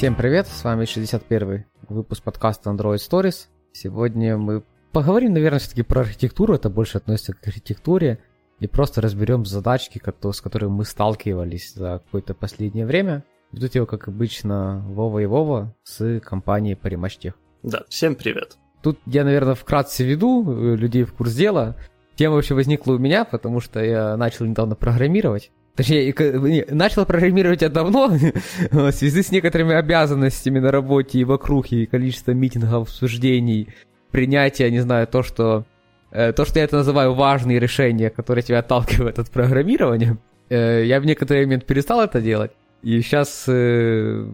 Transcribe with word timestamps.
Всем 0.00 0.14
привет, 0.14 0.46
с 0.46 0.64
вами 0.64 0.86
61 0.86 1.66
выпуск 1.90 2.22
подкаста 2.22 2.70
Android 2.70 2.96
Stories. 2.96 3.48
Сегодня 3.72 4.38
мы 4.38 4.62
поговорим, 4.92 5.34
наверное, 5.34 5.58
все-таки 5.58 5.82
про 5.82 6.00
архитектуру, 6.00 6.54
это 6.54 6.70
больше 6.70 6.96
относится 6.96 7.34
к 7.34 7.46
архитектуре, 7.46 8.18
и 8.60 8.66
просто 8.66 9.02
разберем 9.02 9.44
задачки, 9.44 10.00
с 10.32 10.40
которыми 10.40 10.70
мы 10.70 10.86
сталкивались 10.86 11.74
за 11.74 12.00
какое-то 12.02 12.32
последнее 12.32 12.86
время. 12.86 13.24
Ведут 13.52 13.74
его, 13.74 13.84
как 13.84 14.08
обычно, 14.08 14.82
Вова 14.88 15.18
и 15.18 15.26
Вова 15.26 15.76
с 15.82 16.18
компанией 16.20 16.78
Parimatch 16.82 17.34
Да, 17.62 17.82
всем 17.90 18.14
привет. 18.14 18.56
Тут 18.82 18.98
я, 19.04 19.22
наверное, 19.22 19.54
вкратце 19.54 20.02
веду 20.02 20.50
э, 20.50 20.76
людей 20.76 21.04
в 21.04 21.12
курс 21.12 21.34
дела. 21.34 21.76
Тема 22.14 22.36
вообще 22.36 22.54
возникла 22.54 22.94
у 22.94 22.98
меня, 22.98 23.26
потому 23.26 23.60
что 23.60 23.84
я 23.84 24.16
начал 24.16 24.46
недавно 24.46 24.76
программировать. 24.76 25.50
Точнее, 25.76 26.66
начал 26.70 27.06
программировать 27.06 27.62
я 27.62 27.68
давно, 27.68 28.08
в 28.70 28.92
связи 28.92 29.22
с 29.22 29.30
некоторыми 29.30 29.74
обязанностями 29.74 30.58
на 30.58 30.70
работе 30.70 31.20
и 31.20 31.24
вокруг, 31.24 31.72
и 31.72 31.86
количеством 31.86 32.38
митингов, 32.38 32.88
обсуждений, 32.88 33.68
принятия, 34.10 34.70
не 34.70 34.80
знаю, 34.80 35.06
то, 35.06 35.22
что 35.22 35.64
э, 36.10 36.32
то, 36.32 36.44
что 36.44 36.58
я 36.58 36.64
это 36.64 36.76
называю 36.76 37.14
важные 37.14 37.58
решения, 37.58 38.10
которые 38.10 38.42
тебя 38.42 38.58
отталкивают 38.58 39.18
от 39.18 39.30
программирования, 39.30 40.18
э, 40.48 40.84
я 40.84 41.00
в 41.00 41.06
некоторый 41.06 41.44
момент 41.44 41.64
перестал 41.64 42.00
это 42.00 42.20
делать, 42.20 42.50
и 42.82 43.00
сейчас 43.00 43.44
э, 43.46 44.26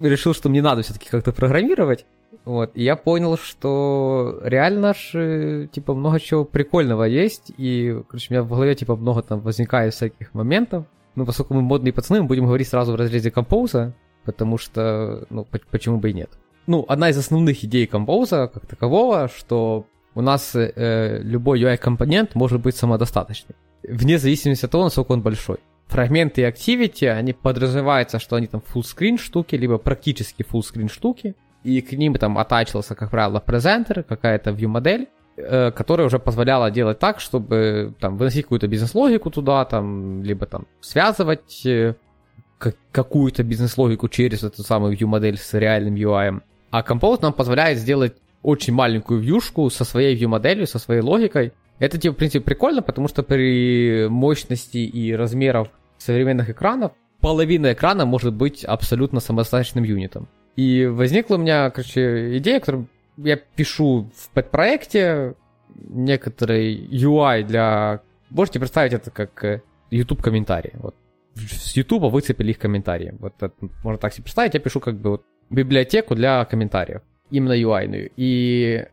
решил, 0.00 0.34
что 0.34 0.48
мне 0.48 0.62
надо 0.62 0.82
все-таки 0.82 1.08
как-то 1.10 1.32
программировать, 1.32 2.06
вот, 2.48 2.70
и 2.72 2.82
я 2.82 2.96
понял, 2.96 3.36
что 3.36 4.40
реально 4.42 4.94
же, 4.94 5.68
типа, 5.70 5.92
много 5.92 6.18
чего 6.18 6.46
прикольного 6.46 7.04
есть, 7.04 7.52
и, 7.58 8.02
короче, 8.08 8.28
у 8.30 8.32
меня 8.32 8.42
в 8.42 8.48
голове, 8.48 8.74
типа, 8.74 8.96
много 8.96 9.20
там 9.20 9.40
возникает 9.40 9.92
всяких 9.92 10.32
моментов. 10.32 10.86
Ну, 11.14 11.26
поскольку 11.26 11.52
мы 11.52 11.60
модные 11.60 11.92
пацаны, 11.92 12.22
мы 12.22 12.26
будем 12.26 12.46
говорить 12.46 12.66
сразу 12.66 12.92
в 12.92 12.94
разрезе 12.94 13.30
композа, 13.30 13.94
потому 14.24 14.56
что, 14.56 15.26
ну, 15.28 15.46
почему 15.70 15.98
бы 15.98 16.08
и 16.08 16.14
нет. 16.14 16.30
Ну, 16.66 16.86
одна 16.88 17.10
из 17.10 17.18
основных 17.18 17.62
идей 17.64 17.86
композа, 17.86 18.50
как 18.52 18.64
такового, 18.64 19.28
что 19.28 19.84
у 20.14 20.22
нас 20.22 20.54
э, 20.54 21.20
любой 21.22 21.62
UI-компонент 21.62 22.34
может 22.34 22.62
быть 22.62 22.76
самодостаточным, 22.76 23.56
вне 23.82 24.16
зависимости 24.16 24.64
от 24.64 24.70
того, 24.70 24.84
насколько 24.84 25.12
он 25.12 25.20
большой. 25.20 25.58
Фрагменты 25.88 26.40
и 26.40 26.44
Activity, 26.44 27.08
они 27.08 27.34
подразумеваются, 27.34 28.18
что 28.18 28.36
они 28.36 28.46
там 28.46 28.62
screen 28.74 29.18
штуки, 29.18 29.54
либо 29.54 29.76
практически 29.76 30.42
screen 30.50 30.90
штуки, 30.90 31.34
и 31.68 31.80
к 31.82 31.92
ним 31.92 32.14
там 32.14 32.38
атачился, 32.38 32.94
как 32.94 33.10
правило, 33.10 33.40
презентер, 33.40 34.02
какая-то 34.02 34.50
view-модель, 34.50 35.08
э, 35.36 35.70
которая 35.70 36.06
уже 36.06 36.18
позволяла 36.18 36.70
делать 36.70 36.98
так, 36.98 37.20
чтобы 37.20 37.94
там 38.00 38.16
выносить 38.16 38.44
какую-то 38.44 38.68
бизнес-логику 38.68 39.30
туда, 39.30 39.64
там, 39.64 40.22
либо 40.22 40.46
там 40.46 40.66
связывать 40.80 41.66
э, 41.66 41.94
какую-то 42.92 43.42
бизнес-логику 43.44 44.08
через 44.08 44.42
эту 44.44 44.62
самую 44.62 44.96
view-модель 44.96 45.36
с 45.36 45.52
реальным 45.54 45.94
UI. 45.94 46.40
А 46.70 46.82
Compose 46.82 47.18
нам 47.22 47.32
позволяет 47.32 47.78
сделать 47.78 48.16
очень 48.42 48.72
маленькую 48.72 49.20
вьюшку 49.20 49.68
со 49.68 49.84
своей 49.84 50.16
view-моделью, 50.16 50.66
со 50.66 50.78
своей 50.78 51.02
логикой. 51.02 51.52
Это, 51.78 51.98
типа, 51.98 52.14
в 52.14 52.16
принципе, 52.16 52.44
прикольно, 52.44 52.82
потому 52.82 53.08
что 53.08 53.22
при 53.22 54.08
мощности 54.08 54.78
и 54.78 55.14
размерах 55.14 55.68
современных 55.98 56.48
экранов 56.48 56.92
половина 57.20 57.72
экрана 57.72 58.06
может 58.06 58.34
быть 58.34 58.64
абсолютно 58.64 59.20
самодостаточным 59.20 59.84
юнитом. 59.84 60.28
И 60.58 60.86
возникла 60.86 61.36
у 61.36 61.38
меня, 61.38 61.70
короче, 61.70 62.36
идея, 62.38 62.58
которую 62.58 62.88
я 63.16 63.36
пишу 63.36 64.10
в 64.12 64.30
подпроекте 64.30 65.34
некоторый 65.72 66.74
UI 66.74 67.44
для... 67.44 68.00
Можете 68.28 68.58
представить 68.58 68.92
это 68.92 69.12
как 69.12 69.44
э, 69.44 69.62
YouTube 69.92 70.20
комментарии. 70.20 70.72
Вот 70.74 70.96
с 71.36 71.76
YouTube 71.76 72.10
выцепили 72.10 72.50
их 72.50 72.58
комментарии. 72.58 73.14
Вот 73.20 73.34
это, 73.38 73.54
можно 73.84 73.98
так 73.98 74.12
себе 74.12 74.24
представить. 74.24 74.54
Я 74.54 74.58
пишу 74.58 74.80
как 74.80 74.96
бы 74.96 75.10
вот 75.10 75.22
библиотеку 75.48 76.16
для 76.16 76.44
комментариев. 76.44 77.02
Именно 77.30 77.52
UI-ную. 77.52 78.10
И 78.16 78.84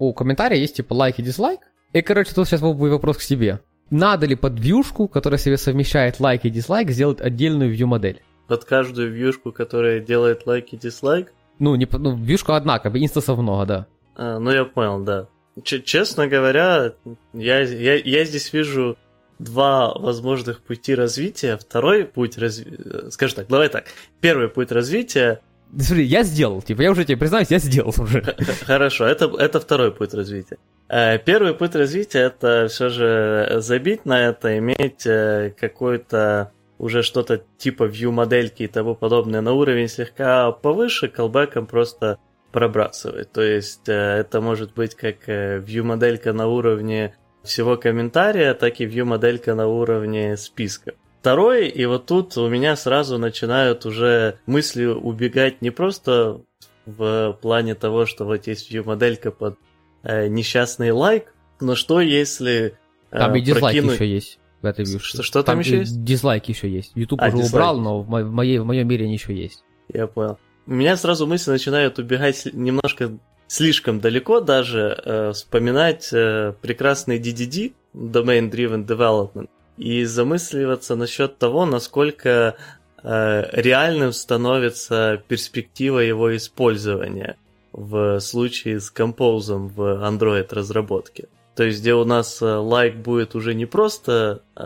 у 0.00 0.12
комментария 0.14 0.58
есть 0.58 0.74
типа 0.74 0.92
лайк 0.94 1.20
и 1.20 1.22
дизлайк. 1.22 1.60
И, 1.92 2.02
короче, 2.02 2.34
тут 2.34 2.48
сейчас 2.48 2.62
будет 2.62 2.90
вопрос 2.90 3.18
к 3.18 3.22
себе. 3.22 3.60
Надо 3.90 4.26
ли 4.26 4.34
под 4.34 4.58
вьюшку, 4.58 5.06
которая 5.06 5.38
себе 5.38 5.56
совмещает 5.56 6.18
лайк 6.18 6.44
и 6.46 6.50
дизлайк, 6.50 6.90
сделать 6.90 7.20
отдельную 7.20 7.72
view-модель? 7.72 8.22
Под 8.46 8.64
каждую 8.64 9.12
вьюшку, 9.12 9.52
которая 9.52 10.00
делает 10.00 10.46
лайк 10.46 10.72
и 10.72 10.76
дизлайк. 10.76 11.32
Ну, 11.58 11.74
не, 11.74 11.88
ну 11.90 12.16
вьюшка 12.16 12.56
одна, 12.56 12.78
как 12.78 12.92
бы 12.92 12.98
инстансов 12.98 13.38
много, 13.38 13.66
да. 13.66 13.86
А, 14.16 14.38
ну, 14.38 14.50
я 14.50 14.64
понял, 14.64 15.02
да. 15.02 15.28
Ч- 15.62 15.82
честно 15.82 16.26
говоря, 16.26 16.92
я, 17.32 17.60
я, 17.60 17.94
я 17.94 18.24
здесь 18.24 18.52
вижу 18.52 18.96
два 19.38 19.92
возможных 19.94 20.60
пути 20.60 20.94
развития. 20.94 21.56
Второй 21.56 22.04
путь 22.04 22.38
развития... 22.38 23.10
Скажем 23.10 23.36
так, 23.36 23.48
давай 23.48 23.68
так. 23.68 23.84
Первый 24.20 24.48
путь 24.48 24.72
развития... 24.72 25.40
Смотри, 25.78 26.04
я 26.04 26.22
сделал, 26.22 26.60
типа, 26.60 26.82
я 26.82 26.90
уже 26.90 27.04
тебе 27.06 27.16
признаюсь, 27.16 27.50
я 27.50 27.58
сделал 27.58 27.94
уже. 27.96 28.22
Хорошо, 28.66 29.06
это, 29.06 29.32
это 29.38 29.58
второй 29.58 29.90
путь 29.90 30.12
развития. 30.12 30.58
Э, 30.88 31.18
первый 31.18 31.54
путь 31.54 31.74
развития 31.74 32.18
это 32.18 32.66
все 32.68 32.90
же 32.90 33.56
забить 33.60 34.04
на 34.04 34.28
это, 34.28 34.58
иметь 34.58 35.06
э, 35.06 35.54
какой-то 35.58 36.52
уже 36.82 37.04
что-то 37.04 37.44
типа 37.58 37.84
view-модельки 37.84 38.64
и 38.64 38.66
тому 38.66 38.96
подобное 38.96 39.40
на 39.40 39.52
уровень 39.52 39.88
слегка 39.88 40.50
повыше, 40.50 41.06
колбеком 41.06 41.66
просто 41.66 42.18
пробрасывает. 42.50 43.30
То 43.30 43.40
есть 43.40 43.88
э, 43.88 43.92
это 43.92 44.40
может 44.40 44.74
быть 44.74 44.96
как 44.96 45.28
э, 45.28 45.60
view-моделька 45.60 46.32
на 46.32 46.48
уровне 46.48 47.14
всего 47.44 47.76
комментария, 47.76 48.52
так 48.54 48.80
и 48.80 48.86
view-моделька 48.86 49.54
на 49.54 49.68
уровне 49.68 50.36
списка. 50.36 50.94
Второй, 51.20 51.68
и 51.68 51.86
вот 51.86 52.06
тут 52.06 52.36
у 52.36 52.48
меня 52.48 52.74
сразу 52.74 53.16
начинают 53.16 53.86
уже 53.86 54.40
мысли 54.46 54.86
убегать 54.86 55.62
не 55.62 55.70
просто 55.70 56.40
в 56.84 57.38
плане 57.40 57.76
того, 57.76 58.06
что 58.06 58.24
вот 58.24 58.48
есть 58.48 58.72
view-моделька 58.72 59.30
под 59.30 59.56
э, 60.02 60.26
несчастный 60.26 60.90
лайк, 60.90 61.32
но 61.60 61.76
что 61.76 62.00
если... 62.00 62.74
Э, 63.12 63.18
Там 63.18 63.36
и 63.36 63.40
дизлайк 63.40 63.76
прокинуть... 63.76 63.94
еще 63.94 64.12
есть 64.12 64.41
в 64.62 64.66
этой 64.66 64.84
вьюшке. 64.84 65.16
Что, 65.16 65.22
что 65.22 65.42
там, 65.42 65.54
там 65.54 65.60
еще 65.60 65.78
есть? 65.78 66.02
Дизлайки 66.04 66.52
еще 66.52 66.70
есть. 66.70 66.92
YouTube 66.94 67.20
а, 67.20 67.28
уже 67.28 67.38
дизлайки. 67.38 67.54
убрал, 67.54 67.80
но 67.80 68.00
в, 68.00 68.08
моей, 68.08 68.58
в 68.58 68.64
моем 68.64 68.88
мире 68.88 69.04
они 69.04 69.14
еще 69.14 69.34
есть. 69.34 69.64
Я 69.92 70.06
понял. 70.06 70.38
У 70.66 70.72
меня 70.72 70.96
сразу 70.96 71.26
мысли 71.26 71.50
начинают 71.50 71.98
убегать 71.98 72.48
немножко 72.52 73.18
слишком 73.52 74.00
далеко 74.00 74.40
даже, 74.40 74.98
э, 75.04 75.32
вспоминать 75.32 76.08
э, 76.12 76.54
прекрасный 76.62 77.18
DDD, 77.18 77.74
Domain 77.94 78.50
Driven 78.50 78.86
Development, 78.86 79.48
и 79.76 80.04
замысливаться 80.04 80.96
насчет 80.96 81.36
того, 81.38 81.66
насколько 81.66 82.56
э, 83.02 83.44
реальным 83.52 84.12
становится 84.12 85.22
перспектива 85.28 85.98
его 85.98 86.34
использования 86.34 87.36
в 87.72 88.20
случае 88.20 88.80
с 88.80 88.90
композом 88.90 89.68
в 89.68 89.80
Android 89.80 90.46
разработке. 90.54 91.28
То 91.62 91.66
есть, 91.66 91.80
где 91.80 91.94
у 91.94 92.04
нас 92.04 92.42
э, 92.42 92.44
лайк 92.44 92.96
будет 92.96 93.36
уже 93.36 93.54
не 93.54 93.66
просто 93.66 94.42
э, 94.56 94.62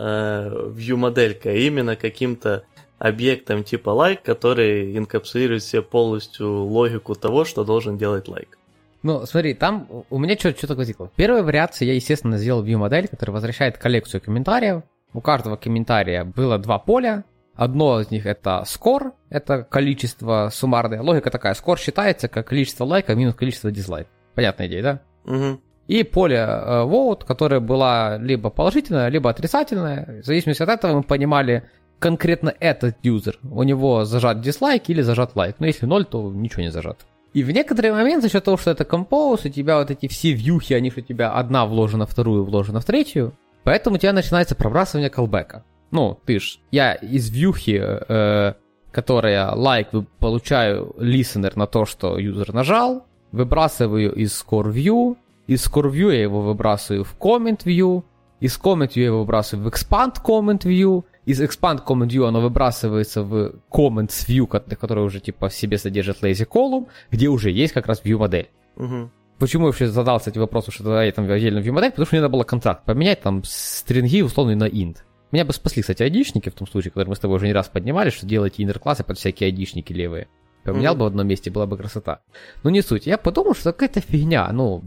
view-моделька, 0.75 1.51
а 1.51 1.53
именно 1.53 1.95
каким-то 1.95 2.63
объектом 2.97 3.63
типа 3.63 3.91
лайк, 3.91 4.23
который 4.23 4.97
инкапсулирует 4.97 5.61
себе 5.61 5.83
полностью 5.83 6.63
логику 6.63 7.13
того, 7.13 7.45
что 7.45 7.63
должен 7.63 7.99
делать 7.99 8.27
лайк. 8.27 8.57
Ну, 9.03 9.27
смотри, 9.27 9.53
там 9.53 9.87
у 10.09 10.17
меня 10.17 10.35
что-то 10.39 10.57
что 10.57 10.73
возникло. 10.73 11.11
Первая 11.15 11.43
вариация, 11.43 11.85
я, 11.85 11.93
естественно, 11.93 12.39
сделал 12.39 12.65
view-модель, 12.65 13.07
которая 13.07 13.35
возвращает 13.35 13.77
коллекцию 13.77 14.19
комментариев. 14.21 14.81
У 15.13 15.21
каждого 15.21 15.55
комментария 15.55 16.23
было 16.23 16.57
два 16.57 16.79
поля. 16.79 17.25
Одно 17.53 18.01
из 18.01 18.09
них 18.09 18.25
это 18.25 18.63
score, 18.65 19.11
это 19.29 19.61
количество 19.61 20.49
суммарное. 20.51 21.03
Логика 21.03 21.29
такая, 21.29 21.53
score 21.53 21.77
считается 21.77 22.27
как 22.27 22.47
количество 22.47 22.85
лайков 22.85 23.15
минус 23.17 23.35
количество 23.35 23.69
дизлайков. 23.69 24.11
Понятная 24.33 24.67
идея, 24.67 24.81
да? 24.81 25.01
Угу 25.25 25.61
и 25.87 26.03
поле 26.03 26.37
э, 26.37 26.83
vote, 26.83 27.25
которое 27.25 27.59
было 27.59 28.17
либо 28.17 28.49
положительное, 28.49 29.07
либо 29.09 29.29
отрицательное. 29.29 30.21
В 30.21 30.25
зависимости 30.25 30.61
от 30.61 30.69
этого 30.69 30.97
мы 30.97 31.03
понимали 31.03 31.63
конкретно 31.99 32.53
этот 32.59 32.97
юзер. 33.03 33.39
У 33.49 33.63
него 33.63 34.05
зажат 34.05 34.41
дизлайк 34.41 34.89
или 34.89 35.01
зажат 35.01 35.35
лайк. 35.35 35.55
Но 35.59 35.65
если 35.65 35.85
ноль, 35.85 36.05
то 36.05 36.31
ничего 36.31 36.63
не 36.63 36.71
зажат. 36.71 37.05
И 37.33 37.43
в 37.43 37.51
некоторые 37.51 37.93
моменты, 37.93 38.27
за 38.27 38.29
счет 38.29 38.43
того, 38.43 38.57
что 38.57 38.71
это 38.71 38.85
композ, 38.85 39.45
у 39.45 39.49
тебя 39.49 39.77
вот 39.77 39.91
эти 39.91 40.07
все 40.07 40.33
вьюхи, 40.33 40.73
они 40.73 40.91
же 40.91 41.01
у 41.01 41.03
тебя 41.03 41.31
одна 41.31 41.65
вложена 41.65 42.05
вторую, 42.05 42.43
вложена 42.43 42.79
в 42.79 42.85
третью, 42.85 43.33
поэтому 43.63 43.95
у 43.95 43.99
тебя 43.99 44.13
начинается 44.13 44.55
пробрасывание 44.55 45.09
колбека. 45.09 45.63
Ну, 45.91 46.17
ты 46.25 46.39
ж, 46.39 46.59
я 46.71 46.93
из 46.93 47.29
вьюхи, 47.29 47.79
э, 47.79 48.53
которая 48.91 49.51
лайк, 49.51 49.89
получаю 50.19 50.95
listener 50.97 51.53
на 51.55 51.67
то, 51.67 51.85
что 51.85 52.17
юзер 52.17 52.53
нажал, 52.53 53.05
выбрасываю 53.31 54.13
из 54.13 54.31
score 54.31 54.71
view, 54.71 55.15
из 55.47 55.65
Core 55.67 55.91
View 55.91 56.13
я 56.13 56.21
его 56.21 56.41
выбрасываю 56.41 57.03
в 57.03 57.15
Comment 57.17 57.63
View, 57.63 58.03
из 58.39 58.59
Comment 58.59 58.89
View 58.89 58.99
я 58.99 59.05
его 59.05 59.19
выбрасываю 59.19 59.69
в 59.69 59.73
Expand 59.73 60.17
Comment 60.23 60.61
View, 60.61 61.03
из 61.25 61.41
Expand 61.41 61.83
Comment 61.85 62.07
View 62.07 62.27
оно 62.27 62.41
выбрасывается 62.41 63.23
в 63.23 63.55
Comments 63.71 64.27
View, 64.27 64.47
который 64.47 65.03
уже 65.03 65.19
типа 65.19 65.49
в 65.49 65.53
себе 65.53 65.77
содержит 65.77 66.21
Lazy 66.21 66.47
Column, 66.47 66.87
где 67.11 67.29
уже 67.29 67.49
есть 67.49 67.73
как 67.73 67.87
раз 67.87 68.01
View 68.03 68.17
модель. 68.17 68.49
Угу. 68.75 69.09
Почему 69.39 69.63
я 69.63 69.67
вообще 69.67 69.87
задался 69.87 70.29
этим 70.29 70.41
вопросом, 70.41 70.73
что 70.73 70.83
тогда 70.83 71.03
я 71.03 71.11
там 71.11 71.29
отдельно 71.29 71.59
View 71.59 71.71
модель? 71.71 71.91
Потому 71.91 72.05
что 72.05 72.15
мне 72.15 72.21
надо 72.21 72.31
было 72.33 72.43
контракт 72.43 72.85
поменять 72.85 73.21
там 73.21 73.43
стринги 73.43 74.21
условно 74.21 74.55
на 74.55 74.67
int. 74.67 74.97
Меня 75.31 75.43
бы 75.43 75.53
спасли, 75.53 75.81
кстати, 75.81 76.03
айдишники 76.03 76.49
в 76.49 76.53
том 76.53 76.67
случае, 76.67 76.91
который 76.91 77.09
мы 77.09 77.15
с 77.15 77.19
тобой 77.19 77.37
уже 77.37 77.47
не 77.47 77.53
раз 77.53 77.67
поднимали, 77.67 78.09
что 78.09 78.25
делаете 78.25 78.63
иннер-классы 78.63 79.03
под 79.03 79.17
всякие 79.17 79.47
айдишники 79.47 79.91
левые. 79.91 80.27
поменял 80.63 80.95
mm-hmm. 80.95 80.97
бы 80.97 81.03
в 81.03 81.07
одном 81.07 81.27
месте, 81.27 81.51
была 81.51 81.65
бы 81.65 81.77
красота. 81.77 82.21
Но 82.63 82.69
не 82.69 82.81
суть. 82.81 83.07
Я 83.07 83.17
подумал, 83.17 83.53
что 83.53 83.73
какая-то 83.73 83.99
фигня, 83.99 84.49
ну, 84.53 84.83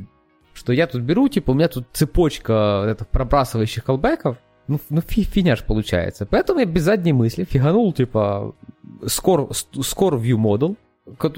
что 0.61 0.75
я 0.75 0.87
тут 0.87 1.01
беру, 1.01 1.29
типа, 1.29 1.53
у 1.53 1.55
меня 1.55 1.69
тут 1.69 1.87
цепочка 1.93 2.85
это, 2.87 3.07
пробрасывающих 3.07 3.83
колбеков, 3.83 4.37
ну, 4.69 4.79
ну 4.91 5.01
фи, 5.01 5.23
фигня 5.23 5.57
ж 5.57 5.65
получается. 5.65 6.27
Поэтому 6.27 6.61
я 6.61 6.67
без 6.67 6.83
задней 6.83 7.15
мысли 7.15 7.45
фиганул, 7.45 7.93
типа, 7.95 8.55
score, 9.01 9.49
score 9.49 10.21
view 10.21 10.37
model, 10.37 10.77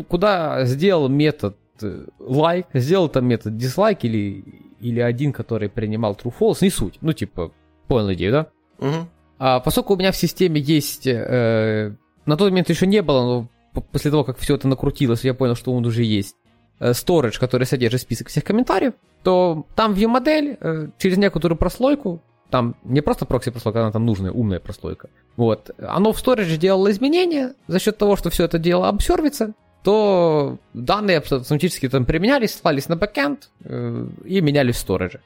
куда 0.08 0.64
сделал 0.64 1.08
метод 1.08 1.56
э, 1.80 2.04
like, 2.18 2.66
сделал 2.74 3.08
там 3.08 3.26
метод 3.26 3.54
dislike 3.54 4.00
или, 4.02 4.44
или 4.80 5.00
один, 5.00 5.32
который 5.32 5.68
принимал 5.68 6.18
true 6.20 6.34
false, 6.38 6.58
не 6.60 6.70
суть. 6.70 6.98
Ну, 7.00 7.12
типа, 7.12 7.52
понял 7.86 8.12
идею, 8.14 8.32
да? 8.32 8.46
Угу. 8.78 9.08
А 9.38 9.60
поскольку 9.60 9.94
у 9.94 9.96
меня 9.96 10.10
в 10.10 10.16
системе 10.16 10.60
есть, 10.60 11.06
э, 11.06 11.94
на 12.26 12.36
тот 12.36 12.50
момент 12.50 12.70
еще 12.70 12.88
не 12.88 13.02
было, 13.02 13.22
но 13.22 13.82
после 13.92 14.10
того, 14.10 14.24
как 14.24 14.38
все 14.38 14.56
это 14.56 14.66
накрутилось, 14.66 15.24
я 15.24 15.32
понял, 15.32 15.54
что 15.54 15.72
он 15.72 15.86
уже 15.86 16.02
есть, 16.02 16.34
storage, 16.80 17.38
который 17.38 17.64
содержит 17.64 18.00
список 18.02 18.28
всех 18.28 18.44
комментариев, 18.44 18.94
то 19.22 19.66
там 19.74 19.94
view-модель 19.94 20.56
э, 20.60 20.88
через 20.98 21.18
некоторую 21.18 21.58
прослойку, 21.58 22.22
там 22.50 22.76
не 22.84 23.00
просто 23.00 23.24
прокси-прослойка, 23.24 23.80
она 23.80 23.92
там 23.92 24.04
нужная, 24.04 24.32
умная 24.32 24.60
прослойка, 24.60 25.08
вот, 25.36 25.70
оно 25.78 26.12
в 26.12 26.22
storage 26.22 26.56
делало 26.56 26.90
изменения 26.90 27.54
за 27.66 27.78
счет 27.78 27.98
того, 27.98 28.16
что 28.16 28.30
все 28.30 28.44
это 28.44 28.58
дело 28.58 28.88
обсервится, 28.88 29.54
то 29.82 30.58
данные 30.74 31.18
автоматически 31.18 31.88
там 31.88 32.04
применялись, 32.04 32.54
слались 32.54 32.88
на 32.88 32.96
бэкэнд 32.96 33.50
э, 33.64 34.06
и 34.24 34.40
менялись 34.40 34.76
в 34.76 34.78
сторидже. 34.78 35.20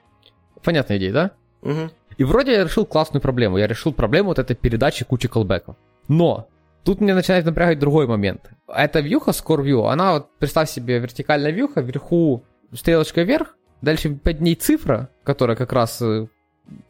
Понятная 0.62 0.98
идея, 0.98 1.12
да? 1.12 1.30
Угу. 1.62 1.90
И 2.18 2.24
вроде 2.24 2.52
я 2.52 2.64
решил 2.64 2.86
классную 2.86 3.20
проблему. 3.20 3.58
Я 3.58 3.66
решил 3.66 3.92
проблему 3.92 4.28
вот 4.28 4.38
этой 4.38 4.56
передачи 4.56 5.04
кучи 5.04 5.28
колбеков. 5.28 5.76
Но 6.08 6.48
тут 6.86 7.00
мне 7.00 7.14
начинает 7.14 7.44
напрягать 7.44 7.78
другой 7.78 8.06
момент. 8.06 8.50
Эта 8.68 9.00
вьюха, 9.00 9.32
Score 9.32 9.62
View, 9.62 9.90
она 9.90 10.14
вот, 10.14 10.38
представь 10.38 10.70
себе, 10.70 10.98
вертикальная 10.98 11.50
вьюха, 11.50 11.80
вверху 11.80 12.44
стрелочка 12.72 13.22
вверх, 13.22 13.56
дальше 13.82 14.10
под 14.10 14.40
ней 14.40 14.54
цифра, 14.54 15.10
которая 15.24 15.56
как 15.56 15.72
раз 15.72 16.00
э, 16.00 16.26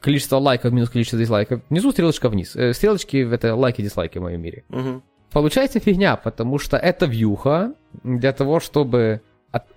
количество 0.01 0.37
лайков 0.37 0.73
минус 0.73 0.91
количество 0.91 1.19
дизлайков, 1.19 1.63
внизу 1.71 1.93
стрелочка 1.93 2.29
вниз. 2.29 2.55
Э, 2.55 2.73
стрелочки— 2.75 3.17
это 3.33 3.55
лайки-дизлайки 3.55 4.19
в 4.19 4.23
моем 4.23 4.43
мире. 4.43 4.65
Угу. 4.69 5.03
Получается 5.33 5.81
фигня, 5.81 6.17
потому 6.17 6.59
что 6.59 6.77
эта 6.77 7.07
вьюха 7.07 7.73
для 8.05 8.33
того, 8.33 8.61
чтобы 8.61 9.23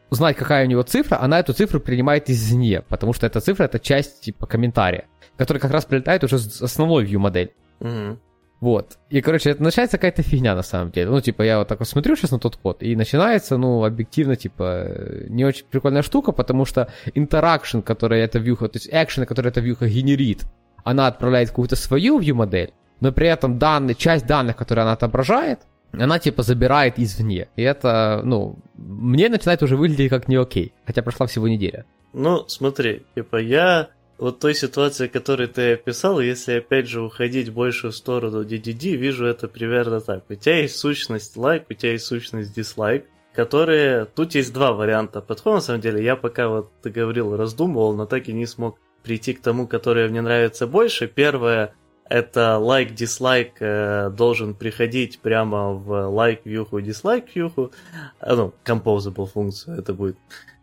узнать, 0.09 0.35
какая 0.35 0.65
у 0.65 0.67
него 0.67 0.81
цифра, 0.81 1.21
она 1.21 1.39
эту 1.39 1.53
цифру 1.53 1.79
принимает 1.79 2.29
извне, 2.29 2.81
потому 2.81 3.13
что 3.13 3.25
эта 3.25 3.39
цифра— 3.39 3.63
это 3.65 3.79
часть 3.79 4.21
типа 4.21 4.45
комментария 4.47 5.05
который 5.39 5.59
как 5.59 5.71
раз 5.71 5.85
прилетает 5.85 6.21
уже 6.25 6.37
с 6.37 6.61
основной 6.61 7.05
view 7.05 7.17
модель. 7.17 7.53
Угу. 7.79 8.19
Вот. 8.59 8.97
И, 9.09 9.21
короче, 9.21 9.51
это 9.51 9.63
начинается 9.63 9.97
какая-то 9.97 10.21
фигня 10.21 10.53
на 10.53 10.63
самом 10.63 10.91
деле. 10.91 11.09
Ну, 11.09 11.21
типа, 11.21 11.43
я 11.43 11.59
вот 11.59 11.67
так 11.67 11.79
вот 11.79 11.87
смотрю 11.87 12.15
сейчас 12.15 12.31
на 12.31 12.39
тот 12.39 12.57
код, 12.57 12.83
и 12.83 12.95
начинается, 12.95 13.57
ну, 13.57 13.85
объективно, 13.85 14.35
типа, 14.35 14.87
не 15.29 15.45
очень 15.45 15.65
прикольная 15.69 16.01
штука, 16.01 16.33
потому 16.33 16.65
что 16.65 16.89
интеракшн, 17.13 17.79
который 17.79 18.19
эта 18.19 18.39
вьюха, 18.39 18.67
то 18.67 18.77
есть 18.77 18.89
экшены, 18.91 19.25
которые 19.25 19.51
эта 19.51 19.61
вьюха 19.61 19.87
генерит, 19.87 20.45
она 20.83 21.07
отправляет 21.07 21.49
какую-то 21.49 21.75
свою 21.75 22.19
view 22.19 22.33
модель, 22.33 22.73
но 22.99 23.11
при 23.13 23.27
этом 23.27 23.59
данные, 23.59 23.95
часть 23.95 24.25
данных, 24.25 24.57
которые 24.57 24.83
она 24.83 24.93
отображает, 24.93 25.59
она 25.93 26.19
типа 26.19 26.43
забирает 26.43 26.99
извне. 26.99 27.47
И 27.55 27.61
это, 27.61 28.21
ну, 28.23 28.57
мне 28.75 29.29
начинает 29.29 29.63
уже 29.63 29.77
выглядеть 29.77 30.09
как 30.09 30.27
не 30.27 30.35
окей, 30.35 30.73
хотя 30.85 31.01
прошла 31.01 31.27
всего 31.27 31.47
неделя. 31.47 31.85
Ну, 32.13 32.45
смотри, 32.47 33.03
типа 33.15 33.37
я 33.37 33.89
вот 34.19 34.39
той 34.39 34.53
ситуации, 34.53 35.07
которую 35.07 35.47
ты 35.47 35.73
описал, 35.73 36.19
если 36.19 36.57
опять 36.57 36.87
же 36.87 37.01
уходить 37.01 37.51
больше 37.51 37.89
в 37.89 37.95
сторону 37.95 38.43
DDD, 38.43 38.95
вижу 38.95 39.25
это 39.25 39.47
примерно 39.47 40.01
так. 40.01 40.25
У 40.29 40.35
тебя 40.35 40.59
есть 40.59 40.77
сущность 40.77 41.37
лайк, 41.37 41.65
у 41.69 41.73
тебя 41.73 41.93
есть 41.93 42.05
сущность 42.05 42.53
дизлайк, 42.53 43.05
которые... 43.33 44.05
Тут 44.05 44.35
есть 44.35 44.53
два 44.53 44.73
варианта 44.73 45.21
подхода, 45.21 45.55
на 45.55 45.61
самом 45.61 45.81
деле. 45.81 46.03
Я 46.03 46.17
пока 46.17 46.49
вот 46.49 46.71
ты 46.81 46.89
говорил, 46.89 47.35
раздумывал, 47.37 47.95
но 47.95 48.05
так 48.05 48.27
и 48.27 48.33
не 48.33 48.45
смог 48.45 48.77
прийти 49.03 49.33
к 49.33 49.41
тому, 49.41 49.67
который 49.67 50.09
мне 50.09 50.21
нравится 50.21 50.67
больше. 50.67 51.07
Первое, 51.07 51.73
это 52.09 52.57
лайк, 52.57 52.95
дизлайк 52.95 53.53
э, 53.61 54.09
должен 54.09 54.53
приходить 54.53 55.19
прямо 55.19 55.71
в 55.71 56.09
лайк 56.09 56.41
вьюху, 56.43 56.81
дизлайк 56.81 57.33
вьюху. 57.33 57.71
А, 58.19 58.35
ну, 58.35 58.53
composable 58.65 59.27
функцию 59.27 59.77
это 59.77 59.93
будет. 59.93 60.17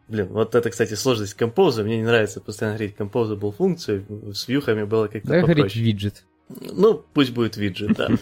Блин, 0.08 0.28
вот 0.30 0.54
это, 0.54 0.70
кстати, 0.70 0.94
сложность 0.94 1.34
композа. 1.34 1.82
Мне 1.82 1.98
не 1.98 2.04
нравится 2.04 2.40
постоянно 2.40 2.76
говорить 2.76 2.96
composable 2.96 3.52
функцию. 3.52 4.04
С 4.32 4.46
вьюхами 4.46 4.84
было 4.84 5.08
как-то 5.08 5.28
да, 5.28 5.34
попроще. 5.40 5.56
говорить 5.56 5.76
виджет. 5.76 6.24
Ну, 6.48 7.04
пусть 7.12 7.32
будет 7.32 7.56
виджет, 7.56 7.96
да. 7.96 8.08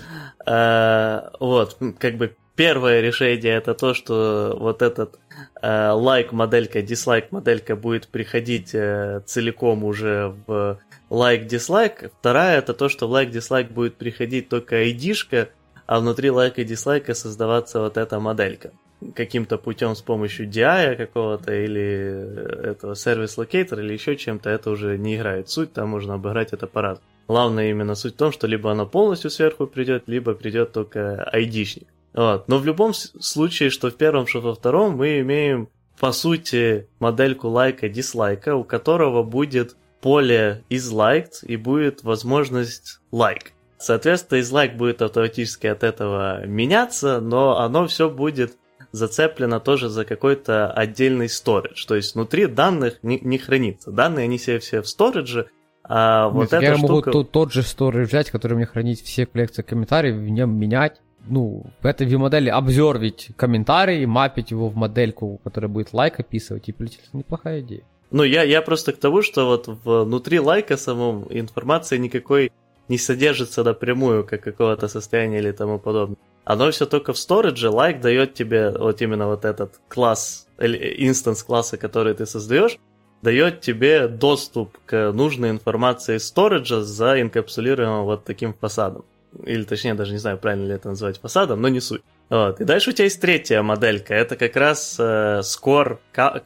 А, 0.46 1.32
вот, 1.40 1.78
как 1.98 2.16
бы 2.16 2.36
первое 2.54 3.00
решение 3.00 3.54
это 3.54 3.75
то, 3.75 3.94
что 3.94 4.56
вот 4.58 4.82
этот 4.82 5.19
лайк 5.62 6.32
моделька, 6.32 6.82
дизлайк 6.82 7.32
моделька 7.32 7.76
будет 7.76 8.08
приходить 8.08 8.75
э, 8.75 9.22
целиком 9.25 9.84
уже 9.84 10.34
в 10.46 10.78
лайк 11.08 11.46
дизлайк. 11.46 12.12
Вторая 12.20 12.58
это 12.58 12.75
то, 12.75 12.90
что 12.90 13.08
в 13.08 13.10
лайк 13.10 13.31
дизлайк 13.31 13.70
будет 13.70 13.96
приходить 13.96 14.50
только 14.50 14.84
ID-шка, 14.84 15.48
а 15.86 16.00
внутри 16.00 16.31
лайка 16.31 16.60
и 16.60 16.64
дизлайка 16.64 17.14
создаваться 17.14 17.81
вот 17.81 17.96
эта 17.96 18.20
моделька 18.20 18.72
каким-то 19.12 19.58
путем 19.58 19.94
с 19.94 20.02
помощью 20.02 20.48
DI 20.48 20.96
какого-то 20.96 21.52
или 21.52 22.70
этого 22.70 22.94
сервис 22.94 23.36
локейтора 23.38 23.82
или 23.82 23.92
еще 23.92 24.16
чем-то, 24.16 24.50
это 24.50 24.70
уже 24.70 24.98
не 24.98 25.16
играет 25.16 25.48
суть, 25.48 25.72
там 25.72 25.90
можно 25.90 26.14
обыграть 26.14 26.52
это 26.52 26.66
по 26.66 27.00
Главное 27.26 27.70
именно 27.70 27.94
суть 27.94 28.14
в 28.14 28.18
том, 28.18 28.32
что 28.32 28.46
либо 28.46 28.70
она 28.70 28.84
полностью 28.84 29.30
сверху 29.30 29.66
придет, 29.66 30.04
либо 30.06 30.34
придет 30.34 30.72
только 30.72 31.24
айдишник. 31.24 31.88
Вот. 32.12 32.48
Но 32.48 32.58
в 32.58 32.66
любом 32.66 32.92
случае, 32.94 33.70
что 33.70 33.90
в 33.90 33.96
первом, 33.96 34.26
что 34.26 34.40
во 34.40 34.54
втором, 34.54 34.96
мы 34.96 35.20
имеем 35.20 35.68
по 35.98 36.12
сути 36.12 36.88
модельку 36.98 37.48
лайка 37.48 37.88
дизлайка, 37.88 38.56
у 38.56 38.64
которого 38.64 39.22
будет 39.22 39.76
поле 40.00 40.62
is 40.68 40.92
liked 40.92 41.46
и 41.46 41.56
будет 41.56 42.02
возможность 42.02 43.00
like. 43.10 43.52
Соответственно, 43.78 44.38
из 44.38 44.52
like 44.52 44.76
будет 44.76 45.02
автоматически 45.02 45.66
от 45.66 45.82
этого 45.82 46.46
меняться, 46.46 47.20
но 47.20 47.58
оно 47.58 47.86
все 47.86 48.08
будет 48.08 48.56
зацеплено 48.94 49.61
тоже 49.61 49.88
за 49.88 50.05
какой-то 50.05 50.70
отдельный 50.73 51.26
storage. 51.26 51.87
То 51.87 51.96
есть 51.96 52.14
внутри 52.14 52.46
данных 52.46 52.99
не, 53.02 53.19
не 53.20 53.38
хранится. 53.38 53.91
Данные, 53.91 54.25
они 54.25 54.38
себе 54.38 54.61
все 54.61 54.82
в 54.82 54.85
storage, 54.85 55.46
а 55.82 56.29
вот 56.29 56.52
Нет, 56.52 56.52
эта 56.55 56.64
я 56.64 56.76
штука... 56.76 56.93
могу 56.93 57.02
тот, 57.02 57.31
тот 57.31 57.52
же 57.52 57.61
storage 57.61 58.05
взять, 58.05 58.31
который 58.31 58.55
мне 58.55 58.67
хранить 58.67 59.02
все 59.02 59.26
коллекции 59.26 59.62
комментариев, 59.62 60.14
в 60.17 60.29
нем 60.29 60.56
менять. 60.58 61.00
Ну, 61.26 61.64
в 61.81 61.87
этой 61.87 62.06
view-модели 62.06 62.50
обзорвить 62.50 63.31
комментарий, 63.37 64.05
мапить 64.06 64.51
его 64.51 64.69
в 64.69 64.77
модельку, 64.77 65.41
которая 65.43 65.70
будет 65.70 65.93
лайк 65.93 66.20
описывать, 66.20 66.69
и 66.69 66.72
полететь. 66.72 67.13
Неплохая 67.13 67.60
идея. 67.60 67.82
Ну, 68.10 68.22
я, 68.22 68.43
я 68.43 68.63
просто 68.63 68.93
к 68.93 68.98
тому, 68.98 69.22
что 69.22 69.46
вот 69.46 69.67
внутри 69.84 70.39
лайка 70.39 70.77
самом 70.77 71.27
информации 71.31 71.96
никакой 71.98 72.53
не 72.89 72.98
содержится 72.98 73.65
напрямую, 73.65 74.24
как 74.24 74.43
какого-то 74.43 74.89
состояния 74.89 75.39
или 75.39 75.53
тому 75.53 75.79
подобное. 75.79 76.19
Оно 76.44 76.70
все 76.70 76.86
только 76.86 77.13
в 77.13 77.19
сторидже, 77.19 77.70
лайк 77.70 78.01
дает 78.01 78.34
тебе 78.34 78.70
вот 78.70 79.01
именно 79.01 79.27
вот 79.27 79.44
этот 79.44 79.81
класс, 79.89 80.46
инстанс 80.58 81.43
класса, 81.43 81.77
который 81.77 82.15
ты 82.15 82.27
создаешь, 82.27 82.79
дает 83.22 83.63
тебе 83.63 84.08
доступ 84.08 84.77
к 84.84 85.13
нужной 85.13 85.51
информации 85.51 86.19
сториджа 86.19 86.82
за 86.82 87.20
инкапсулируемым 87.20 88.05
вот 88.05 88.24
таким 88.24 88.53
фасадом. 88.53 89.05
Или 89.44 89.65
точнее, 89.65 89.94
даже 89.94 90.13
не 90.13 90.19
знаю, 90.19 90.39
правильно 90.39 90.67
ли 90.67 90.74
это 90.74 90.89
называть 90.89 91.19
фасадом, 91.19 91.60
но 91.60 91.69
не 91.69 91.81
суть. 91.81 92.03
Вот. 92.29 92.60
И 92.60 92.65
дальше 92.65 92.91
у 92.91 92.93
тебя 92.93 93.05
есть 93.05 93.20
третья 93.20 93.63
моделька. 93.63 94.15
Это 94.15 94.36
как 94.36 94.55
раз 94.56 94.96
э, 94.98 95.41
score, 95.41 95.98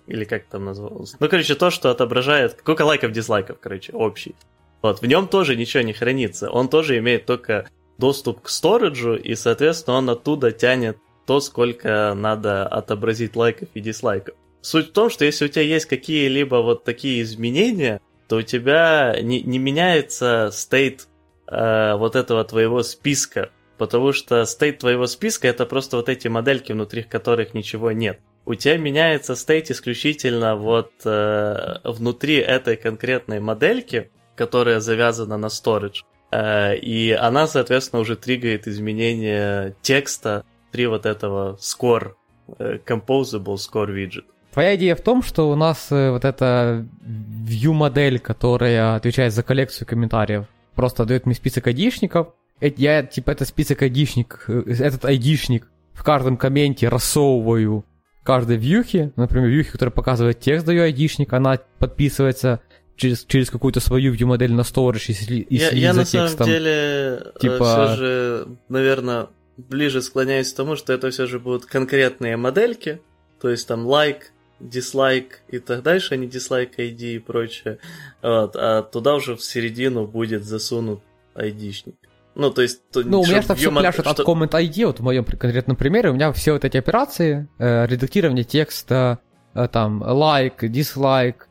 или 0.07 0.25
как 0.25 0.45
там 0.45 0.65
называлось. 0.65 1.15
Ну, 1.19 1.29
короче, 1.29 1.55
то, 1.55 1.71
что 1.71 1.91
отображает 1.91 2.57
сколько 2.61 2.83
лайков, 2.83 3.13
дизлайков, 3.13 3.59
короче, 3.61 3.93
общий. 3.93 4.35
Вот, 4.81 5.03
в 5.03 5.07
нем 5.07 5.27
тоже 5.29 5.57
ничего 5.57 5.83
не 5.83 5.93
хранится. 5.93 6.51
Он 6.51 6.69
тоже 6.69 6.99
имеет 6.99 7.27
только 7.27 7.69
доступ 7.99 8.43
к 8.43 8.49
сториджу, 8.49 9.17
и, 9.17 9.35
соответственно, 9.35 9.99
он 9.99 10.11
оттуда 10.11 10.53
тянет 10.53 10.99
то, 11.27 11.41
сколько 11.41 12.15
надо 12.17 12.67
отобразить 12.67 13.37
лайков 13.37 13.69
и 13.75 13.81
дизлайков. 13.81 14.35
Суть 14.63 14.89
в 14.89 14.93
том, 14.93 15.11
что 15.11 15.25
если 15.25 15.45
у 15.45 15.49
тебя 15.49 15.63
есть 15.63 15.87
какие-либо 15.87 16.57
вот 16.57 16.85
такие 16.85 17.23
изменения, 17.23 18.01
то 18.29 18.37
у 18.37 18.43
тебя 18.43 19.17
не, 19.21 19.43
не 19.43 19.59
меняется 19.59 20.51
стейт 20.53 21.09
э, 21.47 21.95
вот 21.95 22.17
этого 22.17 22.45
твоего 22.45 22.83
списка, 22.83 23.51
потому 23.79 24.13
что 24.13 24.45
стейт 24.45 24.79
твоего 24.79 25.07
списка 25.07 25.49
это 25.49 25.67
просто 25.67 25.97
вот 25.97 26.09
эти 26.09 26.29
модельки, 26.29 26.73
внутри 26.73 27.03
которых 27.03 27.55
ничего 27.55 27.93
нет. 27.93 28.21
У 28.45 28.55
тебя 28.55 28.77
меняется 28.79 29.37
стейт 29.37 29.71
исключительно 29.71 30.57
вот 30.57 30.93
э, 31.05 31.77
внутри 31.85 32.37
этой 32.37 32.77
конкретной 32.77 33.41
модельки, 33.41 34.11
которая 34.37 34.81
завязана 34.81 35.37
на 35.37 35.47
storage. 35.47 36.05
Э, 36.31 36.77
и 36.77 37.13
она, 37.13 37.47
соответственно, 37.47 38.01
уже 38.01 38.17
триггает 38.17 38.69
изменение 38.69 39.75
текста 39.83 40.45
при 40.71 40.87
вот 40.87 41.07
этого 41.07 41.59
score, 41.61 42.13
э, 42.59 42.79
composable 42.87 43.57
score 43.57 43.89
widget. 43.89 44.25
Твоя 44.53 44.77
идея 44.77 44.97
в 44.97 45.01
том, 45.01 45.23
что 45.23 45.51
у 45.51 45.55
нас 45.55 45.89
э, 45.91 46.11
вот 46.11 46.25
эта 46.25 46.87
view-модель, 47.03 48.19
которая 48.19 48.97
отвечает 48.97 49.33
за 49.33 49.43
коллекцию 49.43 49.87
комментариев, 49.87 50.47
просто 50.75 51.05
дает 51.05 51.27
мне 51.27 51.35
список 51.35 51.67
айдишников. 51.67 52.29
Я, 52.61 53.05
типа, 53.05 53.31
это 53.31 53.45
список 53.45 53.83
айдишник, 53.83 54.45
этот 54.49 55.05
айдишник 55.05 55.69
в 55.93 56.03
каждом 56.03 56.37
комменте 56.37 56.89
рассовываю 56.89 57.85
каждой 58.29 58.57
вьюхе, 58.57 59.13
например, 59.17 59.49
вьюхе, 59.49 59.71
которая 59.71 59.93
показывает 59.93 60.41
текст 60.41 60.67
даю 60.67 60.83
айдишник, 60.83 61.33
она 61.33 61.59
подписывается 61.79 62.61
через, 62.99 63.25
через 63.25 63.49
какую-то 63.51 63.81
свою 63.81 64.13
view-модель 64.15 64.53
на 64.53 64.61
storage, 64.63 65.05
если, 65.09 65.47
если 65.49 65.77
я, 65.77 65.89
я 65.89 65.93
за 65.95 66.01
на 66.01 66.05
текстом. 66.05 66.47
самом 66.47 66.51
деле 66.53 67.23
типа- 67.41 67.87
все 67.87 67.97
же, 67.97 68.49
наверное, 68.69 69.29
ближе 69.57 70.03
склоняюсь 70.03 70.53
к 70.53 70.57
тому, 70.57 70.77
что 70.77 70.93
это 70.93 71.11
все 71.11 71.27
же 71.27 71.39
будут 71.39 71.65
конкретные 71.65 72.37
модельки, 72.37 73.01
то 73.41 73.49
есть 73.49 73.67
там 73.67 73.87
лайк, 73.87 74.33
дизлайк 74.61 75.41
и 75.49 75.59
так 75.59 75.83
дальше, 75.83 76.15
а 76.15 76.17
не 76.17 76.27
дизлайк 76.27 76.79
ID 76.79 77.15
и 77.15 77.19
прочее. 77.19 77.79
Вот, 78.23 78.55
а 78.57 78.83
туда 78.83 79.15
уже 79.15 79.37
в 79.37 79.43
середину 79.43 80.07
будет 80.07 80.45
засунут 80.45 81.01
айдишник. 81.35 81.95
Ну, 82.35 82.51
то 82.51 82.63
есть... 82.63 82.89
то- 82.91 83.03
Ну, 83.03 83.21
у 83.21 83.27
меня 83.27 83.43
что 83.43 83.55
все 83.57 83.71
пляшет 83.73 84.07
от 84.07 84.13
что- 84.17 84.23
Comment 84.25 84.51
ID, 84.51 84.87
вот 84.87 85.01
в 85.01 85.03
моем 85.03 85.25
конкретном 85.25 85.77
примере, 85.77 86.11
у 86.11 86.15
меня 86.15 86.33
все 86.33 86.53
вот 86.53 86.65
эти 86.65 86.77
операции, 86.77 87.49
э, 87.59 87.87
редактирование 87.87 88.45
текста, 88.45 89.19
э, 89.55 89.67
там, 89.73 90.03
лайк, 90.03 90.65
дизлайк, 90.71 91.45
э, 91.45 91.48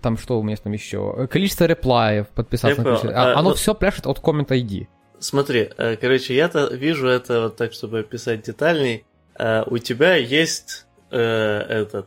там 0.00 0.16
что 0.18 0.38
у 0.38 0.42
меня 0.42 0.56
там 0.56 0.72
еще, 0.72 1.14
э, 1.16 1.26
количество 1.26 1.64
реплаев, 1.64 2.28
подписаться 2.28 2.78
на 2.78 2.84
количество, 2.84 3.10
а, 3.10 3.32
А, 3.34 3.38
оно 3.38 3.50
ну- 3.50 3.54
все 3.54 3.74
пляшет 3.74 4.06
от 4.06 4.18
Comment 4.20 4.48
ID. 4.48 4.86
Смотри, 5.18 5.70
э, 5.78 5.96
короче, 5.96 6.34
я-то 6.34 6.66
вижу 6.74 7.06
это 7.08 7.42
вот 7.42 7.56
так, 7.56 7.72
чтобы 7.72 8.00
описать 8.00 8.42
детальней. 8.42 9.04
Э, 9.38 9.62
У 9.66 9.78
тебя 9.78 10.16
есть 10.16 10.86
э, 11.10 11.18
этот... 11.68 12.06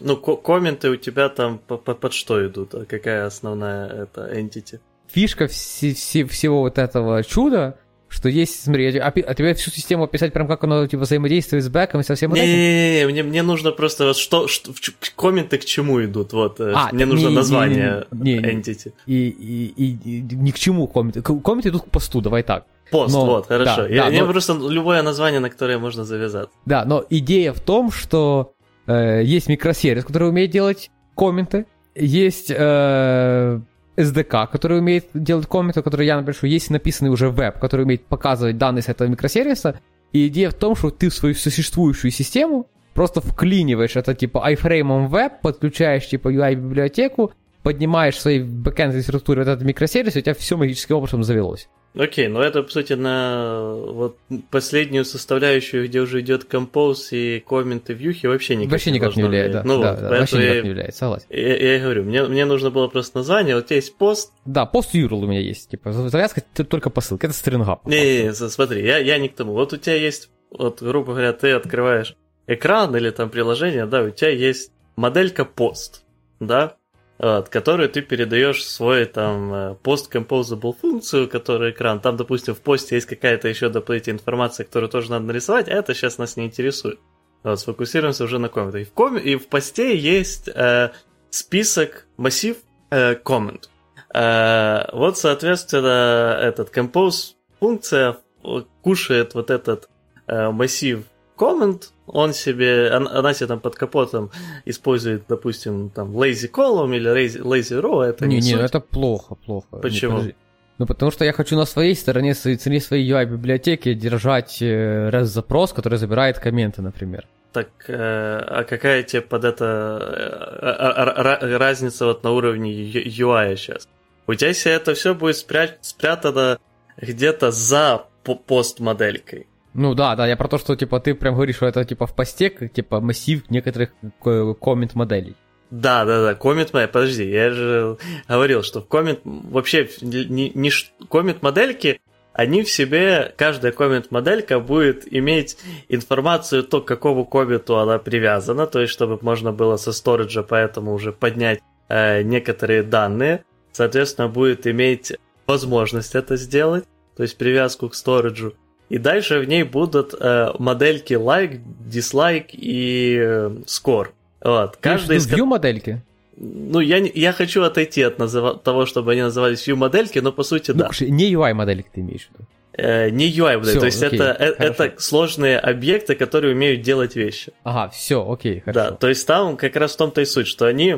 Ну, 0.00 0.16
ко- 0.16 0.36
комменты 0.36 0.88
у 0.90 0.96
тебя 0.96 1.28
там 1.28 1.58
по- 1.58 1.76
по- 1.76 1.94
под 1.94 2.12
что 2.14 2.46
идут? 2.46 2.74
А 2.74 2.84
Какая 2.86 3.26
основная 3.26 3.86
это 3.88 4.32
entity? 4.34 4.80
Фишка 5.08 5.46
все- 5.48 5.92
все- 5.92 6.24
всего 6.24 6.60
вот 6.60 6.78
этого 6.78 7.22
чуда, 7.22 7.78
что 8.12 8.28
есть, 8.28 8.64
смотри, 8.64 8.90
я 8.92 9.08
опи- 9.08 9.22
а 9.26 9.34
тебе 9.34 9.54
всю 9.54 9.70
систему 9.70 10.04
описать 10.04 10.32
прям 10.34 10.46
как 10.46 10.62
оно 10.64 10.86
типа 10.86 11.02
взаимодействует 11.02 11.64
с 11.64 11.68
бэком 11.68 12.00
и 12.02 12.04
со 12.04 12.14
всем 12.14 12.30
вот 12.30 12.38
этим? 12.38 12.46
Не-не-не, 12.48 13.06
мне, 13.06 13.22
мне 13.22 13.42
нужно 13.42 13.72
просто 13.72 14.04
вот 14.06 14.16
что, 14.18 14.46
что 14.48 14.72
комменты 15.16 15.56
к 15.58 15.64
чему 15.64 16.04
идут, 16.04 16.32
вот. 16.32 16.60
э, 16.60 16.72
А, 16.76 16.90
мне 16.92 17.06
нужно 17.06 17.28
не- 17.28 17.34
название 17.34 18.06
не- 18.10 18.34
не- 18.34 18.38
не. 18.38 18.44
entity. 18.60 18.92
И, 19.06 19.28
и, 19.28 19.66
и, 19.76 20.18
и 20.18 20.20
ни 20.34 20.50
к 20.50 20.58
чему 20.58 20.86
комменты. 20.86 21.22
Комменты 21.22 21.70
идут 21.70 21.82
к 21.84 21.90
посту, 21.90 22.20
давай 22.20 22.42
так. 22.42 22.66
Пост, 22.90 23.14
Но- 23.14 23.24
вот, 23.24 23.46
хорошо. 23.46 23.82
да, 23.84 23.88
я, 23.88 24.04
да, 24.04 24.10
мне 24.10 24.22
но- 24.22 24.30
просто 24.30 24.52
любое 24.68 25.00
название, 25.02 25.40
на 25.40 25.48
которое 25.48 25.78
можно 25.78 26.04
завязать. 26.04 26.48
Да, 26.66 26.84
но 26.84 27.04
идея 27.08 27.54
в 27.54 27.60
том, 27.60 27.90
что 27.90 28.52
э, 28.86 29.22
есть 29.24 29.48
микросервис, 29.48 30.04
который 30.04 30.28
умеет 30.28 30.50
делать 30.50 30.90
комменты, 31.16 31.64
есть 31.94 32.50
э, 32.54 33.60
SDK, 33.96 34.48
который 34.50 34.78
умеет 34.78 35.06
делать 35.14 35.46
комменты, 35.46 35.82
который 35.82 36.06
я 36.06 36.20
напишу, 36.20 36.46
есть 36.46 36.70
написанный 36.70 37.10
уже 37.10 37.30
веб, 37.30 37.58
который 37.58 37.82
умеет 37.82 38.06
показывать 38.06 38.58
данные 38.58 38.82
с 38.82 38.88
этого 38.88 39.08
микросервиса. 39.08 39.80
И 40.12 40.28
идея 40.28 40.50
в 40.50 40.54
том, 40.54 40.76
что 40.76 40.90
ты 40.90 41.08
в 41.08 41.14
свою 41.14 41.34
существующую 41.34 42.10
систему 42.10 42.66
просто 42.94 43.20
вклиниваешь 43.20 43.96
это 43.96 44.14
типа 44.14 44.46
в 44.46 45.08
веб, 45.08 45.40
подключаешь 45.40 46.08
типа 46.08 46.32
UI-библиотеку, 46.32 47.32
поднимаешь 47.62 48.16
в 48.16 48.20
своей 48.20 48.42
бэкэнд 48.42 48.94
инфраструктуре 48.94 49.40
вот 49.42 49.48
этот 49.48 49.64
микросервис, 49.64 50.16
и 50.16 50.18
у 50.18 50.22
тебя 50.22 50.34
все 50.34 50.56
магическим 50.56 50.96
образом 50.96 51.22
завелось. 51.22 51.68
Окей, 51.94 52.28
ну 52.28 52.40
это, 52.40 52.62
по 52.62 52.70
сути, 52.70 52.94
на 52.94 53.74
вот 53.74 54.16
последнюю 54.50 55.04
составляющую, 55.04 55.86
где 55.86 56.00
уже 56.00 56.20
идет 56.20 56.44
композ 56.44 57.12
и 57.12 57.44
комменты 57.46 57.92
вьюхи, 57.92 58.26
вообще 58.26 58.56
никак 58.56 58.72
вообще 58.72 58.90
никак 58.92 59.14
не 59.14 59.22
должно 59.22 59.28
влияет, 59.28 59.52
да. 59.52 59.62
Ну 59.62 59.82
да, 59.82 59.92
вот, 59.92 60.00
да, 60.00 60.08
вообще 60.08 60.36
я, 60.36 60.50
никак 60.50 60.64
не 60.64 60.70
влияет, 60.70 60.94
согласен. 60.96 61.26
я, 61.28 61.56
я 61.56 61.76
и 61.76 61.80
говорю, 61.80 62.04
мне, 62.04 62.22
мне 62.22 62.44
нужно 62.46 62.70
было 62.70 62.88
просто 62.88 63.18
название, 63.18 63.56
вот 63.56 63.70
есть 63.70 63.96
пост, 63.98 64.32
Да, 64.46 64.64
пост 64.64 64.94
URL 64.94 65.22
у 65.22 65.26
меня 65.26 65.40
есть. 65.40 65.70
Типа, 65.70 65.92
завязка 65.92 66.40
только 66.40 66.88
по 66.88 67.00
ссылке. 67.00 67.26
Это 67.26 67.36
стринга. 67.36 67.80
Не, 67.84 68.32
смотри, 68.32 68.84
я, 68.84 68.98
я 68.98 69.18
не 69.18 69.28
к 69.28 69.34
тому. 69.34 69.52
Вот 69.52 69.72
у 69.72 69.76
тебя 69.76 69.94
есть, 69.94 70.30
вот, 70.50 70.82
грубо 70.82 71.12
говоря, 71.12 71.32
ты 71.32 71.50
открываешь 71.50 72.16
экран 72.46 72.96
или 72.96 73.10
там 73.10 73.28
приложение, 73.28 73.86
да, 73.86 74.02
у 74.02 74.10
тебя 74.10 74.30
есть 74.30 74.72
моделька 74.96 75.44
пост, 75.44 76.04
да, 76.40 76.76
вот, 77.22 77.48
которую 77.50 77.88
ты 77.88 78.02
передаешь 78.02 78.66
свой 78.66 79.04
там 79.04 79.54
э, 79.54 79.76
post-composable 79.84 80.74
функцию, 80.78 81.28
которая 81.28 81.70
экран. 81.70 82.00
Там, 82.00 82.16
допустим, 82.16 82.56
в 82.56 82.60
посте 82.60 82.96
есть 82.96 83.06
какая-то 83.06 83.46
еще 83.46 83.68
дополнительная 83.68 84.18
информация, 84.18 84.64
которую 84.64 84.90
тоже 84.90 85.12
надо 85.12 85.26
нарисовать, 85.26 85.68
а 85.68 85.72
это 85.72 85.94
сейчас 85.94 86.18
нас 86.18 86.36
не 86.36 86.46
интересует. 86.46 86.98
Вот, 87.44 87.60
сфокусируемся 87.60 88.24
уже 88.24 88.40
на 88.40 88.48
комментах. 88.48 88.80
И 88.80 88.84
в, 88.84 88.92
ком... 88.92 89.16
и 89.16 89.36
в 89.36 89.46
посте 89.46 89.96
есть 89.96 90.48
э, 90.48 90.90
список, 91.30 92.06
массив 92.16 92.56
э, 92.90 93.14
коммент. 93.14 93.70
Э, 94.12 94.90
вот, 94.92 95.16
соответственно, 95.16 96.36
этот 96.42 96.76
compose 96.76 97.34
функция 97.60 98.16
э, 98.42 98.62
кушает 98.82 99.34
вот 99.34 99.50
этот 99.50 99.88
э, 100.26 100.50
массив 100.50 101.04
comment, 101.36 101.84
он 102.12 102.32
себе, 102.32 102.90
он- 102.94 103.08
она 103.08 103.34
себе 103.34 103.46
там 103.48 103.60
под 103.60 103.74
капотом 103.74 104.30
использует, 104.66 105.22
допустим, 105.28 105.90
там 105.90 106.16
lazy 106.16 106.50
column 106.50 106.94
или 106.96 107.10
lazy, 107.10 107.40
lazy 107.42 107.80
row, 107.80 108.02
это 108.02 108.26
не, 108.26 108.36
не, 108.40 108.52
не, 108.54 108.60
это 108.62 108.80
плохо, 108.80 109.34
плохо. 109.34 109.66
Не, 109.76 109.80
Почему? 109.82 110.12
подожди. 110.16 110.34
ну, 110.78 110.86
потому 110.86 111.10
что 111.12 111.24
я 111.24 111.32
хочу 111.32 111.56
на 111.56 111.64
своей 111.66 111.94
стороне, 111.96 112.34
цене 112.34 112.80
своей 112.80 113.10
UI-библиотеки 113.12 113.94
держать 113.94 114.62
э, 114.62 115.10
REST-запрос, 115.10 115.72
который 115.72 115.98
забирает 115.98 116.38
комменты, 116.38 116.82
например. 116.82 117.26
Так, 117.52 117.68
э, 117.88 117.94
а 117.94 118.64
какая 118.64 119.02
тебе 119.02 119.22
под 119.22 119.44
это 119.44 119.64
э, 119.64 120.66
а- 120.66 120.92
а- 121.04 121.22
ра- 121.22 121.58
разница 121.58 122.06
вот 122.06 122.24
на 122.24 122.30
уровне 122.30 122.72
UI 122.72 123.56
сейчас? 123.56 123.88
У 124.26 124.34
тебя 124.34 124.48
если 124.48 124.72
это 124.72 124.94
все 124.94 125.14
будет 125.14 125.36
спря- 125.36 125.76
спрятано 125.80 126.58
где-то 126.96 127.50
за 127.50 128.04
по- 128.24 128.36
постмоделькой. 128.36 129.46
Ну 129.74 129.94
да, 129.94 130.16
да, 130.16 130.26
я 130.26 130.36
про 130.36 130.48
то, 130.48 130.58
что 130.58 130.76
типа 130.76 131.00
ты 131.00 131.14
прям 131.14 131.34
говоришь, 131.34 131.56
что 131.56 131.66
это 131.66 131.84
типа 131.84 132.06
в 132.06 132.14
посте, 132.14 132.50
типа 132.50 133.00
массив 133.00 133.48
некоторых 133.50 133.90
э, 134.24 134.54
коммент-моделей. 134.60 135.34
Да, 135.70 136.04
да, 136.04 136.22
да, 136.22 136.34
коммент 136.34 136.74
модель. 136.74 136.88
Подожди, 136.88 137.24
я 137.30 137.50
же 137.50 137.96
говорил, 138.28 138.62
что 138.62 138.82
в 138.82 138.88
коммент 138.88 139.20
вообще 139.24 139.88
не, 140.02 140.50
не 140.50 140.70
коммент 141.08 141.40
модельки, 141.42 142.00
они 142.34 142.62
в 142.62 142.70
себе, 142.70 143.32
каждая 143.36 143.72
коммент 143.72 144.10
моделька 144.10 144.60
будет 144.60 145.10
иметь 145.10 145.56
информацию 145.88 146.62
то, 146.62 146.82
к 146.82 146.86
какому 146.86 147.24
комменту 147.24 147.78
она 147.78 147.98
привязана, 147.98 148.66
то 148.66 148.80
есть 148.80 148.92
чтобы 148.92 149.18
можно 149.22 149.52
было 149.52 149.76
со 149.76 149.92
сториджа 149.92 150.42
поэтому 150.42 150.92
уже 150.92 151.12
поднять 151.12 151.60
э, 151.88 152.22
некоторые 152.22 152.82
данные, 152.82 153.44
соответственно, 153.72 154.28
будет 154.28 154.66
иметь 154.66 155.14
возможность 155.46 156.14
это 156.14 156.36
сделать, 156.36 156.84
то 157.16 157.22
есть 157.22 157.38
привязку 157.38 157.88
к 157.88 157.94
сториджу. 157.94 158.54
И 158.94 158.98
дальше 158.98 159.38
в 159.38 159.44
ней 159.48 159.62
будут 159.62 160.14
э, 160.20 160.52
модельки 160.58 161.14
like, 161.14 161.60
dislike 161.90 162.48
и 162.52 163.16
э, 163.18 163.50
score. 163.66 164.08
Вот. 164.44 164.76
Каждый 164.80 165.16
из 165.16 165.26
view 165.32 165.44
модельки? 165.46 166.02
ну, 166.36 166.80
я, 166.80 167.00
не- 167.00 167.12
я 167.14 167.32
хочу 167.32 167.62
отойти 167.62 168.02
от 168.02 168.18
называ- 168.18 168.58
того, 168.62 168.84
чтобы 168.86 169.12
они 169.12 169.22
назывались 169.22 169.66
view-модельки, 169.68 170.18
но 170.20 170.32
по 170.32 170.42
сути, 170.42 170.72
Ну, 170.72 170.78
да. 170.78 170.84
слушай, 170.86 171.10
не 171.10 171.32
UI 171.32 171.54
модельки 171.54 171.88
ты 171.94 172.00
имеешь 172.00 172.28
в 172.28 172.34
виду. 172.34 172.44
Э, 172.74 173.10
не 173.10 173.30
UI 173.30 173.58
модели, 173.58 173.72
Всё, 173.72 173.80
то 173.80 173.86
есть 173.86 174.02
окей, 174.02 174.18
это, 174.18 174.36
э- 174.38 174.54
хорошо. 174.56 174.84
это 174.84 175.00
сложные 175.00 175.58
объекты, 175.58 176.14
которые 176.14 176.54
умеют 176.54 176.82
делать 176.82 177.16
вещи. 177.16 177.52
Ага, 177.64 177.90
все, 177.90 178.16
окей, 178.28 178.60
хорошо. 178.60 178.90
Да, 178.90 178.96
то 178.96 179.08
есть 179.08 179.26
там 179.26 179.56
как 179.56 179.76
раз 179.76 179.92
в 179.94 179.96
том-то 179.98 180.20
и 180.20 180.24
суть, 180.24 180.46
что 180.48 180.66
они 180.66 180.96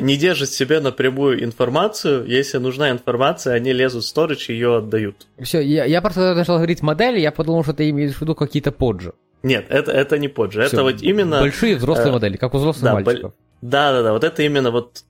не 0.00 0.16
держат 0.16 0.50
себе 0.50 0.80
напрямую 0.80 1.42
информацию, 1.42 2.24
если 2.26 2.58
нужна 2.58 2.90
информация, 2.90 3.54
они 3.54 3.72
лезут 3.72 4.04
в 4.04 4.06
сторидж 4.06 4.50
и 4.50 4.54
ее 4.54 4.76
отдают. 4.76 5.26
Все, 5.40 5.60
я, 5.60 5.84
я 5.84 6.00
просто 6.00 6.34
начал 6.34 6.56
говорить 6.56 6.82
модели, 6.82 7.18
я 7.18 7.32
подумал, 7.32 7.64
что 7.64 7.72
ты 7.72 7.90
имеешь 7.90 8.14
в 8.14 8.20
виду 8.20 8.34
какие-то 8.34 8.70
поджи. 8.70 9.12
Нет, 9.42 9.66
это, 9.68 9.90
это 9.90 10.18
не 10.18 10.28
позже, 10.28 10.62
это 10.62 10.76
Всё, 10.76 10.82
вот 10.84 11.02
именно... 11.02 11.40
Большие 11.40 11.76
взрослые 11.76 12.10
э, 12.10 12.12
модели, 12.12 12.36
как 12.36 12.54
у 12.54 12.58
взрослых 12.58 12.84
да, 12.84 12.94
мальчиков. 12.94 13.32
Да, 13.60 13.92
да, 13.92 14.02
да, 14.02 14.12
вот 14.12 14.24
это 14.24 14.42
именно 14.42 14.70
вот 14.70 15.04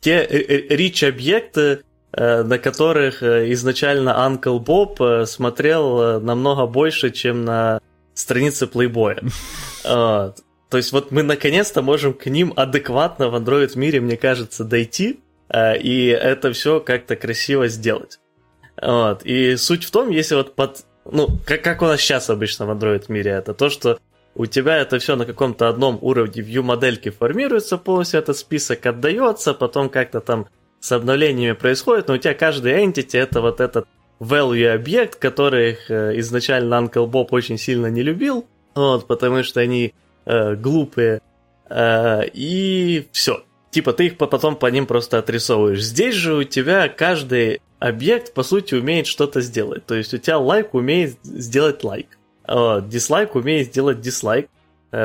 те 0.00 0.26
рич-объекты, 0.26 1.82
э, 2.12 2.42
на 2.42 2.58
которых 2.58 3.22
э, 3.22 3.52
изначально 3.52 4.10
Uncle 4.10 4.58
Bob 4.58 4.96
э, 5.00 5.26
смотрел 5.26 6.00
э, 6.00 6.18
намного 6.18 6.66
больше, 6.66 7.10
чем 7.10 7.44
на 7.44 7.80
странице 8.14 8.66
плейбоя. 8.66 9.22
Вот. 9.84 10.38
То 10.68 10.78
есть 10.78 10.92
вот 10.92 11.12
мы 11.12 11.22
наконец-то 11.22 11.82
можем 11.82 12.12
к 12.12 12.26
ним 12.26 12.52
адекватно 12.56 13.28
в 13.28 13.36
Android 13.36 13.78
мире, 13.78 14.00
мне 14.00 14.16
кажется, 14.16 14.64
дойти, 14.64 15.20
э, 15.48 15.78
и 15.78 16.06
это 16.06 16.52
все 16.52 16.80
как-то 16.80 17.16
красиво 17.16 17.68
сделать. 17.68 18.18
Вот. 18.80 19.22
И 19.24 19.56
суть 19.56 19.84
в 19.84 19.90
том, 19.90 20.10
если 20.10 20.34
вот 20.34 20.54
под... 20.54 20.84
Ну, 21.04 21.28
как, 21.46 21.62
как 21.62 21.82
у 21.82 21.86
нас 21.86 22.00
сейчас 22.00 22.30
обычно 22.30 22.66
в 22.66 22.70
Android 22.70 23.04
мире, 23.08 23.30
это 23.30 23.54
то, 23.54 23.70
что 23.70 23.98
у 24.34 24.46
тебя 24.46 24.76
это 24.78 24.98
все 24.98 25.16
на 25.16 25.24
каком-то 25.24 25.68
одном 25.68 25.98
уровне 26.02 26.42
view-модельки 26.42 27.10
формируется 27.10 27.78
полностью, 27.78 28.20
этот 28.20 28.36
список 28.36 28.84
отдается, 28.84 29.54
потом 29.54 29.88
как-то 29.88 30.20
там 30.20 30.48
с 30.80 30.92
обновлениями 30.92 31.54
происходит, 31.54 32.08
но 32.08 32.14
у 32.14 32.18
тебя 32.18 32.34
каждый 32.34 32.84
entity 32.84 33.18
это 33.18 33.40
вот 33.40 33.60
этот 33.60 33.86
value 34.20 34.74
объект, 34.74 35.16
которых 35.16 35.90
э, 35.90 36.18
изначально 36.18 36.74
Uncle 36.74 37.08
Bob 37.10 37.28
очень 37.30 37.56
сильно 37.56 37.86
не 37.86 38.02
любил, 38.02 38.46
вот, 38.74 39.06
потому 39.06 39.42
что 39.42 39.60
они 39.60 39.94
э, 40.26 40.54
глупые, 40.54 41.22
э, 41.70 42.22
и 42.34 43.08
все. 43.12 43.42
Типа 43.70 43.92
ты 43.92 44.06
их 44.06 44.18
по- 44.18 44.26
потом 44.26 44.56
по 44.56 44.66
ним 44.66 44.86
просто 44.86 45.18
отрисовываешь. 45.18 45.82
Здесь 45.82 46.14
же 46.14 46.34
у 46.34 46.44
тебя 46.44 46.88
каждый 46.88 47.60
объект, 47.78 48.34
по 48.34 48.42
сути, 48.42 48.74
умеет 48.74 49.06
что-то 49.06 49.40
сделать. 49.40 49.86
То 49.86 49.94
есть 49.94 50.12
у 50.12 50.18
тебя 50.18 50.38
лайк 50.38 50.74
умеет 50.74 51.18
сделать 51.22 51.84
лайк. 51.84 52.18
Вот, 52.46 52.88
дизлайк 52.88 53.34
умеет 53.34 53.68
сделать 53.68 54.00
дизлайк. 54.00 54.48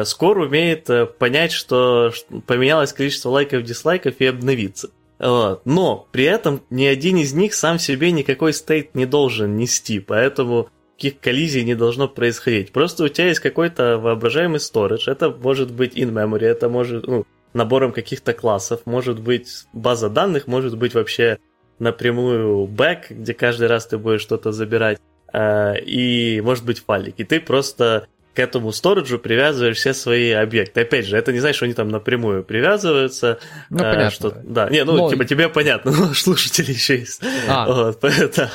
Скор 0.03 0.37
умеет 0.37 0.89
понять, 1.17 1.51
что 1.51 2.13
поменялось 2.45 2.93
количество 2.93 3.29
лайков, 3.29 3.63
дизлайков 3.63 4.15
и 4.19 4.25
обновиться. 4.25 4.89
Вот. 5.19 5.61
Но 5.65 6.07
при 6.11 6.23
этом 6.23 6.61
ни 6.69 6.85
один 6.85 7.17
из 7.17 7.33
них 7.33 7.53
сам 7.53 7.77
себе 7.77 8.11
никакой 8.11 8.53
стейт 8.53 8.95
не 8.95 9.05
должен 9.05 9.55
нести, 9.55 9.99
поэтому 9.99 10.69
никаких 11.01 11.19
коллизий 11.19 11.63
не 11.63 11.75
должно 11.75 12.07
происходить. 12.07 12.71
Просто 12.71 13.03
у 13.03 13.07
тебя 13.07 13.27
есть 13.27 13.39
какой-то 13.39 13.97
воображаемый 13.97 14.59
storage. 14.59 15.03
Это 15.07 15.29
может 15.29 15.71
быть 15.71 15.97
in-memory, 15.97 16.45
это 16.45 16.69
может 16.69 17.07
ну, 17.07 17.25
набором 17.53 17.91
каких-то 17.91 18.33
классов, 18.33 18.81
может 18.85 19.19
быть 19.19 19.65
база 19.73 20.09
данных, 20.09 20.47
может 20.47 20.77
быть 20.77 20.93
вообще 20.93 21.39
напрямую 21.79 22.67
бэк, 22.67 23.09
где 23.09 23.33
каждый 23.33 23.67
раз 23.67 23.87
ты 23.87 23.97
будешь 23.97 24.21
что-то 24.21 24.51
забирать, 24.51 24.99
э, 25.33 25.79
и 25.79 26.41
может 26.41 26.65
быть 26.65 26.79
файлик. 26.79 27.15
И 27.17 27.23
ты 27.23 27.39
просто 27.39 28.07
к 28.33 28.39
этому 28.39 28.71
сториджу 28.71 29.19
привязываешь 29.19 29.77
все 29.77 29.93
свои 29.93 30.31
объекты. 30.31 30.81
Опять 30.81 31.05
же, 31.05 31.17
это 31.17 31.33
не 31.33 31.39
значит, 31.39 31.57
что 31.57 31.65
они 31.65 31.73
там 31.73 31.89
напрямую 31.89 32.43
привязываются. 32.43 33.39
Ну, 33.69 33.79
э, 33.83 33.93
понятно. 33.93 34.11
Что, 34.11 34.37
да, 34.43 34.69
не, 34.69 34.83
ну, 34.85 34.95
но... 34.95 35.09
типа, 35.09 35.25
тебе 35.25 35.49
понятно, 35.49 35.91
но 35.97 36.13
слушатели 36.13 36.71
еще 36.71 36.99
есть. 36.99 37.21
А. 37.47 37.67
Вот, 37.67 38.03
это, 38.03 38.49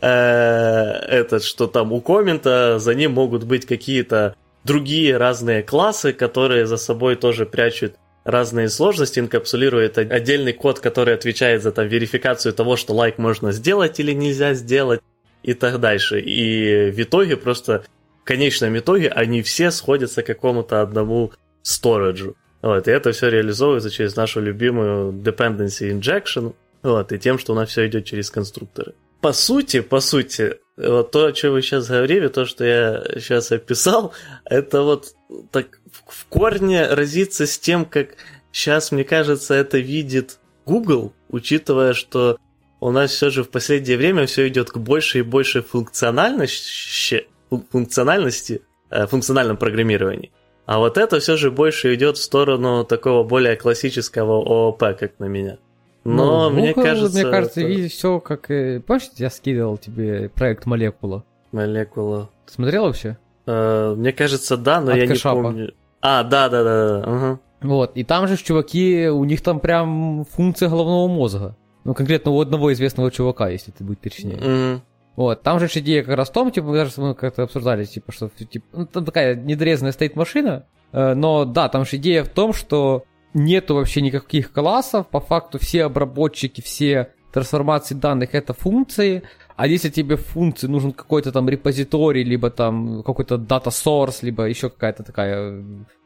э, 0.00 1.06
этот, 1.08 1.42
что 1.44 1.66
там 1.66 1.92
у 1.92 2.00
коммента, 2.00 2.78
за 2.78 2.94
ним 2.94 3.12
могут 3.12 3.44
быть 3.44 3.66
какие-то 3.66 4.36
другие 4.64 5.16
разные 5.16 5.62
классы, 5.62 6.12
которые 6.12 6.66
за 6.66 6.76
собой 6.76 7.16
тоже 7.16 7.46
прячут 7.46 7.94
разные 8.24 8.68
сложности, 8.68 9.20
инкапсулирует 9.20 9.98
отдельный 9.98 10.52
код, 10.52 10.80
который 10.80 11.14
отвечает 11.14 11.62
за 11.62 11.72
там, 11.72 11.86
верификацию 11.86 12.52
того, 12.54 12.76
что 12.76 12.94
лайк 12.94 13.18
можно 13.18 13.52
сделать 13.52 14.00
или 14.00 14.12
нельзя 14.12 14.54
сделать 14.54 15.00
и 15.42 15.52
так 15.52 15.78
дальше. 15.78 16.20
И 16.20 16.90
в 16.90 17.00
итоге 17.02 17.36
просто 17.36 17.84
конечном 18.24 18.76
итоге 18.78 19.08
они 19.08 19.42
все 19.42 19.70
сходятся 19.70 20.22
к 20.22 20.26
какому-то 20.26 20.80
одному 20.82 21.32
сториджу. 21.62 22.36
Вот, 22.62 22.88
и 22.88 22.90
это 22.90 23.12
все 23.12 23.28
реализовывается 23.28 23.90
через 23.90 24.16
нашу 24.16 24.40
любимую 24.40 25.12
dependency 25.12 25.90
injection, 25.92 26.54
вот, 26.82 27.12
и 27.12 27.18
тем, 27.18 27.38
что 27.38 27.52
у 27.52 27.56
нас 27.56 27.68
все 27.68 27.86
идет 27.86 28.06
через 28.06 28.30
конструкторы. 28.30 28.94
По 29.20 29.32
сути, 29.32 29.80
по 29.80 30.00
сути, 30.00 30.56
вот 30.76 31.10
то, 31.10 31.26
о 31.26 31.32
чем 31.32 31.52
вы 31.52 31.62
сейчас 31.62 31.88
говорили, 31.88 32.28
то, 32.28 32.44
что 32.44 32.64
я 32.64 33.04
сейчас 33.16 33.52
описал, 33.52 34.12
это 34.44 34.82
вот 34.82 35.14
так 35.50 35.78
в 36.08 36.26
корне 36.26 36.86
разится 36.86 37.46
с 37.46 37.58
тем, 37.58 37.84
как 37.84 38.16
сейчас, 38.52 38.92
мне 38.92 39.04
кажется, 39.04 39.54
это 39.54 39.78
видит 39.78 40.38
Google, 40.66 41.12
учитывая, 41.28 41.92
что 41.92 42.38
у 42.80 42.90
нас 42.90 43.12
все 43.12 43.30
же 43.30 43.44
в 43.44 43.50
последнее 43.50 43.96
время 43.96 44.26
все 44.26 44.46
идет 44.48 44.70
к 44.70 44.76
большей 44.76 45.20
и 45.20 45.24
большей 45.24 45.62
функциональности, 45.62 47.26
функциональности, 47.70 48.62
э, 48.90 49.06
функциональном 49.06 49.56
программировании. 49.56 50.32
А 50.66 50.78
вот 50.78 50.96
это 50.96 51.20
все 51.20 51.36
же 51.36 51.50
больше 51.50 51.94
идет 51.94 52.16
в 52.16 52.22
сторону 52.22 52.84
такого 52.84 53.22
более 53.22 53.56
классического 53.56 54.36
ООП, 54.36 54.96
как 54.98 55.18
на 55.18 55.26
меня. 55.26 55.58
Но 56.04 56.50
ну, 56.50 56.56
мне 56.56 56.72
Google, 56.72 56.82
кажется... 56.82 57.22
Мне 57.22 57.30
кажется, 57.30 57.60
это... 57.60 57.68
видишь 57.68 57.92
все 57.92 58.20
как... 58.20 58.46
Помнишь, 58.86 59.10
я 59.16 59.30
скидывал 59.30 59.78
тебе 59.78 60.30
проект 60.30 60.66
Молекула? 60.66 61.24
Молекула. 61.52 62.30
Ты 62.46 62.52
смотрел 62.52 62.84
вообще? 62.84 63.18
Мне 63.46 64.12
кажется, 64.12 64.56
да, 64.56 64.80
но 64.80 64.92
От 64.92 64.98
я 64.98 65.06
Кэшапа. 65.06 65.36
не 65.36 65.42
помню. 65.42 65.74
А, 66.00 66.22
да, 66.22 66.48
да, 66.48 66.62
да, 66.64 67.00
да. 67.00 67.10
Угу. 67.10 67.38
Вот, 67.64 67.92
и 67.96 68.04
там 68.04 68.28
же 68.28 68.36
чуваки, 68.36 69.08
у 69.08 69.24
них 69.24 69.40
там 69.40 69.58
прям 69.58 70.26
функция 70.30 70.68
головного 70.68 71.08
мозга. 71.08 71.56
Ну, 71.84 71.94
конкретно 71.94 72.30
у 72.32 72.40
одного 72.40 72.72
известного 72.74 73.10
чувака, 73.10 73.48
если 73.48 73.70
ты 73.70 73.84
быть 73.84 74.00
точнее. 74.00 74.36
Угу. 74.36 74.82
Вот, 75.16 75.42
там 75.42 75.60
же 75.60 75.66
идея 75.66 76.02
как 76.02 76.16
раз 76.16 76.28
в 76.28 76.32
том, 76.32 76.50
типа, 76.50 76.66
мы 76.66 76.74
даже 76.74 77.00
мы 77.00 77.14
как-то 77.14 77.44
обсуждали, 77.44 77.84
типа, 77.84 78.12
что, 78.12 78.28
типа, 78.28 78.66
ну, 78.72 78.86
там 78.86 79.04
такая 79.04 79.36
недорезанная 79.36 79.92
стоит 79.92 80.16
машина, 80.16 80.66
э, 80.92 81.14
но 81.14 81.44
да, 81.44 81.68
там 81.68 81.84
же 81.84 81.96
идея 81.96 82.24
в 82.24 82.28
том, 82.28 82.52
что 82.52 83.04
нету 83.32 83.76
вообще 83.76 84.00
никаких 84.00 84.52
классов, 84.52 85.06
по 85.06 85.20
факту 85.20 85.58
все 85.58 85.84
обработчики, 85.84 86.60
все 86.60 87.12
трансформации 87.32 87.94
данных 87.94 88.34
это 88.34 88.54
функции, 88.54 89.22
а 89.56 89.66
если 89.68 89.88
тебе 89.88 90.16
функции 90.16 90.66
нужен 90.66 90.92
какой-то 90.92 91.30
там 91.30 91.48
репозиторий, 91.48 92.24
либо 92.24 92.50
там 92.50 93.02
какой-то 93.04 93.36
data 93.36 93.66
source, 93.66 94.18
либо 94.22 94.44
еще 94.44 94.68
какая-то 94.68 95.04
такая 95.04 95.64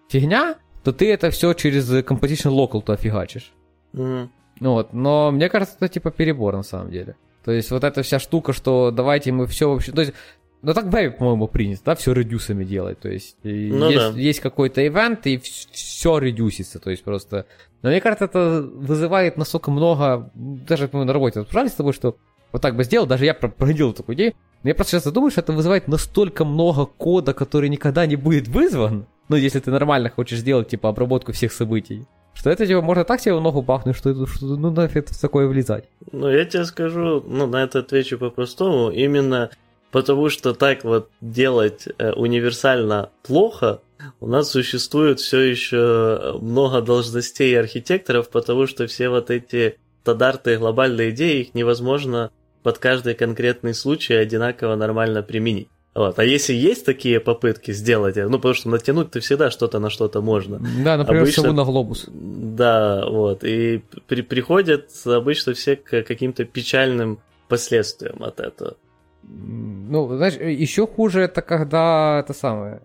фигня, 0.09 0.56
то 0.85 0.92
ты 0.92 1.11
это 1.12 1.30
все 1.30 1.54
через 1.54 1.90
Composition 1.90 2.52
Local 2.52 2.83
то 2.83 2.92
офигачишь. 2.92 3.52
Mm. 3.94 4.28
Вот, 4.61 4.92
но 4.92 5.30
мне 5.30 5.48
кажется, 5.48 5.76
это 5.76 5.88
типа 5.88 6.11
перебор 6.11 6.56
на 6.56 6.62
самом 6.62 6.90
деле. 6.90 7.16
То 7.48 7.52
есть 7.52 7.70
вот 7.70 7.82
эта 7.82 8.02
вся 8.02 8.18
штука, 8.18 8.52
что 8.52 8.90
давайте 8.90 9.32
мы 9.32 9.46
все 9.46 9.70
вообще... 9.70 9.90
То 9.90 10.02
есть, 10.02 10.12
ну 10.61 10.74
так 10.74 10.84
Baby, 10.84 11.12
по-моему, 11.12 11.48
принято, 11.48 11.80
да, 11.82 11.94
все 11.94 12.12
редюсами 12.12 12.62
делать. 12.62 13.00
То 13.00 13.08
есть 13.08 13.38
ну, 13.42 13.88
есть, 13.88 14.12
да. 14.14 14.20
есть 14.20 14.40
какой-то 14.40 14.87
ивент, 14.87 15.26
и 15.26 15.38
все 15.38 16.18
редюсится. 16.18 16.78
То 16.78 16.90
есть 16.90 17.02
просто... 17.02 17.46
Но 17.80 17.88
мне 17.88 18.02
кажется, 18.02 18.26
это 18.26 18.68
вызывает 18.70 19.38
настолько 19.38 19.70
много... 19.70 20.30
Даже 20.34 20.90
мы 20.92 21.06
на 21.06 21.14
работе 21.14 21.40
обсуждали 21.40 21.68
с 21.68 21.72
тобой, 21.72 21.94
что 21.94 22.18
вот 22.52 22.61
так 22.61 22.76
бы 22.76 22.84
сделал, 22.84 23.06
даже 23.06 23.24
я 23.24 23.32
проделал 23.32 23.94
такую 23.94 24.14
идею. 24.16 24.34
Но 24.62 24.68
я 24.68 24.74
просто 24.74 25.00
сейчас 25.00 25.11
думаю, 25.11 25.30
что 25.30 25.40
это 25.40 25.54
вызывает 25.54 25.88
настолько 25.88 26.44
много 26.44 26.84
кода, 26.84 27.32
который 27.32 27.70
никогда 27.70 28.04
не 28.04 28.16
будет 28.16 28.46
вызван, 28.46 29.06
ну, 29.30 29.37
если 29.37 29.61
ты 29.61 29.70
нормально 29.70 30.11
хочешь 30.11 30.40
сделать, 30.40 30.68
типа, 30.68 30.90
обработку 30.90 31.32
всех 31.32 31.52
событий, 31.52 32.04
что 32.38 32.51
это, 32.51 32.66
типа, 32.66 32.83
можно 32.83 33.05
так 33.05 33.20
себе 33.20 33.35
в 33.35 33.40
ногу 33.40 33.62
бахнуть, 33.62 33.96
что, 33.96 34.27
что 34.27 34.46
ну, 34.46 34.70
нафиг 34.70 35.09
в 35.09 35.20
такое 35.20 35.48
влезать. 35.48 35.88
Ну, 36.12 36.31
я 36.31 36.44
тебе 36.44 36.64
скажу, 36.64 37.22
ну, 37.27 37.48
на 37.48 37.64
это 37.64 37.81
отвечу 37.81 38.16
по-простому, 38.16 38.90
именно 38.90 39.51
потому 39.90 40.29
что 40.29 40.55
так 40.55 40.85
вот 40.85 41.11
делать 41.20 41.88
э, 41.98 42.12
универсально 42.12 43.11
плохо, 43.24 43.81
у 44.20 44.29
нас 44.29 44.51
существует 44.51 45.18
все 45.18 45.40
еще 45.40 46.38
много 46.40 46.81
должностей 46.81 47.59
архитекторов, 47.59 48.29
потому 48.29 48.68
что 48.68 48.87
все 48.87 49.09
вот 49.09 49.31
эти 49.31 49.77
стандарты 50.03 50.59
глобальные 50.59 51.11
идеи, 51.11 51.40
их 51.40 51.55
невозможно 51.55 52.31
под 52.62 52.79
каждый 52.79 53.14
конкретный 53.14 53.74
случай 53.74 54.14
одинаково 54.14 54.77
нормально 54.77 55.24
применить. 55.24 55.68
Вот. 55.98 56.16
А 56.20 56.24
если 56.24 56.52
есть 56.52 56.87
такие 56.87 57.18
попытки 57.18 57.72
сделать, 57.72 58.14
ну, 58.14 58.37
потому 58.38 58.54
что 58.54 58.68
натянуть-то 58.68 59.18
всегда 59.18 59.50
что-то 59.50 59.80
на 59.80 59.90
что-то 59.90 60.22
можно. 60.22 60.61
Да, 60.84 60.96
например, 60.96 61.22
обычно, 61.22 61.42
сову 61.42 61.54
на 61.54 61.64
глобус. 61.64 62.06
Да, 62.08 63.04
вот. 63.04 63.42
И 63.42 63.82
при, 64.06 64.22
приходят 64.22 64.90
обычно 65.04 65.54
все 65.54 65.74
к 65.74 66.02
каким-то 66.04 66.44
печальным 66.44 67.18
последствиям 67.48 68.22
от 68.22 68.38
этого. 68.38 68.76
Ну, 69.24 70.16
знаешь, 70.16 70.34
еще 70.34 70.87
хуже 70.87 71.22
это 71.22 71.42
когда 71.42 72.20
это 72.20 72.32
самое. 72.32 72.80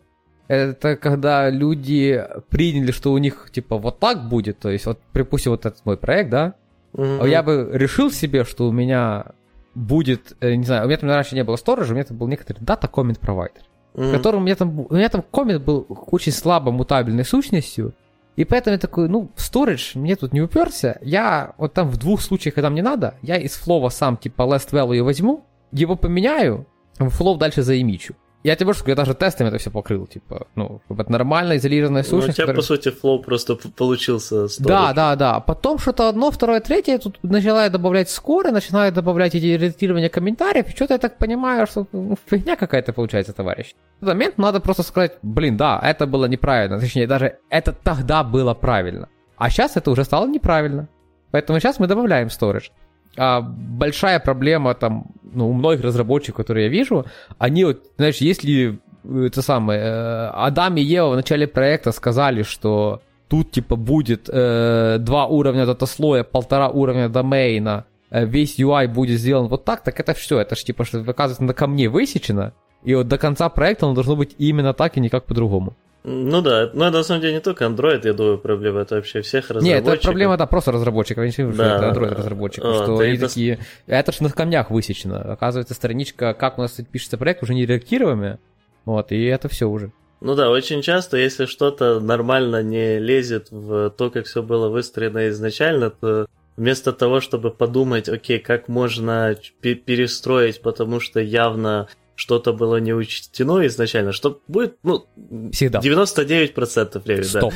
Это 0.48 0.96
когда 0.96 1.52
люди 1.52 2.20
приняли, 2.50 2.92
что 2.92 3.12
у 3.12 3.20
них 3.20 3.50
типа 3.52 3.78
вот 3.78 4.00
так 4.00 4.28
будет. 4.28 4.58
То 4.58 4.72
есть, 4.72 4.88
вот, 4.88 4.98
припустим, 5.12 5.52
вот 5.52 5.68
этот 5.68 5.86
мой 5.86 5.98
проект, 5.98 6.32
да. 6.32 6.56
Угу. 6.94 7.28
Я 7.28 7.44
бы 7.44 7.70
решил 7.74 8.10
себе, 8.10 8.44
что 8.44 8.68
у 8.68 8.72
меня 8.72 9.34
будет, 9.76 10.36
э, 10.40 10.56
не 10.56 10.64
знаю, 10.64 10.86
у 10.86 10.88
меня 10.88 10.98
там 10.98 11.10
раньше 11.10 11.36
не 11.36 11.44
было 11.44 11.56
сторожа, 11.56 11.92
у 11.92 11.96
меня 11.96 12.06
там 12.06 12.18
был 12.18 12.28
некоторый 12.28 12.60
дата 12.60 12.88
коммент 12.88 13.20
провайдер, 13.20 13.64
mm-hmm. 13.94 14.12
которым 14.12 14.42
у 14.42 14.46
меня 14.46 14.56
там, 14.56 14.80
у 14.80 14.94
меня 14.94 15.10
там 15.10 15.24
коммент 15.24 15.64
был 15.64 15.86
очень 15.90 16.32
слабо 16.32 16.72
мутабельной 16.72 17.26
сущностью, 17.26 17.94
и 18.36 18.46
поэтому 18.46 18.74
я 18.74 18.80
такой, 18.80 19.10
ну, 19.10 19.32
storage 19.36 19.98
мне 19.98 20.16
тут 20.16 20.34
не 20.34 20.42
уперся, 20.42 20.98
я 21.02 21.54
вот 21.58 21.74
там 21.74 21.90
в 21.90 21.98
двух 21.98 22.22
случаях, 22.22 22.56
когда 22.56 22.70
мне 22.70 22.82
надо, 22.82 23.16
я 23.22 23.38
из 23.38 23.54
флова 23.54 23.90
сам 23.90 24.18
типа 24.18 24.44
last 24.44 24.72
value 24.72 24.96
его 24.96 25.44
его 25.72 25.96
поменяю, 25.96 26.68
в 27.00 27.10
flow 27.10 27.38
дальше 27.38 27.64
заэмичу. 27.64 28.16
Я 28.44 28.56
тебе 28.56 28.66
больше 28.66 28.82
скажу, 28.82 28.92
я 28.92 28.96
даже 28.96 29.14
тестами 29.14 29.48
это 29.48 29.58
все 29.58 29.72
покрыл, 29.72 30.06
типа, 30.06 30.48
ну, 30.56 30.82
это 30.90 31.12
нормальная 31.12 31.58
изолированная 31.58 32.04
сущность. 32.04 32.28
Ну, 32.28 32.32
у 32.32 32.34
тебя, 32.34 32.44
которая... 32.44 32.62
по 32.62 32.68
сути, 32.68 32.90
flow 32.92 33.20
просто 33.20 33.56
получился. 33.56 34.36
Storage. 34.46 34.64
Да, 34.68 34.94
да, 34.94 35.16
да. 35.16 35.40
Потом 35.40 35.80
что-то 35.80 36.10
одно, 36.10 36.30
второе, 36.30 36.60
третье, 36.60 36.98
тут 36.98 37.20
начинаю 37.24 37.72
добавлять 37.72 38.10
скоры, 38.10 38.52
начинаю 38.52 38.92
добавлять 38.92 39.34
эти 39.36 39.46
редактирования 39.46 40.10
комментариев, 40.10 40.68
и 40.68 40.76
что-то 40.76 40.96
я 40.96 40.98
так 40.98 41.18
понимаю, 41.18 41.68
что 41.68 41.88
ну, 41.94 42.18
фигня 42.26 42.58
какая-то 42.58 42.92
получается, 42.92 43.32
товарищ. 43.32 43.76
В 44.02 44.04
этот 44.04 44.16
момент 44.16 44.38
надо 44.38 44.60
просто 44.60 44.84
сказать, 44.84 45.14
блин, 45.22 45.56
да, 45.56 45.80
это 45.82 46.06
было 46.06 46.26
неправильно, 46.26 46.80
точнее, 46.80 47.08
даже 47.08 47.38
это 47.50 47.72
тогда 47.72 48.24
было 48.24 48.54
правильно. 48.54 49.08
А 49.38 49.50
сейчас 49.50 49.78
это 49.78 49.90
уже 49.90 50.04
стало 50.04 50.28
неправильно. 50.28 50.90
Поэтому 51.32 51.60
сейчас 51.60 51.80
мы 51.80 51.88
добавляем 51.88 52.28
storage. 52.28 52.72
А 53.18 53.42
большая 53.42 54.20
проблема 54.20 54.74
там, 54.74 55.12
ну, 55.24 55.50
у 55.50 55.54
многих 55.54 55.84
разработчиков, 55.84 56.38
которые 56.38 56.66
я 56.66 56.72
вижу, 56.72 57.06
они 57.38 57.66
вот, 57.66 57.84
знаешь, 57.98 58.18
если 58.18 58.80
э, 59.04 59.26
это 59.28 59.42
самое, 59.42 59.80
э, 59.82 60.28
Адам 60.34 60.78
и 60.78 60.82
Ева 60.82 61.12
в 61.12 61.16
начале 61.16 61.48
проекта 61.48 61.92
сказали, 61.92 62.44
что 62.44 63.02
тут 63.28 63.52
типа 63.52 63.76
будет 63.76 64.30
э, 64.32 64.98
два 65.00 65.28
уровня 65.28 65.66
дата-слоя, 65.66 66.24
полтора 66.24 66.70
уровня 66.70 67.10
домейна, 67.10 67.86
э, 68.10 68.26
весь 68.26 68.60
UI 68.60 68.88
будет 68.88 69.20
сделан 69.20 69.48
вот 69.48 69.66
так, 69.66 69.84
так 69.84 70.00
это 70.00 70.14
все, 70.14 70.40
это 70.40 70.56
же 70.56 70.64
типа, 70.64 70.84
что 70.84 71.00
оказывается 71.00 71.44
на 71.44 71.54
камне 71.54 71.90
высечено, 71.90 72.54
и 72.84 72.96
вот 72.96 73.08
до 73.08 73.18
конца 73.18 73.48
проекта 73.50 73.86
оно 73.86 73.96
должно 73.96 74.16
быть 74.16 74.36
именно 74.38 74.74
так 74.74 74.98
и 74.98 75.00
никак 75.00 75.26
по-другому. 75.26 75.76
Ну 76.06 76.42
да, 76.42 76.70
но 76.74 76.88
это 76.88 76.98
на 76.98 77.04
самом 77.04 77.22
деле 77.22 77.36
не 77.36 77.40
только 77.40 77.64
Android, 77.64 78.02
я 78.04 78.14
думаю, 78.14 78.38
проблема, 78.38 78.82
это 78.82 78.96
вообще 78.96 79.22
всех 79.22 79.50
разработчиков. 79.50 79.86
Нет, 79.86 79.94
это 79.94 80.04
проблема, 80.04 80.38
да, 80.38 80.46
просто 80.48 80.74
разработчиков, 80.74 81.24
я 81.24 81.46
не 81.46 81.54
да, 81.54 81.78
это 81.78 81.98
Android 81.98 82.16
разработчиков, 82.16 82.76
вот, 82.76 82.84
что 82.84 82.98
они 83.00 83.16
это... 83.16 83.28
такие, 83.30 83.60
это 83.88 84.12
же 84.12 84.24
на 84.24 84.30
камнях 84.30 84.70
высечено. 84.70 85.20
Оказывается, 85.22 85.74
страничка, 85.74 86.34
как 86.34 86.58
у 86.58 86.62
нас 86.62 86.74
пишется 86.92 87.18
проект, 87.18 87.42
уже 87.42 87.54
не 87.54 87.62
редактируемая, 87.62 88.40
Вот, 88.86 89.12
и 89.14 89.24
это 89.24 89.48
все 89.48 89.70
уже. 89.70 89.92
Ну 90.20 90.36
да, 90.36 90.50
очень 90.50 90.82
часто, 90.82 91.18
если 91.18 91.46
что-то 91.46 92.00
нормально 92.00 92.64
не 92.64 93.00
лезет 93.00 93.48
в 93.52 93.90
то, 93.90 94.10
как 94.10 94.26
все 94.26 94.42
было 94.42 94.70
выстроено 94.70 95.30
изначально, 95.30 95.90
то 95.90 96.28
вместо 96.56 96.94
того, 96.94 97.20
чтобы 97.20 97.52
подумать, 97.52 98.08
окей, 98.08 98.40
как 98.40 98.68
можно 98.68 99.36
перестроить, 99.62 100.62
потому 100.62 101.00
что 101.00 101.20
явно 101.20 101.88
что-то 102.16 102.54
было 102.54 102.78
не 102.78 102.94
учтено 102.94 103.66
изначально, 103.68 104.12
что 104.12 104.42
будет, 104.48 104.78
ну, 104.84 105.06
Всегда. 105.52 105.80
99% 105.80 107.04
времени, 107.04 107.28
да. 107.34 107.50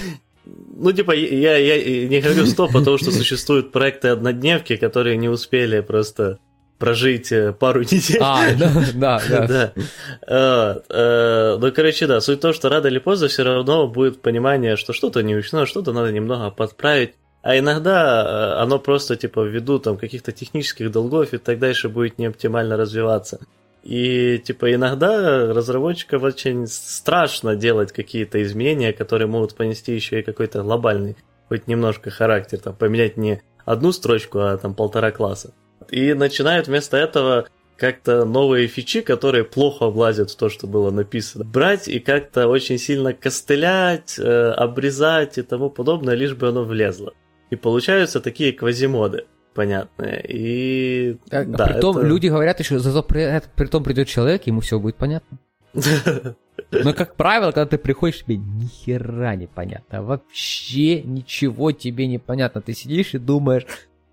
Ну, 0.79 0.91
типа, 0.91 1.11
я, 1.11 1.57
я 1.57 2.07
не 2.07 2.21
говорю 2.21 2.45
100, 2.45 2.67
потому 2.67 2.97
что 2.97 3.11
существуют 3.11 3.71
проекты 3.71 4.09
однодневки, 4.09 4.77
которые 4.77 5.17
не 5.17 5.29
успели 5.29 5.81
просто 5.81 6.39
прожить 6.77 7.31
э, 7.31 7.53
пару 7.53 7.81
недель. 7.81 8.19
А, 8.21 8.53
да, 8.53 8.71
да, 8.93 9.21
да. 9.29 9.47
да. 9.47 10.81
Э, 10.89 11.57
ну, 11.59 11.71
короче, 11.71 12.07
да, 12.07 12.21
суть 12.21 12.39
в 12.39 12.41
том, 12.41 12.53
что 12.53 12.69
рано 12.69 12.87
или 12.87 12.99
поздно 12.99 13.27
все 13.27 13.43
равно 13.43 13.87
будет 13.87 14.21
понимание, 14.21 14.77
что 14.77 14.93
что-то 14.93 15.23
не 15.23 15.35
учтено, 15.35 15.65
что-то 15.65 15.91
надо 15.91 16.11
немного 16.11 16.51
подправить. 16.51 17.13
А 17.41 17.57
иногда 17.57 18.57
э, 18.57 18.61
оно 18.61 18.79
просто, 18.79 19.15
типа, 19.15 19.43
ввиду 19.43 19.79
там 19.79 19.97
каких-то 19.97 20.31
технических 20.31 20.91
долгов 20.91 21.33
и 21.33 21.37
так 21.37 21.59
дальше 21.59 21.89
будет 21.89 22.19
не 22.19 22.25
оптимально 22.27 22.77
развиваться. 22.77 23.39
И, 23.87 24.39
типа, 24.39 24.73
иногда 24.73 25.53
разработчикам 25.53 26.21
очень 26.23 26.67
страшно 26.67 27.55
делать 27.55 27.93
какие-то 27.93 28.43
изменения, 28.43 28.91
которые 28.91 29.29
могут 29.29 29.55
понести 29.55 29.95
еще 29.95 30.19
и 30.19 30.23
какой-то 30.23 30.61
глобальный, 30.61 31.15
хоть 31.47 31.67
немножко 31.67 32.09
характер, 32.09 32.57
там, 32.57 32.75
поменять 32.75 33.15
не 33.15 33.41
одну 33.63 33.93
строчку, 33.93 34.39
а 34.39 34.57
там 34.57 34.75
полтора 34.75 35.11
класса. 35.11 35.53
И 35.89 36.13
начинают 36.13 36.67
вместо 36.67 36.97
этого 36.97 37.47
как-то 37.77 38.25
новые 38.25 38.67
фичи, 38.67 38.99
которые 38.99 39.45
плохо 39.45 39.89
влазят 39.89 40.31
в 40.31 40.35
то, 40.35 40.49
что 40.49 40.67
было 40.67 40.91
написано, 40.91 41.45
брать 41.45 41.87
и 41.87 42.01
как-то 42.01 42.49
очень 42.49 42.79
сильно 42.79 43.13
костылять, 43.13 44.19
э, 44.19 44.51
обрезать 44.51 45.37
и 45.37 45.43
тому 45.43 45.69
подобное, 45.69 46.15
лишь 46.15 46.35
бы 46.35 46.49
оно 46.49 46.65
влезло. 46.65 47.13
И 47.51 47.55
получаются 47.55 48.19
такие 48.19 48.51
квазимоды 48.51 49.27
понятные. 49.57 50.23
И 50.29 51.17
а, 51.31 51.43
да, 51.43 51.65
а 51.65 51.73
притом 51.73 51.97
это... 51.97 52.05
люди 52.05 52.27
говорят 52.27 52.59
еще, 52.59 52.77
зато 52.77 53.01
при, 53.01 53.41
при 53.55 53.65
том 53.65 53.83
придет 53.83 54.07
человек, 54.07 54.45
ему 54.45 54.61
все 54.61 54.79
будет 54.79 54.97
понятно. 54.97 55.39
Но, 56.71 56.93
как 56.93 57.15
правило, 57.15 57.51
когда 57.51 57.65
ты 57.65 57.79
приходишь, 57.79 58.23
тебе 58.23 58.37
ни 58.37 58.67
хера 58.67 59.35
не 59.35 59.47
понятно. 59.47 60.03
Вообще 60.03 61.01
ничего 61.01 61.71
тебе 61.71 62.05
не 62.05 62.19
понятно. 62.19 62.61
Ты 62.61 62.73
сидишь 62.73 63.15
и 63.15 63.17
думаешь, 63.17 63.65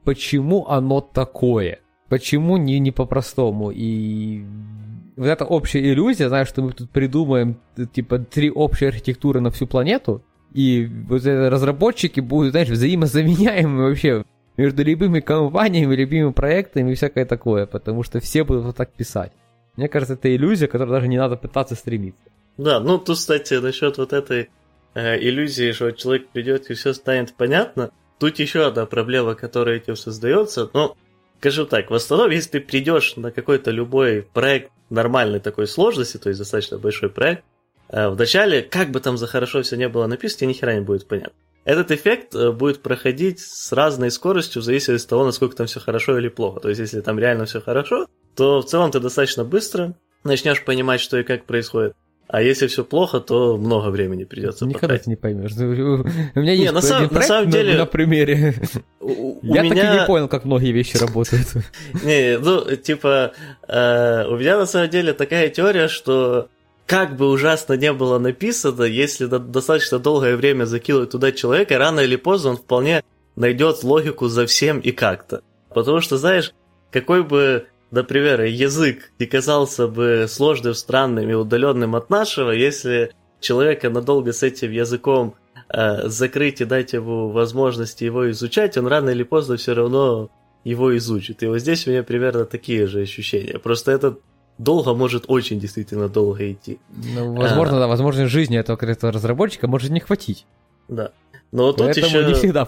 почему 0.05 0.67
оно 0.67 1.03
такое? 1.03 1.81
Почему 2.09 2.57
не, 2.57 2.79
не 2.79 2.91
по-простому? 2.91 3.71
И 3.71 4.45
вот 5.17 5.27
эта 5.27 5.45
общая 5.45 5.81
иллюзия, 5.81 6.29
знаешь, 6.29 6.49
что 6.49 6.63
мы 6.63 6.73
тут 6.73 6.91
придумаем, 6.91 7.59
типа, 7.93 8.19
три 8.19 8.51
общие 8.51 8.89
архитектуры 8.89 9.41
на 9.41 9.51
всю 9.51 9.67
планету, 9.67 10.23
и 10.55 10.89
вот 11.09 11.23
разработчики 11.27 12.21
будут, 12.21 12.53
знаешь, 12.53 12.69
взаимозаменяемы 12.69 13.89
вообще 13.89 14.25
между 14.57 14.85
любыми 14.85 15.21
компаниями, 15.21 15.95
любыми 15.95 16.33
проектами 16.33 16.93
и 16.93 16.95
всякое 16.95 17.25
такое, 17.25 17.67
потому 17.67 18.03
что 18.03 18.21
все 18.21 18.45
будут 18.45 18.65
вот 18.65 18.77
так 18.77 18.93
писать. 18.93 19.33
Мне 19.77 19.89
кажется, 19.89 20.15
это 20.15 20.35
иллюзия, 20.35 20.69
которой 20.69 20.91
даже 20.91 21.09
не 21.09 21.19
надо 21.19 21.37
пытаться 21.37 21.75
стремиться. 21.75 22.23
Да, 22.57 22.79
ну 22.79 22.99
тут, 22.99 23.17
кстати, 23.17 23.55
насчет 23.55 23.99
вот 23.99 24.13
этой 24.13 24.51
э, 24.95 25.19
иллюзии, 25.19 25.73
что 25.73 25.91
человек 25.91 26.29
придет 26.29 26.71
и 26.71 26.75
все 26.75 26.93
станет 26.93 27.35
понятно, 27.35 27.91
тут 28.21 28.39
еще 28.39 28.67
одна 28.67 28.87
проблема, 28.87 29.35
которая 29.35 29.77
этим 29.77 29.97
создается. 29.97 30.71
Ну, 30.73 30.95
скажу 31.41 31.67
так, 31.67 31.91
в 31.91 31.95
основном, 31.95 32.31
если 32.31 32.51
ты 32.51 32.61
придешь 32.61 33.17
на 33.17 33.33
какой-то 33.33 33.73
любой 33.73 34.23
проект 34.23 34.71
нормальной 34.89 35.41
такой 35.41 35.67
сложности, 35.67 36.19
то 36.19 36.29
есть 36.29 36.39
достаточно 36.39 36.79
большой 36.79 37.11
проект, 37.11 37.43
э, 37.89 38.09
вначале, 38.09 38.63
как 38.63 38.91
бы 38.91 39.01
там 39.01 39.19
за 39.19 39.27
хорошо 39.27 39.63
все 39.63 39.77
не 39.77 39.89
было 39.89 40.07
написано, 40.07 40.55
тебе 40.55 40.71
ни 40.71 40.75
не 40.77 40.81
будет 40.85 41.09
понятно. 41.09 41.35
Этот 41.65 41.91
эффект 41.91 42.35
э, 42.35 42.53
будет 42.53 42.83
проходить 42.83 43.41
с 43.41 43.73
разной 43.73 44.11
скоростью 44.11 44.61
в 44.61 44.65
зависимости 44.65 45.07
от 45.07 45.11
того, 45.11 45.25
насколько 45.25 45.57
там 45.57 45.67
все 45.67 45.81
хорошо 45.81 46.19
или 46.19 46.29
плохо. 46.29 46.61
То 46.61 46.69
есть, 46.69 46.81
если 46.81 47.01
там 47.01 47.19
реально 47.19 47.47
все 47.47 47.61
хорошо, 47.61 48.07
то 48.37 48.61
в 48.61 48.67
целом 48.67 48.91
ты 48.91 49.01
достаточно 49.01 49.45
быстро 49.45 49.95
начнешь 50.25 50.63
понимать, 50.65 51.01
что 51.01 51.19
и 51.19 51.23
как 51.23 51.45
происходит. 51.45 51.95
А 52.27 52.41
если 52.41 52.67
все 52.67 52.85
плохо, 52.85 53.21
то 53.21 53.59
много 53.59 53.91
времени 53.91 54.25
придется 54.25 54.65
Никогда 54.65 54.89
потратить. 54.89 55.05
ты 55.05 55.11
не 55.11 55.17
поймешь. 55.17 55.53
У 56.35 56.41
меня 56.41 56.53
есть 56.53 56.65
не, 56.65 56.73
на, 56.73 56.81
сам, 56.81 57.09
на 57.13 57.23
самом 57.23 57.51
деле, 57.51 57.73
на, 57.73 57.81
на 57.81 57.87
примере. 57.87 58.55
У, 59.01 59.39
Я 59.43 59.63
меня... 59.63 59.75
так 59.75 59.95
и 59.95 60.01
не 60.01 60.07
понял, 60.07 60.29
как 60.29 60.45
многие 60.45 60.73
вещи 60.73 60.97
работают. 60.97 61.47
Не, 62.03 62.39
ну, 62.39 62.75
типа, 62.77 63.33
э, 63.69 64.27
у 64.27 64.37
меня 64.37 64.57
на 64.57 64.65
самом 64.65 64.89
деле 64.89 65.13
такая 65.13 65.51
теория, 65.51 65.89
что 65.89 66.49
как 66.87 67.17
бы 67.17 67.29
ужасно 67.29 67.75
не 67.75 67.93
было 67.93 68.19
написано, 68.19 68.83
если 68.85 69.27
достаточно 69.27 69.99
долгое 69.99 70.37
время 70.37 70.65
закинуть 70.65 71.11
туда 71.11 71.33
человека, 71.33 71.79
рано 71.79 72.01
или 72.01 72.17
поздно 72.17 72.51
он 72.51 72.57
вполне 72.57 73.03
найдет 73.37 73.83
логику 73.83 74.29
за 74.29 74.47
всем 74.47 74.81
и 74.81 74.93
как-то. 74.93 75.43
Потому 75.75 76.01
что, 76.01 76.19
знаешь, 76.19 76.53
какой 76.91 77.25
бы, 77.25 77.67
например, 77.91 78.43
язык 78.43 79.13
не 79.19 79.27
казался 79.27 79.89
бы 79.89 80.27
сложным, 80.29 80.75
странным 80.75 81.29
и 81.29 81.35
удаленным 81.35 81.97
от 81.97 82.11
нашего, 82.11 82.51
если 82.51 83.13
человека 83.41 83.91
надолго 83.91 84.33
с 84.33 84.43
этим 84.43 84.71
языком 84.71 85.35
э, 85.69 86.09
закрыть 86.09 86.61
и 86.61 86.65
дать 86.65 86.93
ему 86.93 87.31
возможности 87.31 88.05
его 88.05 88.31
изучать, 88.31 88.77
он 88.77 88.87
рано 88.87 89.11
или 89.11 89.23
поздно 89.23 89.57
все 89.57 89.75
равно 89.75 90.31
его 90.65 90.97
изучит. 90.97 91.43
И 91.43 91.47
вот 91.47 91.59
здесь 91.59 91.87
у 91.87 91.91
меня 91.91 92.03
примерно 92.03 92.45
такие 92.45 92.87
же 92.87 93.01
ощущения. 93.01 93.59
Просто 93.59 93.93
этот 93.93 94.21
долго 94.59 94.95
может 94.95 95.25
очень 95.29 95.59
действительно 95.59 96.09
долго 96.09 96.53
идти. 96.53 96.79
Ну, 97.15 97.35
возможно, 97.35 97.77
а, 97.77 97.81
да, 97.81 97.87
возможно, 97.87 98.27
жизни 98.27 98.59
этого 98.59 98.77
конкретного 98.77 99.13
разработчика 99.13 99.69
может 99.69 99.91
не 99.91 100.01
хватить. 100.01 100.47
Да. 100.89 101.13
Но 101.53 101.73
тут 101.73 101.87
поэтому 101.87 102.07
еще... 102.07 102.25
не 102.25 102.35
всегда? 102.35 102.67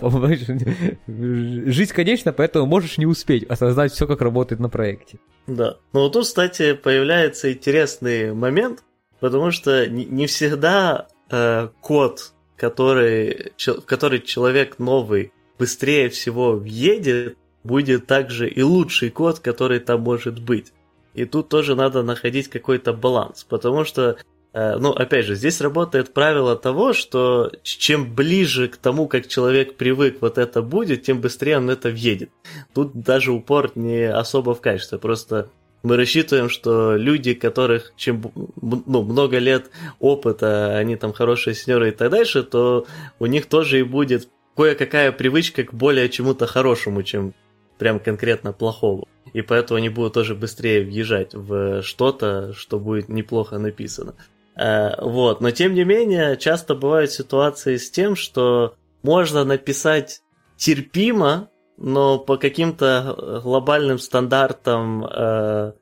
Жизнь, 1.72 1.92
конечно, 1.92 2.32
поэтому 2.32 2.66
можешь 2.66 2.98
не 2.98 3.06
успеть 3.06 3.44
осознать 3.44 3.92
все, 3.92 4.06
как 4.06 4.20
работает 4.20 4.60
на 4.60 4.68
проекте. 4.68 5.18
Да. 5.46 5.76
Но 5.92 6.02
вот 6.02 6.12
тут, 6.12 6.24
кстати, 6.24 6.72
появляется 6.74 7.52
интересный 7.52 8.32
момент, 8.32 8.84
потому 9.18 9.50
что 9.50 9.88
не 9.88 10.26
всегда 10.26 11.08
э, 11.30 11.68
код, 11.80 12.32
который, 12.56 13.52
в 13.56 13.80
который 13.82 14.20
человек 14.20 14.78
новый 14.78 15.32
быстрее 15.58 16.08
всего 16.08 16.52
въедет, 16.52 17.36
будет 17.64 18.06
также 18.06 18.48
и 18.48 18.62
лучший 18.62 19.10
код, 19.10 19.40
который 19.40 19.80
там 19.80 20.02
может 20.02 20.40
быть. 20.40 20.72
И 21.16 21.24
тут 21.24 21.48
тоже 21.48 21.74
надо 21.74 22.02
находить 22.02 22.48
какой-то 22.48 22.92
баланс, 22.92 23.42
потому 23.48 23.84
что, 23.84 24.18
э, 24.52 24.76
ну, 24.76 24.90
опять 24.90 25.24
же, 25.24 25.34
здесь 25.34 25.62
работает 25.62 26.12
правило 26.12 26.56
того, 26.56 26.92
что 26.92 27.50
чем 27.62 28.14
ближе 28.14 28.68
к 28.68 28.76
тому, 28.76 29.08
как 29.08 29.26
человек 29.26 29.76
привык 29.76 30.18
вот 30.20 30.36
это 30.36 30.60
будет, 30.60 31.04
тем 31.04 31.22
быстрее 31.22 31.56
он 31.56 31.70
это 31.70 31.88
въедет. 31.88 32.28
Тут 32.74 32.92
даже 32.92 33.32
упор 33.32 33.72
не 33.76 34.04
особо 34.12 34.54
в 34.54 34.60
качестве, 34.60 34.98
просто 34.98 35.48
мы 35.82 35.96
рассчитываем, 35.96 36.50
что 36.50 36.96
люди, 36.96 37.32
которых 37.32 37.94
чем 37.96 38.22
ну, 38.60 39.02
много 39.02 39.38
лет 39.38 39.70
опыта, 40.00 40.76
они 40.76 40.96
там 40.96 41.14
хорошие 41.14 41.54
сеньоры 41.54 41.88
и 41.88 41.92
так 41.92 42.10
дальше, 42.10 42.42
то 42.42 42.86
у 43.18 43.24
них 43.24 43.46
тоже 43.46 43.80
и 43.80 43.84
будет 43.84 44.28
кое-какая 44.54 45.12
привычка 45.12 45.64
к 45.64 45.72
более 45.72 46.10
чему-то 46.10 46.46
хорошему, 46.46 47.02
чем 47.02 47.32
прям 47.78 48.00
конкретно 48.00 48.52
плохому 48.52 49.08
и 49.32 49.42
поэтому 49.42 49.78
они 49.78 49.88
будут 49.88 50.14
тоже 50.14 50.34
быстрее 50.34 50.82
въезжать 50.84 51.34
в 51.34 51.82
что-то, 51.82 52.52
что 52.54 52.78
будет 52.78 53.08
неплохо 53.08 53.58
написано. 53.58 54.14
Э, 54.56 55.00
вот, 55.00 55.40
но 55.40 55.50
тем 55.50 55.74
не 55.74 55.84
менее, 55.84 56.36
часто 56.36 56.74
бывают 56.74 57.12
ситуации 57.12 57.76
с 57.76 57.90
тем, 57.90 58.16
что 58.16 58.74
можно 59.02 59.44
написать 59.44 60.22
терпимо, 60.56 61.48
но 61.76 62.18
по 62.18 62.36
каким-то 62.38 63.40
глобальным 63.42 63.98
стандартам 63.98 65.04
э, 65.04 65.72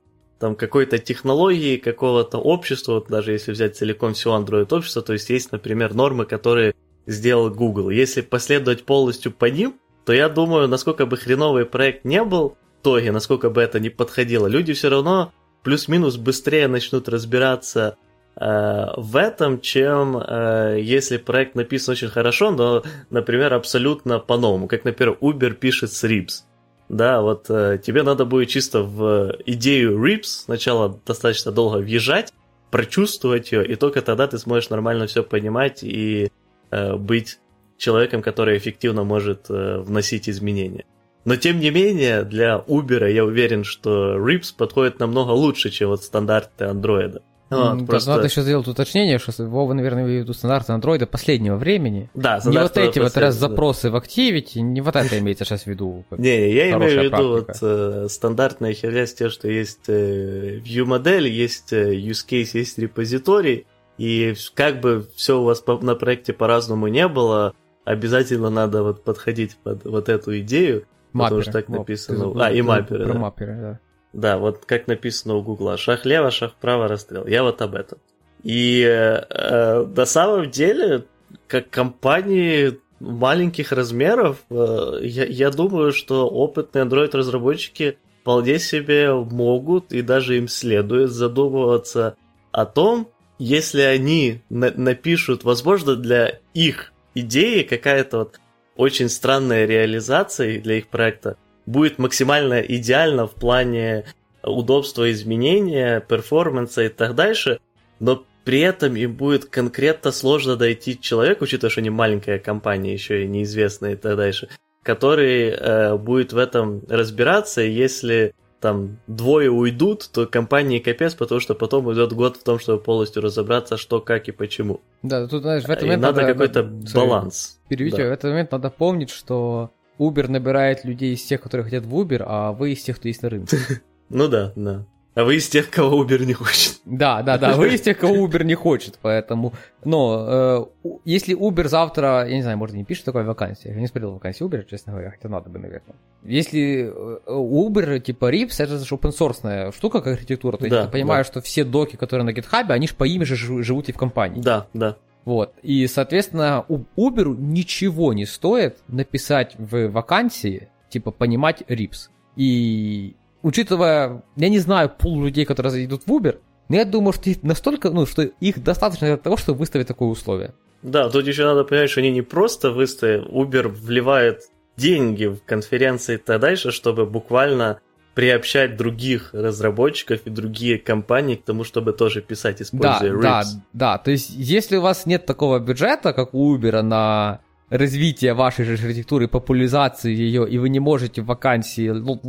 там 0.40 0.56
какой-то 0.56 0.98
технологии, 0.98 1.76
какого-то 1.76 2.38
общества, 2.38 2.94
вот 2.94 3.08
даже 3.08 3.32
если 3.32 3.52
взять 3.52 3.76
целиком 3.76 4.14
все 4.14 4.36
Android 4.36 4.74
общество, 4.74 5.02
то 5.02 5.12
есть 5.12 5.30
есть, 5.30 5.52
например, 5.52 5.94
нормы, 5.94 6.26
которые 6.26 6.74
сделал 7.06 7.50
Google. 7.50 7.90
Если 7.90 8.20
последовать 8.20 8.84
полностью 8.84 9.32
по 9.32 9.46
ним, 9.46 9.78
то 10.04 10.12
я 10.12 10.28
думаю, 10.28 10.68
насколько 10.68 11.06
бы 11.06 11.16
хреновый 11.16 11.64
проект 11.64 12.04
не 12.04 12.22
был, 12.24 12.56
итоге, 12.84 13.12
насколько 13.12 13.48
бы 13.48 13.62
это 13.62 13.80
ни 13.80 13.88
подходило, 13.88 14.46
люди 14.46 14.74
все 14.74 14.90
равно 14.90 15.32
плюс-минус 15.62 16.18
быстрее 16.18 16.68
начнут 16.68 17.08
разбираться 17.08 17.96
э, 18.36 18.86
в 18.96 19.16
этом, 19.16 19.60
чем 19.62 20.18
э, 20.18 20.78
если 20.82 21.16
проект 21.16 21.54
написан 21.54 21.92
очень 21.92 22.08
хорошо, 22.08 22.50
но, 22.50 22.82
например, 23.08 23.54
абсолютно 23.54 24.18
по-новому. 24.18 24.68
Как, 24.68 24.84
например, 24.84 25.16
Uber 25.22 25.54
пишет 25.54 25.92
с 25.92 26.04
Ribs. 26.04 26.42
Да, 26.90 27.22
вот 27.22 27.46
э, 27.48 27.80
тебе 27.82 28.02
надо 28.02 28.26
будет 28.26 28.50
чисто 28.50 28.82
в 28.82 29.38
идею 29.46 29.98
Ribs 29.98 30.44
сначала 30.44 31.00
достаточно 31.06 31.52
долго 31.52 31.78
въезжать, 31.78 32.34
прочувствовать 32.70 33.50
ее, 33.50 33.66
и 33.66 33.76
только 33.76 34.02
тогда 34.02 34.26
ты 34.26 34.36
сможешь 34.36 34.68
нормально 34.68 35.06
все 35.06 35.22
понимать 35.22 35.82
и 35.82 36.30
э, 36.70 36.96
быть 36.96 37.38
человеком, 37.78 38.20
который 38.20 38.58
эффективно 38.58 39.04
может 39.04 39.46
э, 39.48 39.78
вносить 39.78 40.28
изменения. 40.28 40.84
Но 41.24 41.36
тем 41.36 41.58
не 41.58 41.70
менее, 41.70 42.24
для 42.24 42.62
Uber 42.66 43.10
я 43.10 43.24
уверен, 43.24 43.64
что 43.64 44.16
Rips 44.16 44.54
подходит 44.56 44.98
намного 44.98 45.30
лучше, 45.30 45.70
чем 45.70 45.88
вот 45.88 46.02
стандарты 46.02 46.64
андроида. 46.64 47.22
Вот, 47.50 47.78
да, 47.78 47.84
просто... 47.84 48.10
Надо 48.10 48.24
еще 48.24 48.42
сделать 48.42 48.66
уточнение, 48.66 49.18
что 49.18 49.32
Вова, 49.44 49.72
наверное, 49.74 50.04
имеет 50.04 50.22
виду 50.22 50.34
стандарты 50.34 50.72
андроида 50.72 51.06
последнего 51.06 51.56
времени. 51.56 52.10
Да, 52.14 52.40
Не 52.44 52.58
вот 52.58 52.76
эти 52.76 52.98
вот 52.98 53.16
раз 53.16 53.36
запросы 53.36 53.90
в 53.90 53.96
Activity, 53.96 54.60
не 54.60 54.80
вот 54.80 54.96
это 54.96 55.18
имеется 55.18 55.44
сейчас 55.44 55.62
в 55.62 55.66
виду. 55.66 56.04
Не, 56.18 56.52
я 56.52 56.70
имею 56.72 57.00
в 57.00 57.04
виду 57.04 57.28
вот 57.28 57.50
э, 57.60 58.06
стандартная 58.08 58.72
херня 58.72 59.06
с 59.06 59.14
тем, 59.14 59.30
что 59.30 59.48
есть 59.48 59.88
э, 59.88 60.58
view 60.58 60.84
модель, 60.84 61.28
есть 61.28 61.72
э, 61.72 61.94
use 61.94 62.26
case, 62.28 62.50
есть 62.54 62.78
репозиторий, 62.78 63.66
и 63.98 64.34
как 64.54 64.80
бы 64.80 65.06
все 65.14 65.40
у 65.40 65.44
вас 65.44 65.60
по, 65.60 65.78
на 65.78 65.94
проекте 65.94 66.32
по-разному 66.32 66.88
не 66.88 67.06
было, 67.08 67.54
обязательно 67.84 68.50
надо 68.50 68.82
вот 68.82 69.04
подходить 69.04 69.56
под 69.62 69.84
вот 69.84 70.08
эту 70.08 70.38
идею, 70.40 70.86
потому 71.22 71.42
что 71.42 71.52
так 71.52 71.68
написано. 71.68 72.26
Моп, 72.26 72.38
а, 72.38 72.50
и 72.50 72.62
мапперы, 72.62 73.04
про 73.04 73.12
да. 73.12 73.18
мапперы, 73.18 73.56
да. 73.60 73.78
Да, 74.12 74.38
вот 74.38 74.64
как 74.64 74.86
написано 74.86 75.34
у 75.34 75.42
Гугла. 75.42 75.76
Шаг 75.76 76.04
лево, 76.04 76.30
шаг 76.30 76.52
вправо, 76.52 76.86
расстрел. 76.86 77.26
Я 77.26 77.42
вот 77.42 77.60
об 77.62 77.74
этом. 77.74 77.98
И 78.42 78.82
э, 78.82 79.84
на 79.84 80.06
самом 80.06 80.50
деле, 80.50 81.06
как 81.48 81.70
компании 81.70 82.78
маленьких 83.00 83.72
размеров, 83.72 84.38
э, 84.50 84.98
я, 85.02 85.24
я 85.24 85.50
думаю, 85.50 85.92
что 85.92 86.28
опытные 86.28 86.84
Android-разработчики 86.84 87.98
вполне 88.20 88.58
себе 88.58 89.12
могут 89.12 89.92
и 89.92 90.02
даже 90.02 90.36
им 90.38 90.48
следует 90.48 91.10
задумываться 91.10 92.16
о 92.52 92.66
том, 92.66 93.08
если 93.38 93.80
они 93.80 94.42
на- 94.48 94.70
напишут, 94.70 95.44
возможно, 95.44 95.96
для 95.96 96.38
их 96.54 96.92
идеи 97.14 97.62
какая-то 97.62 98.18
вот 98.18 98.40
очень 98.76 99.08
странная 99.08 99.66
реализация 99.66 100.60
для 100.60 100.76
их 100.76 100.88
проекта, 100.88 101.36
будет 101.66 101.98
максимально 101.98 102.60
идеально 102.60 103.26
в 103.26 103.34
плане 103.34 104.04
удобства 104.42 105.10
изменения, 105.10 106.00
перформанса 106.00 106.84
и 106.84 106.88
так 106.88 107.14
дальше, 107.14 107.58
но 108.00 108.24
при 108.44 108.60
этом 108.60 108.94
им 108.96 109.14
будет 109.14 109.46
конкретно 109.46 110.12
сложно 110.12 110.56
дойти 110.56 111.00
человек, 111.00 111.40
учитывая, 111.40 111.70
что 111.70 111.80
они 111.80 111.90
маленькая 111.90 112.38
компания, 112.38 112.92
еще 112.92 113.24
и 113.24 113.28
неизвестная 113.28 113.92
и 113.92 113.96
так 113.96 114.16
дальше, 114.16 114.48
который 114.82 115.48
э, 115.48 115.96
будет 115.96 116.32
в 116.32 116.38
этом 116.38 116.82
разбираться, 116.88 117.62
если 117.62 118.34
там 118.64 118.96
двое 119.06 119.50
уйдут, 119.50 120.08
то 120.10 120.26
компании 120.26 120.78
капец, 120.78 121.14
потому 121.14 121.38
что 121.38 121.54
потом 121.54 121.86
уйдет 121.86 122.14
год 122.14 122.38
в 122.38 122.42
том, 122.42 122.58
чтобы 122.58 122.82
полностью 122.82 123.20
разобраться, 123.20 123.76
что, 123.76 124.00
как 124.00 124.26
и 124.28 124.32
почему. 124.32 124.80
Да, 125.02 125.28
тут, 125.28 125.42
знаешь, 125.42 125.64
в 125.64 125.70
этот 125.70 125.82
момент 125.82 126.00
надо, 126.00 126.22
надо 126.22 126.32
какой-то 126.32 126.62
баланс. 126.94 127.60
Переведите, 127.68 128.04
да. 128.04 128.08
в 128.08 128.12
этот 128.12 128.30
момент 128.30 128.52
надо 128.52 128.70
помнить, 128.70 129.10
что 129.10 129.70
Uber 129.98 130.30
набирает 130.30 130.82
людей 130.82 131.12
из 131.12 131.22
тех, 131.22 131.42
которые 131.42 131.64
хотят 131.64 131.84
в 131.84 131.94
Uber, 131.94 132.24
а 132.26 132.52
вы 132.52 132.72
из 132.72 132.82
тех, 132.82 132.96
кто 132.96 133.08
есть 133.08 133.22
на 133.22 133.28
рынке. 133.28 133.58
Ну 134.10 134.28
да, 134.28 134.52
да. 134.54 134.84
А 135.14 135.22
вы 135.22 135.36
из 135.36 135.48
тех, 135.48 135.70
кого 135.70 136.04
Uber 136.04 136.24
не 136.24 136.32
хочет. 136.32 136.80
Да, 136.84 137.22
да, 137.22 137.38
да, 137.38 137.54
вы 137.56 137.74
из 137.74 137.80
тех, 137.80 137.98
кого 137.98 138.26
Uber 138.26 138.42
не 138.44 138.54
хочет, 138.54 138.98
поэтому... 139.00 139.52
Но 139.84 140.70
э, 140.84 140.90
если 141.04 141.36
Uber 141.36 141.68
завтра, 141.68 142.26
я 142.26 142.34
не 142.34 142.42
знаю, 142.42 142.58
может, 142.58 142.74
не 142.74 142.84
пишет 142.84 143.04
такой 143.04 143.24
вакансии, 143.24 143.68
я 143.68 143.74
не 143.74 143.86
смотрел 143.86 144.12
вакансии 144.12 144.44
Uber, 144.44 144.64
честно 144.68 144.92
говоря, 144.92 145.10
хотя 145.10 145.28
надо 145.28 145.50
бы, 145.50 145.58
наверное. 145.58 145.94
Если 146.24 146.92
э, 146.92 147.18
Uber, 147.26 148.00
типа 148.00 148.32
RIPS, 148.32 148.54
это 148.58 148.78
же 148.78 148.94
open 148.94 149.12
source 149.16 149.72
штука, 149.76 150.00
как 150.00 150.14
архитектура, 150.14 150.56
то 150.56 150.64
есть 150.64 150.74
да, 150.74 150.86
ты 150.86 150.92
понимаешь, 150.92 151.26
да. 151.26 151.32
что 151.32 151.40
все 151.42 151.64
доки, 151.64 151.96
которые 151.96 152.24
на 152.26 152.30
GitHub, 152.30 152.70
они 152.70 152.88
же 152.88 152.94
по 152.94 153.04
им 153.04 153.24
же 153.24 153.36
живут 153.36 153.88
и 153.88 153.92
в 153.92 153.96
компании. 153.96 154.40
Да, 154.40 154.66
да. 154.74 154.96
Вот. 155.24 155.54
И, 155.62 155.86
соответственно, 155.86 156.64
Uber 156.68 157.36
ничего 157.38 158.12
не 158.12 158.26
стоит 158.26 158.78
написать 158.88 159.54
в 159.58 159.88
вакансии, 159.88 160.68
типа, 160.88 161.12
понимать 161.12 161.62
RIPS. 161.68 162.08
И 162.36 163.14
учитывая, 163.44 164.24
я 164.36 164.48
не 164.48 164.58
знаю, 164.58 164.90
пул 164.90 165.22
людей, 165.22 165.44
которые 165.44 165.70
зайдут 165.70 166.02
в 166.06 166.10
Uber, 166.10 166.40
но 166.68 166.76
я 166.76 166.84
думаю, 166.84 167.12
что 167.12 167.30
их 167.30 167.42
настолько, 167.42 167.90
ну, 167.90 168.06
что 168.06 168.22
их 168.22 168.62
достаточно 168.64 169.06
для 169.06 169.16
того, 169.18 169.36
чтобы 169.36 169.58
выставить 169.58 169.86
такое 169.86 170.08
условие. 170.08 170.54
Да, 170.82 171.08
тут 171.10 171.26
еще 171.26 171.44
надо 171.44 171.64
понять, 171.64 171.90
что 171.90 172.00
они 172.00 172.10
не 172.10 172.22
просто 172.22 172.70
выставят, 172.70 173.28
Uber 173.28 173.68
вливает 173.68 174.42
деньги 174.76 175.26
в 175.26 175.44
конференции 175.44 176.14
и 176.14 176.18
так 176.18 176.40
дальше, 176.40 176.72
чтобы 176.72 177.06
буквально 177.06 177.80
приобщать 178.14 178.76
других 178.76 179.30
разработчиков 179.34 180.20
и 180.24 180.30
другие 180.30 180.78
компании 180.78 181.34
к 181.34 181.44
тому, 181.44 181.64
чтобы 181.64 181.92
тоже 181.92 182.22
писать, 182.22 182.62
используя 182.62 183.12
да, 183.12 183.16
RIPS. 183.16 183.20
Да, 183.20 183.42
да, 183.72 183.98
то 183.98 184.10
есть 184.10 184.30
если 184.30 184.76
у 184.76 184.80
вас 184.80 185.04
нет 185.04 185.26
такого 185.26 185.58
бюджета, 185.58 186.12
как 186.12 186.32
у 186.32 186.56
Uber 186.56 186.80
на 186.82 187.40
развитие 187.70 188.34
вашей 188.34 188.64
же 188.64 188.74
архитектуры, 188.74 189.28
популяризации 189.28 190.12
ее, 190.12 190.48
и 190.48 190.58
вы 190.58 190.68
не 190.68 190.80
можете 190.80 191.22
в 191.22 191.26
вакансии 191.26 191.88
ну, 191.88 192.20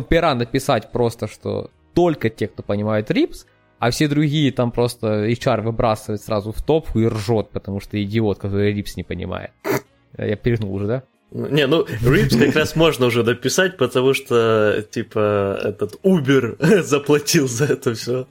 пера 0.00 0.34
написать 0.34 0.92
просто, 0.92 1.26
что 1.26 1.70
только 1.94 2.30
те, 2.30 2.46
кто 2.48 2.62
понимает 2.62 3.10
RIPS, 3.10 3.46
а 3.78 3.90
все 3.90 4.08
другие 4.08 4.52
там 4.52 4.70
просто 4.70 5.26
HR 5.28 5.62
выбрасывает 5.62 6.22
сразу 6.22 6.52
в 6.52 6.62
топку 6.62 7.00
и 7.00 7.06
ржет, 7.06 7.48
потому 7.50 7.80
что 7.80 8.02
идиот, 8.02 8.38
который 8.38 8.74
RIPS 8.74 8.92
не 8.96 9.04
понимает. 9.04 9.50
Я 10.18 10.36
перегнул 10.36 10.74
уже, 10.74 10.86
да? 10.86 11.02
Не, 11.32 11.66
ну, 11.66 11.86
Рипс 12.02 12.36
как 12.36 12.56
раз 12.56 12.74
можно 12.74 13.06
уже 13.06 13.22
дописать, 13.22 13.76
потому 13.76 14.14
что, 14.14 14.84
типа, 14.90 15.60
этот 15.62 15.94
Uber 16.02 16.82
заплатил 16.82 17.46
за 17.48 17.66
это 17.66 17.94
все. 17.94 18.26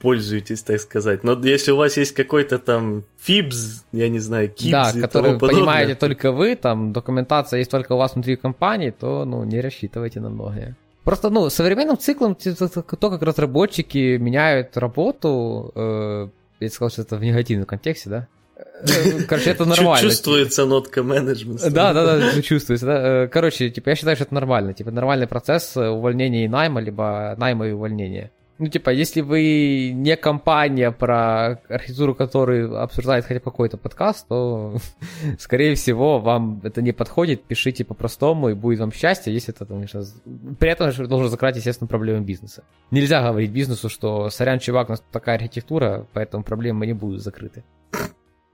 Пользуйтесь, 0.00 0.62
так 0.62 0.80
сказать. 0.80 1.24
Но 1.24 1.32
если 1.42 1.72
у 1.72 1.76
вас 1.76 1.96
есть 1.96 2.14
какой-то 2.14 2.58
там 2.58 3.02
Fibs, 3.26 3.82
я 3.92 4.08
не 4.08 4.20
знаю, 4.20 4.48
Kibs 4.48 4.70
Да, 4.70 4.92
который 4.92 5.38
понимаете 5.38 5.96
только 5.96 6.30
вы, 6.30 6.54
там, 6.54 6.92
документация 6.92 7.58
есть 7.58 7.70
только 7.70 7.92
у 7.92 7.98
вас 7.98 8.14
внутри 8.14 8.36
компании, 8.36 8.90
то, 8.90 9.24
ну, 9.24 9.42
не 9.44 9.60
рассчитывайте 9.60 10.20
на 10.20 10.30
многое. 10.30 10.76
Просто, 11.02 11.30
ну, 11.30 11.50
современным 11.50 11.98
циклом 11.98 12.36
то, 12.36 13.10
как 13.10 13.22
разработчики 13.22 14.16
меняют 14.16 14.76
работу, 14.76 15.72
э, 15.74 16.28
я 16.60 16.68
сказал, 16.68 16.90
что 16.90 17.02
это 17.02 17.16
в 17.16 17.22
негативном 17.22 17.66
контексте, 17.66 18.10
да? 18.10 18.28
Э, 18.58 19.22
короче, 19.28 19.50
это 19.50 19.64
нормально. 19.64 20.08
Чувствуется 20.08 20.66
нотка 20.66 21.02
менеджмента. 21.02 21.70
Да, 21.70 21.92
да, 21.92 22.04
да, 22.04 22.30
ну, 22.34 22.42
чувствуется. 22.42 22.86
Да. 22.86 23.24
Э, 23.24 23.28
короче, 23.28 23.70
типа, 23.70 23.90
я 23.90 23.96
считаю, 23.96 24.16
что 24.16 24.24
это 24.24 24.34
нормально. 24.34 24.74
Типа, 24.74 24.90
нормальный 24.90 25.26
процесс 25.26 25.76
увольнения 25.76 26.44
и 26.44 26.48
найма, 26.48 26.80
либо 26.80 27.34
найма 27.38 27.68
и 27.68 27.72
увольнения. 27.72 28.30
Ну, 28.58 28.66
типа, 28.66 28.90
если 28.90 29.20
вы 29.20 29.92
не 29.94 30.16
компания, 30.16 30.90
про 30.90 31.60
архитектуру 31.68 32.16
которой 32.16 32.68
обсуждает 32.82 33.24
хотя 33.24 33.38
бы 33.38 33.44
какой-то 33.44 33.76
подкаст, 33.76 34.26
то, 34.26 34.78
скорее 35.38 35.76
всего, 35.76 36.18
вам 36.18 36.60
это 36.64 36.82
не 36.82 36.90
подходит, 36.90 37.44
пишите 37.44 37.84
по-простому, 37.84 38.48
и 38.48 38.54
будет 38.54 38.80
вам 38.80 38.92
счастье, 38.92 39.32
если 39.32 39.54
это, 39.54 39.64
конечно, 39.64 40.02
при 40.58 40.70
этом 40.70 40.90
должен 41.06 41.30
закрыть, 41.30 41.56
естественно, 41.56 41.86
проблемы 41.86 42.24
бизнеса. 42.24 42.64
Нельзя 42.90 43.22
говорить 43.22 43.52
бизнесу, 43.52 43.88
что, 43.88 44.28
сорян, 44.28 44.58
чувак, 44.58 44.88
у 44.88 44.92
нас 44.92 45.04
такая 45.12 45.36
архитектура, 45.36 46.08
поэтому 46.12 46.42
проблемы 46.42 46.84
не 46.86 46.94
будут 46.94 47.22
закрыты. 47.22 47.62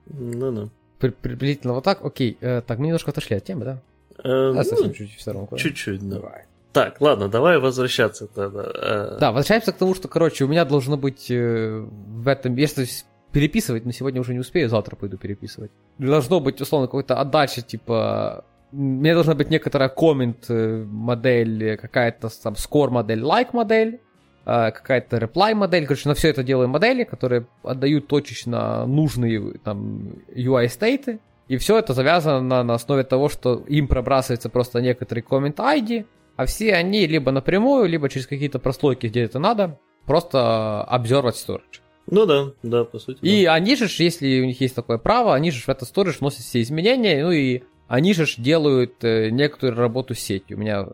Ну-ну. 0.06 0.70
Приблизительно 0.98 1.74
вот 1.74 1.84
так, 1.84 2.04
окей. 2.04 2.38
Э, 2.40 2.62
так, 2.66 2.78
мы 2.78 2.86
немножко 2.86 3.10
отошли 3.10 3.36
от 3.36 3.44
темы, 3.44 3.64
да? 3.64 3.82
Э, 4.22 4.54
а, 4.56 4.64
совсем 4.64 4.88
ну, 4.88 4.92
чуть-чуть 4.94 5.18
в 5.18 5.20
сторонку. 5.20 5.56
Чуть-чуть, 5.56 6.08
да. 6.08 6.16
Давай. 6.16 6.44
Так, 6.72 7.00
ладно, 7.00 7.28
давай 7.28 7.58
возвращаться 7.58 8.26
тогда. 8.26 8.64
Э. 8.74 9.16
Да, 9.20 9.32
возвращаемся 9.32 9.72
к 9.72 9.76
тому, 9.76 9.94
что, 9.94 10.08
короче, 10.08 10.44
у 10.44 10.48
меня 10.48 10.64
должно 10.64 10.96
быть 10.96 11.30
э, 11.30 11.86
в 11.86 12.28
этом, 12.28 12.56
если 12.56 12.86
переписывать, 13.32 13.84
но 13.84 13.92
сегодня 13.92 14.20
уже 14.20 14.32
не 14.32 14.40
успею, 14.40 14.68
завтра 14.68 14.96
пойду 14.96 15.16
переписывать. 15.16 15.70
Должно 15.98 16.40
быть, 16.40 16.60
условно, 16.60 16.86
какой-то 16.86 17.20
отдача, 17.20 17.62
типа, 17.62 18.44
у 18.72 18.76
меня 18.76 19.14
должна 19.14 19.34
быть 19.34 19.50
некоторая 19.50 19.88
коммент 19.88 20.46
модель, 20.48 21.76
какая-то 21.76 22.28
там 22.42 22.54
score 22.54 22.90
модель, 22.90 23.20
like 23.20 23.50
модель, 23.52 24.00
какая-то 24.44 25.16
reply 25.16 25.54
модель, 25.54 25.86
короче, 25.86 26.08
на 26.08 26.14
все 26.14 26.28
это 26.28 26.42
делаем 26.42 26.70
модели, 26.70 27.04
которые 27.04 27.46
отдают 27.62 28.06
точечно 28.06 28.86
нужные 28.86 29.58
там 29.64 30.16
UI 30.34 30.68
стейты, 30.68 31.20
и 31.48 31.56
все 31.56 31.78
это 31.78 31.94
завязано 31.94 32.40
на, 32.40 32.62
на 32.62 32.74
основе 32.74 33.04
того, 33.04 33.28
что 33.28 33.62
им 33.66 33.88
пробрасывается 33.88 34.48
просто 34.48 34.80
некоторый 34.80 35.20
comment 35.20 35.56
ID, 35.56 36.06
а 36.36 36.46
все 36.46 36.74
они 36.74 37.06
либо 37.06 37.30
напрямую, 37.30 37.88
либо 37.88 38.08
через 38.08 38.26
какие-то 38.26 38.58
прослойки, 38.58 39.06
где 39.06 39.22
это 39.22 39.38
надо, 39.38 39.78
просто 40.06 40.82
обзорвать 40.82 41.36
storage. 41.36 41.80
Ну 42.06 42.26
да, 42.26 42.52
да, 42.62 42.84
по 42.84 42.98
сути. 42.98 43.18
И 43.22 43.44
да. 43.44 43.54
они 43.54 43.76
же, 43.76 43.86
если 43.98 44.40
у 44.40 44.44
них 44.44 44.60
есть 44.60 44.74
такое 44.74 44.98
право, 44.98 45.34
они 45.34 45.50
же 45.50 45.62
в 45.62 45.68
это 45.68 45.86
storage 45.86 46.18
вносят 46.18 46.40
все 46.40 46.60
изменения, 46.60 47.24
ну 47.24 47.30
и 47.30 47.62
они 47.88 48.12
же 48.14 48.26
делают 48.36 49.02
э, 49.04 49.30
некоторую 49.30 49.78
работу 49.78 50.14
с 50.14 50.18
сетью. 50.18 50.56
У 50.56 50.60
меня 50.60 50.86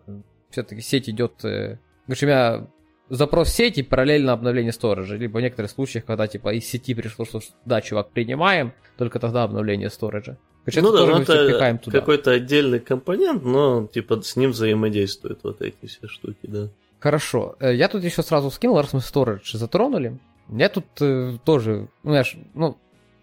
все-таки 0.50 0.80
сеть 0.82 1.08
идет... 1.08 1.44
Э, 1.44 1.78
короче, 2.06 2.26
у 2.26 2.28
меня 2.28 2.66
запрос 3.10 3.48
в 3.48 3.54
сети 3.54 3.82
параллельно 3.82 4.32
обновление 4.32 4.72
сторожа. 4.72 5.16
Либо 5.16 5.38
в 5.38 5.42
некоторых 5.42 5.70
случаях, 5.70 6.04
когда 6.04 6.26
типа 6.26 6.54
из 6.54 6.66
сети 6.66 6.94
пришло, 6.94 7.24
что 7.24 7.40
да, 7.64 7.80
чувак, 7.80 8.10
принимаем, 8.10 8.72
только 8.96 9.18
тогда 9.18 9.42
обновление 9.42 9.90
сторожа. 9.90 10.38
Короче, 10.64 10.82
ну 10.82 10.92
да, 10.92 11.06
ну 11.06 11.22
это 11.22 11.90
какой-то 11.90 12.32
отдельный 12.32 12.80
компонент, 12.80 13.44
но 13.44 13.86
типа 13.86 14.20
с 14.22 14.36
ним 14.36 14.50
взаимодействуют 14.50 15.40
вот 15.42 15.60
эти 15.60 15.86
все 15.86 16.06
штуки, 16.06 16.38
да. 16.42 16.68
Хорошо. 17.00 17.56
Э, 17.60 17.74
я 17.74 17.88
тут 17.88 18.04
еще 18.04 18.22
сразу 18.22 18.50
скинул, 18.50 18.76
раз 18.76 18.92
мы 18.92 19.00
Storage 19.00 19.54
затронули. 19.56 20.18
Я 20.48 20.68
тут 20.68 20.84
э, 21.00 21.38
тоже, 21.44 21.88
ну, 22.02 22.10
знаешь, 22.10 22.36
ну, 22.54 22.76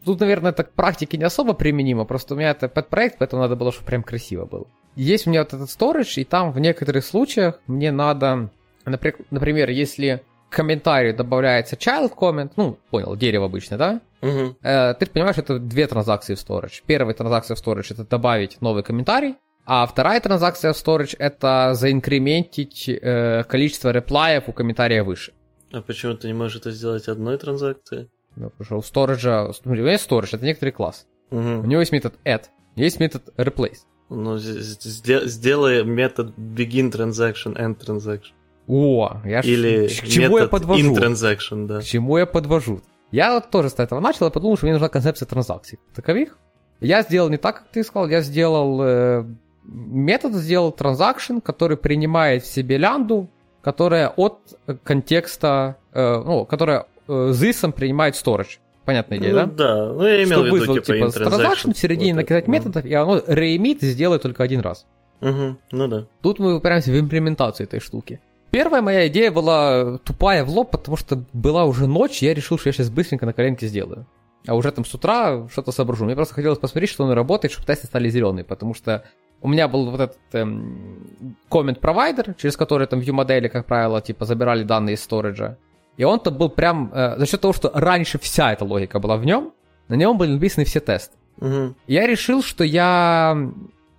тут, 0.04 0.20
наверное, 0.20 0.52
это 0.52 0.64
к 0.64 0.72
практике 0.72 1.18
не 1.18 1.26
особо 1.26 1.54
применимо, 1.54 2.06
просто 2.06 2.34
у 2.34 2.38
меня 2.38 2.52
это 2.52 2.70
подпроект, 2.70 3.18
поэтому 3.20 3.44
надо 3.44 3.56
было, 3.56 3.72
чтобы 3.72 3.86
прям 3.86 4.04
красиво 4.04 4.46
было. 4.46 4.66
Есть 4.96 5.28
у 5.28 5.30
меня 5.30 5.42
вот 5.42 5.54
этот 5.54 5.70
Storage, 5.70 6.22
и 6.22 6.24
там 6.24 6.52
в 6.52 6.60
некоторых 6.60 7.06
случаях 7.06 7.60
мне 7.68 7.92
надо 7.92 8.50
Например, 8.92 9.70
если 9.70 10.24
к 10.50 10.56
комментарию 10.56 11.16
добавляется 11.16 11.76
child 11.76 12.14
comment, 12.16 12.52
ну, 12.56 12.78
понял, 12.90 13.16
дерево 13.16 13.46
обычно, 13.46 13.78
да? 13.78 14.02
Угу. 14.22 14.58
Э, 14.64 14.94
ты 14.94 15.06
понимаешь, 15.06 15.38
это 15.38 15.60
две 15.60 15.88
транзакции 15.88 16.36
в 16.36 16.38
storage. 16.40 16.82
Первая 16.86 17.14
транзакция 17.14 17.56
в 17.56 17.60
storage 17.66 17.88
это 17.92 18.06
добавить 18.06 18.62
новый 18.62 18.84
комментарий, 18.84 19.36
а 19.66 19.86
вторая 19.86 20.20
транзакция 20.22 20.72
в 20.74 20.78
storage 20.78 21.16
это 21.20 21.74
заинкрементить 21.74 22.88
э, 22.90 23.44
количество 23.44 23.92
реплаев 23.92 24.48
у 24.48 24.54
комментария 24.54 25.04
выше. 25.04 25.34
А 25.74 25.82
почему 25.82 26.14
ты 26.14 26.28
не 26.28 26.34
можешь 26.34 26.58
это 26.62 26.72
сделать 26.72 27.08
одной 27.10 27.38
транзакцией? 27.38 28.10
Ну, 28.38 28.50
потому 28.52 28.66
что 28.66 28.78
у 28.78 28.80
storage, 28.80 29.54
смотри, 29.54 29.82
у 29.82 29.84
меня 29.84 29.94
есть 29.94 30.10
storage, 30.10 30.30
это 30.32 30.46
некоторый 30.46 30.72
класс. 30.72 31.06
У 31.30 31.36
Угу. 31.38 31.68
него 31.68 31.82
есть 31.82 31.92
метод 31.92 32.14
add, 32.24 32.44
есть 32.76 33.02
метод 33.02 33.24
replace. 33.36 33.80
Ну, 34.10 34.38
сделай 34.38 35.84
метод 35.84 36.28
begin 36.38 36.90
transaction, 36.90 37.58
end 37.58 37.78
transaction. 37.86 38.32
О, 38.68 39.22
я 39.24 39.42
ж, 39.42 39.46
Или 39.46 39.88
к 39.88 40.08
чему 40.08 40.38
я 40.38 40.48
подвожу? 40.48 40.96
in 40.96 41.68
да. 41.68 41.80
К 41.80 41.84
чему 41.84 42.18
я 42.18 42.26
подвожу? 42.26 42.82
Я 43.12 43.34
вот 43.34 43.50
тоже 43.50 43.70
с 43.70 43.76
этого 43.76 44.00
начал 44.02 44.28
и 44.28 44.32
подумал, 44.32 44.58
что 44.58 44.66
мне 44.66 44.74
нужна 44.74 44.90
концепция 44.90 45.26
транзакций. 45.26 45.80
Таковых. 45.96 46.38
Я 46.82 47.02
сделал 47.02 47.30
не 47.30 47.38
так, 47.38 47.60
как 47.60 47.68
ты 47.70 47.84
сказал, 47.84 48.10
я 48.10 48.22
сделал 48.22 48.82
э, 48.84 49.26
метод, 49.64 50.34
сделал 50.34 50.72
транзакшн, 50.72 51.40
который 51.40 51.78
принимает 51.78 52.44
в 52.44 52.48
себе 52.48 52.78
лянду, 52.78 53.30
которая 53.62 54.10
от 54.10 54.40
контекста, 54.84 55.78
э, 55.94 56.24
ну, 56.24 56.46
которая 56.46 56.86
э, 57.08 57.32
зисом 57.34 57.72
принимает 57.72 58.16
storage. 58.16 58.60
Понятная 58.86 59.18
идея, 59.18 59.34
ну, 59.34 59.38
да? 59.38 59.46
да, 59.46 59.94
ну 59.94 60.06
я 60.06 60.24
имел 60.24 60.28
Что 60.28 60.42
в 60.42 60.46
виду, 60.46 60.58
вызвал, 60.58 60.76
типа, 60.80 61.12
типа, 61.12 61.30
транзакшн, 61.30 61.72
в 61.72 61.78
середине 61.78 62.14
Вот 62.14 62.22
накидать 62.22 62.48
методов, 62.48 62.86
и 62.86 62.94
оно 62.94 63.22
реемит 63.28 63.82
сделает 63.82 64.22
только 64.22 64.44
один 64.44 64.60
раз. 64.60 64.86
Угу, 65.22 65.58
ну 65.72 65.88
да. 65.88 66.06
Тут 66.22 66.40
мы 66.40 66.56
упираемся 66.56 66.92
в 66.92 67.00
имплементацию 67.00 67.66
этой 67.66 67.80
штуки. 67.80 68.22
Первая 68.52 68.82
моя 68.82 69.08
идея 69.08 69.32
была 69.32 69.98
тупая 70.00 70.44
в 70.44 70.50
лоб, 70.50 70.72
потому 70.72 70.98
что 70.98 71.24
была 71.34 71.66
уже 71.66 71.88
ночь, 71.88 72.24
и 72.24 72.26
я 72.26 72.34
решил, 72.34 72.58
что 72.58 72.70
я 72.70 72.74
сейчас 72.74 72.90
быстренько 72.90 73.26
на 73.26 73.34
коленке 73.34 73.68
сделаю. 73.68 74.06
А 74.48 74.56
уже 74.56 74.72
там 74.72 74.86
с 74.86 74.94
утра 74.94 75.48
что-то 75.52 75.72
соображу. 75.72 76.06
Мне 76.06 76.16
просто 76.16 76.34
хотелось 76.34 76.58
посмотреть, 76.58 76.90
что 76.90 77.04
он 77.04 77.12
работает, 77.12 77.52
чтобы 77.52 77.68
тесты 77.68 77.88
стали 77.88 78.10
зеленые, 78.10 78.46
потому 78.46 78.74
что 78.74 79.04
у 79.42 79.50
меня 79.50 79.68
был 79.68 79.92
вот 79.92 80.00
этот 80.00 80.18
эм, 80.32 81.36
comment 81.50 81.80
провайдер, 81.80 82.34
через 82.36 82.56
который 82.56 82.88
там 82.88 83.00
view 83.00 83.12
модели, 83.12 83.50
как 83.50 83.66
правило, 83.66 84.02
типа 84.02 84.26
забирали 84.26 84.64
данные 84.64 84.96
из 84.96 85.04
сториджа. 85.04 85.58
И 85.98 86.04
он-то 86.04 86.32
был 86.32 86.50
прям, 86.50 86.92
э, 86.94 87.18
за 87.18 87.26
счет 87.26 87.42
того, 87.42 87.54
что 87.54 87.72
раньше 87.74 88.20
вся 88.20 88.54
эта 88.54 88.64
логика 88.64 89.00
была 89.00 89.18
в 89.18 89.26
нем, 89.26 89.54
на 89.90 89.96
нем 89.96 90.18
были 90.18 90.32
написаны 90.32 90.66
все 90.66 90.80
тесты. 90.80 91.16
Угу. 91.40 91.76
Я 91.88 92.08
решил, 92.08 92.42
что 92.42 92.64
я 92.64 93.38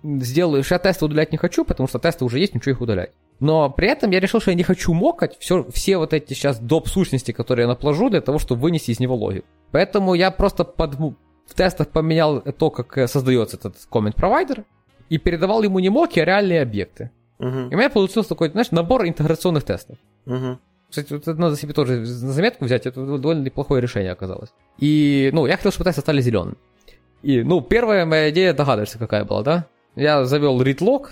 сделаю, 0.03 0.63
что 0.63 0.75
я 0.75 0.79
тесты 0.79 1.05
удалять 1.05 1.31
не 1.31 1.37
хочу, 1.37 1.63
потому 1.63 1.87
что 1.87 1.99
тесты 1.99 2.25
уже 2.25 2.39
есть, 2.39 2.55
ничего 2.55 2.71
их 2.71 2.81
удалять. 2.81 3.11
Но 3.39 3.69
при 3.69 3.87
этом 3.87 4.11
я 4.11 4.19
решил, 4.19 4.41
что 4.41 4.51
я 4.51 4.55
не 4.55 4.63
хочу 4.63 4.93
мокать 4.93 5.37
все, 5.39 5.65
все 5.71 5.97
вот 5.97 6.13
эти 6.13 6.33
сейчас 6.33 6.59
доп. 6.59 6.87
сущности, 6.87 7.31
которые 7.31 7.63
я 7.63 7.67
наплажу, 7.67 8.09
для 8.09 8.21
того, 8.21 8.39
чтобы 8.39 8.61
вынести 8.61 8.91
из 8.91 8.99
него 8.99 9.15
логику. 9.15 9.47
Поэтому 9.71 10.13
я 10.13 10.31
просто 10.31 10.63
под, 10.65 10.95
в 10.95 11.53
тестах 11.55 11.89
поменял 11.89 12.41
то, 12.41 12.69
как 12.69 12.97
э, 12.97 13.07
создается 13.07 13.57
этот 13.57 13.75
comment 13.89 14.15
провайдер, 14.15 14.65
и 15.09 15.17
передавал 15.17 15.63
ему 15.63 15.79
не 15.79 15.89
моки, 15.89 16.19
а 16.19 16.25
реальные 16.25 16.61
объекты. 16.61 17.11
Угу. 17.39 17.47
И 17.47 17.75
у 17.75 17.77
меня 17.77 17.89
получился 17.89 18.29
такой, 18.29 18.49
знаешь, 18.49 18.71
набор 18.71 19.07
интеграционных 19.07 19.63
тестов. 19.63 19.97
Угу. 20.25 20.59
Кстати, 20.89 21.13
вот 21.13 21.21
это 21.21 21.35
надо 21.35 21.55
себе 21.55 21.73
тоже 21.73 21.99
на 21.99 22.33
заметку 22.33 22.65
взять, 22.65 22.85
это 22.85 23.05
довольно 23.05 23.43
неплохое 23.43 23.81
решение 23.81 24.11
оказалось. 24.11 24.49
И, 24.79 25.29
ну, 25.33 25.45
я 25.45 25.55
хотел, 25.55 25.71
чтобы 25.71 25.85
тесты 25.85 26.01
стали 26.01 26.21
зелеными. 26.21 26.55
И, 27.21 27.43
ну, 27.43 27.61
первая 27.61 28.05
моя 28.05 28.31
идея, 28.31 28.53
догадываешься, 28.53 28.97
какая 28.97 29.23
была, 29.23 29.43
да? 29.43 29.67
Я 29.95 30.25
завел 30.25 30.61
readlog, 30.61 31.09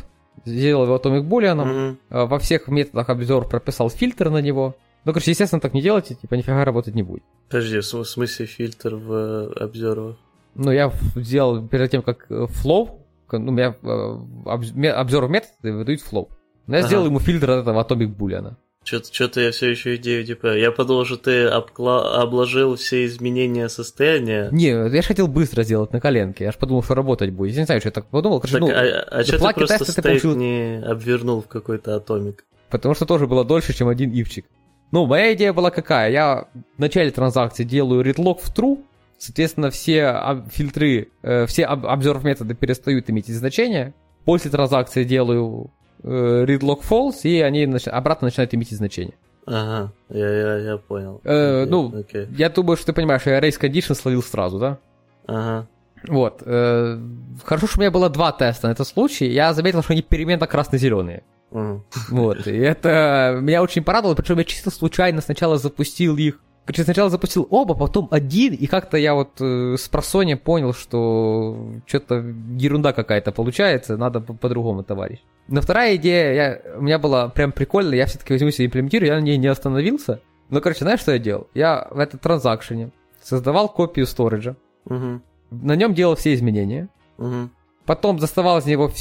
сделал 0.47 0.86
его 0.86 0.95
atomic 0.95 1.23
boolean, 1.27 1.97
а, 2.10 2.25
во 2.25 2.39
всех 2.39 2.67
методах 2.67 3.10
обзор 3.10 3.47
прописал 3.47 3.89
фильтр 3.89 4.29
на 4.29 4.39
него. 4.41 4.75
Ну, 5.05 5.13
короче, 5.13 5.31
естественно, 5.31 5.60
так 5.62 5.73
не 5.73 5.81
делайте, 5.81 6.15
типа, 6.15 6.33
нифига 6.36 6.65
работать 6.65 6.95
не 6.95 7.03
будет. 7.03 7.23
Подожди, 7.49 7.79
в 7.79 7.86
см- 7.86 8.03
в 8.05 8.10
смысле 8.10 8.45
фильтр 8.45 8.95
в 8.95 9.13
э, 9.13 9.63
обзорах? 9.63 10.17
Ну, 10.55 10.71
я 10.71 10.91
сделал 11.15 11.65
перед 11.67 11.91
тем, 11.91 12.01
как 12.01 12.25
э, 12.29 12.45
flow, 12.49 12.99
к- 13.27 13.38
ну, 13.38 13.51
у 13.51 13.55
меня 13.55 13.75
э, 13.81 14.89
обзор 14.91 15.29
методы 15.29 15.73
выдают 15.73 16.01
flow. 16.01 16.27
Но 16.65 16.75
я 16.75 16.79
Ага. 16.79 16.88
сделал 16.88 17.05
ему 17.05 17.19
фильтр 17.19 17.51
от 17.51 17.62
этого 17.62 17.81
atomic 17.83 18.15
boolean. 18.17 18.55
Что-то 18.88 19.41
я 19.41 19.52
все 19.52 19.69
еще 19.69 19.95
идею 19.97 20.26
типа. 20.26 20.56
Я 20.58 20.71
подумал, 20.71 21.04
что 21.06 21.17
ты 21.17 21.45
обкла- 21.47 22.21
обложил 22.21 22.76
все 22.78 23.06
изменения 23.06 23.67
состояния. 23.67 24.47
Не, 24.52 24.67
я 24.69 24.89
же 25.02 25.08
хотел 25.08 25.28
быстро 25.28 25.63
сделать 25.63 25.91
на 25.91 26.00
коленке, 26.00 26.45
я 26.45 26.52
же 26.52 26.58
подумал, 26.58 26.84
что 26.84 26.95
работать 26.95 27.32
будет. 27.32 27.54
Я 27.54 27.60
не 27.62 27.65
знаю, 27.65 27.82
что 27.82 27.89
я 27.89 27.91
так 27.91 28.08
подумал. 28.08 28.39
Короче, 28.39 28.60
Так, 28.60 28.62
ну, 28.62 28.69
а 28.73 29.19
а 29.19 29.23
что 29.23 29.38
ты 29.38 29.54
просто 29.54 29.78
теста 29.80 29.95
ты 29.95 30.02
получил- 30.02 30.36
не 30.36 30.82
обвернул 30.86 31.41
в 31.41 31.47
какой-то 31.47 31.95
атомик? 31.97 32.45
Потому 32.69 32.95
что 32.95 33.06
тоже 33.06 33.28
было 33.28 33.43
дольше, 33.43 33.73
чем 33.73 33.88
один 33.89 34.12
ивчик. 34.12 34.45
Ну, 34.91 35.06
моя 35.06 35.34
идея 35.34 35.52
была 35.52 35.69
какая? 35.69 36.10
Я 36.12 36.47
в 36.78 36.80
начале 36.80 37.12
транзакции 37.12 37.65
делаю 37.65 38.06
readlock 38.06 38.39
в 38.41 38.54
true, 38.56 38.78
соответственно, 39.17 39.69
все 39.69 40.43
фильтры, 40.52 41.10
э, 41.23 41.45
все 41.45 41.65
об- 41.65 41.86
observe 41.86 42.23
методы 42.23 42.56
перестают 42.56 43.10
иметь 43.10 43.28
значение. 43.28 43.93
После 44.23 44.50
транзакции 44.52 45.04
делаю 45.04 45.71
readlock 46.03 46.81
false, 46.88 47.21
и 47.23 47.41
они 47.41 47.65
нач- 47.65 47.89
обратно 47.89 48.27
начинают 48.27 48.53
иметь 48.53 48.69
значение. 48.71 49.15
Ага, 49.45 49.91
я, 50.10 50.29
я, 50.29 50.57
я 50.57 50.77
понял. 50.77 51.21
Э, 51.23 51.62
Окей, 51.63 51.71
ну, 51.71 51.99
окей. 51.99 52.27
Я 52.38 52.49
думаю, 52.49 52.75
что 52.77 52.88
ты 52.88 52.93
понимаешь, 52.93 53.21
я 53.25 53.39
race 53.39 53.60
condition 53.60 53.95
словил 53.95 54.21
сразу, 54.21 54.60
да? 54.60 54.77
Ага. 55.25 55.67
Вот. 56.07 56.43
э, 56.45 56.99
хорошо, 57.43 57.67
что 57.67 57.79
у 57.79 57.81
меня 57.81 57.91
было 57.91 58.10
два 58.10 58.31
теста 58.31 58.67
на 58.67 58.71
этот 58.73 58.88
случай. 58.88 59.27
Я 59.27 59.53
заметил, 59.53 59.81
что 59.83 59.93
они 59.93 60.01
переменно 60.01 60.47
красно-зеленые. 60.47 61.23
Мгм. 61.51 61.86
Вот, 62.10 62.45
и 62.45 62.57
это 62.57 63.38
меня 63.41 63.63
очень 63.63 63.83
порадовало, 63.83 64.15
причем 64.15 64.38
я 64.38 64.43
чисто 64.43 64.69
случайно 64.69 65.21
сначала 65.21 65.57
запустил 65.57 66.17
их. 66.17 66.39
Короче, 66.67 66.84
сначала 66.84 67.10
запустил 67.10 67.47
оба, 67.49 67.75
потом 67.75 68.10
один, 68.12 68.53
и 68.53 68.67
как-то 68.67 68.97
я 68.97 69.13
вот 69.15 69.39
э, 69.39 69.75
с 69.80 69.88
просонья 69.88 70.36
понял, 70.36 70.73
что 70.73 71.71
что-то 71.86 72.15
ерунда 72.60 72.91
какая-то 72.91 73.32
получается, 73.32 73.95
надо 73.95 74.19
по- 74.19 74.34
по-другому, 74.34 74.84
товарищ. 74.84 75.19
Но 75.47 75.62
вторая 75.62 75.95
идея, 75.95 76.34
я, 76.34 76.77
у 76.77 76.82
меня 76.82 76.99
была 76.99 77.30
прям 77.30 77.53
прикольная, 77.53 77.97
я 77.97 78.06
все-таки 78.06 78.34
возьму 78.34 78.51
себе 78.51 78.65
имплементирую, 78.65 79.08
я 79.08 79.15
на 79.15 79.21
ней 79.21 79.38
не 79.38 79.47
остановился. 79.47 80.19
Ну, 80.49 80.60
короче, 80.60 80.80
знаешь, 80.84 80.99
что 80.99 81.13
я 81.13 81.19
делал? 81.19 81.47
Я 81.53 81.88
в 81.89 81.99
этом 81.99 82.19
транзакшене 82.19 82.91
создавал 83.23 83.69
копию 83.69 84.06
сториджа, 84.06 84.58
Мгм. 84.86 85.21
на 85.51 85.75
нем 85.77 85.93
делал 85.93 86.15
все 86.17 86.34
изменения, 86.34 86.89
Мгм. 87.17 87.49
потом 87.86 88.17
доставал 88.19 88.58
из 88.58 88.65
него 88.65 88.91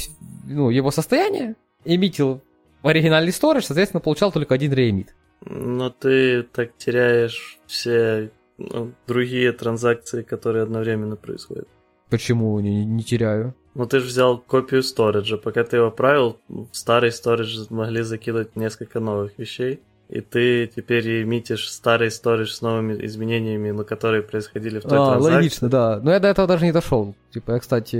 ну, 0.45 0.69
его 0.69 0.89
состояние, 0.89 1.55
эмитил 1.83 2.39
оригинальный 2.81 3.33
сторидж, 3.33 3.65
соответственно, 3.65 3.99
получал 3.99 4.31
только 4.31 4.55
один 4.55 4.71
реэмит. 4.71 5.13
Но 5.45 5.89
ты 5.89 6.43
так 6.43 6.75
теряешь 6.77 7.59
все 7.67 8.31
ну, 8.57 8.91
другие 9.07 9.51
транзакции, 9.51 10.23
которые 10.23 10.63
одновременно 10.63 11.15
происходят. 11.15 11.67
Почему 12.09 12.59
не, 12.59 12.85
не 12.85 13.03
теряю? 13.03 13.53
Ну 13.75 13.85
ты 13.85 13.99
же 13.99 14.07
взял 14.07 14.39
копию 14.39 14.81
сториджа, 14.81 15.37
пока 15.37 15.63
ты 15.63 15.77
его 15.77 15.91
правил, 15.91 16.37
в 16.47 16.69
старый 16.71 17.11
сторидж 17.11 17.65
могли 17.69 18.01
закидывать 18.01 18.55
несколько 18.55 18.99
новых 18.99 19.37
вещей, 19.37 19.81
и 20.09 20.21
ты 20.21 20.67
теперь 20.67 21.23
эмитишь 21.23 21.69
старый 21.69 22.09
сторидж 22.09 22.49
с 22.53 22.61
новыми 22.61 23.05
изменениями, 23.05 23.71
но 23.71 23.83
которые 23.83 24.23
происходили 24.23 24.79
в 24.79 24.83
той 24.83 24.97
А, 24.97 25.11
транзакции. 25.11 25.35
логично, 25.35 25.69
да. 25.69 25.99
Но 26.01 26.11
я 26.11 26.19
до 26.19 26.29
этого 26.29 26.47
даже 26.47 26.65
не 26.65 26.71
дошел. 26.71 27.13
Типа, 27.31 27.51
я, 27.51 27.59
кстати... 27.59 27.97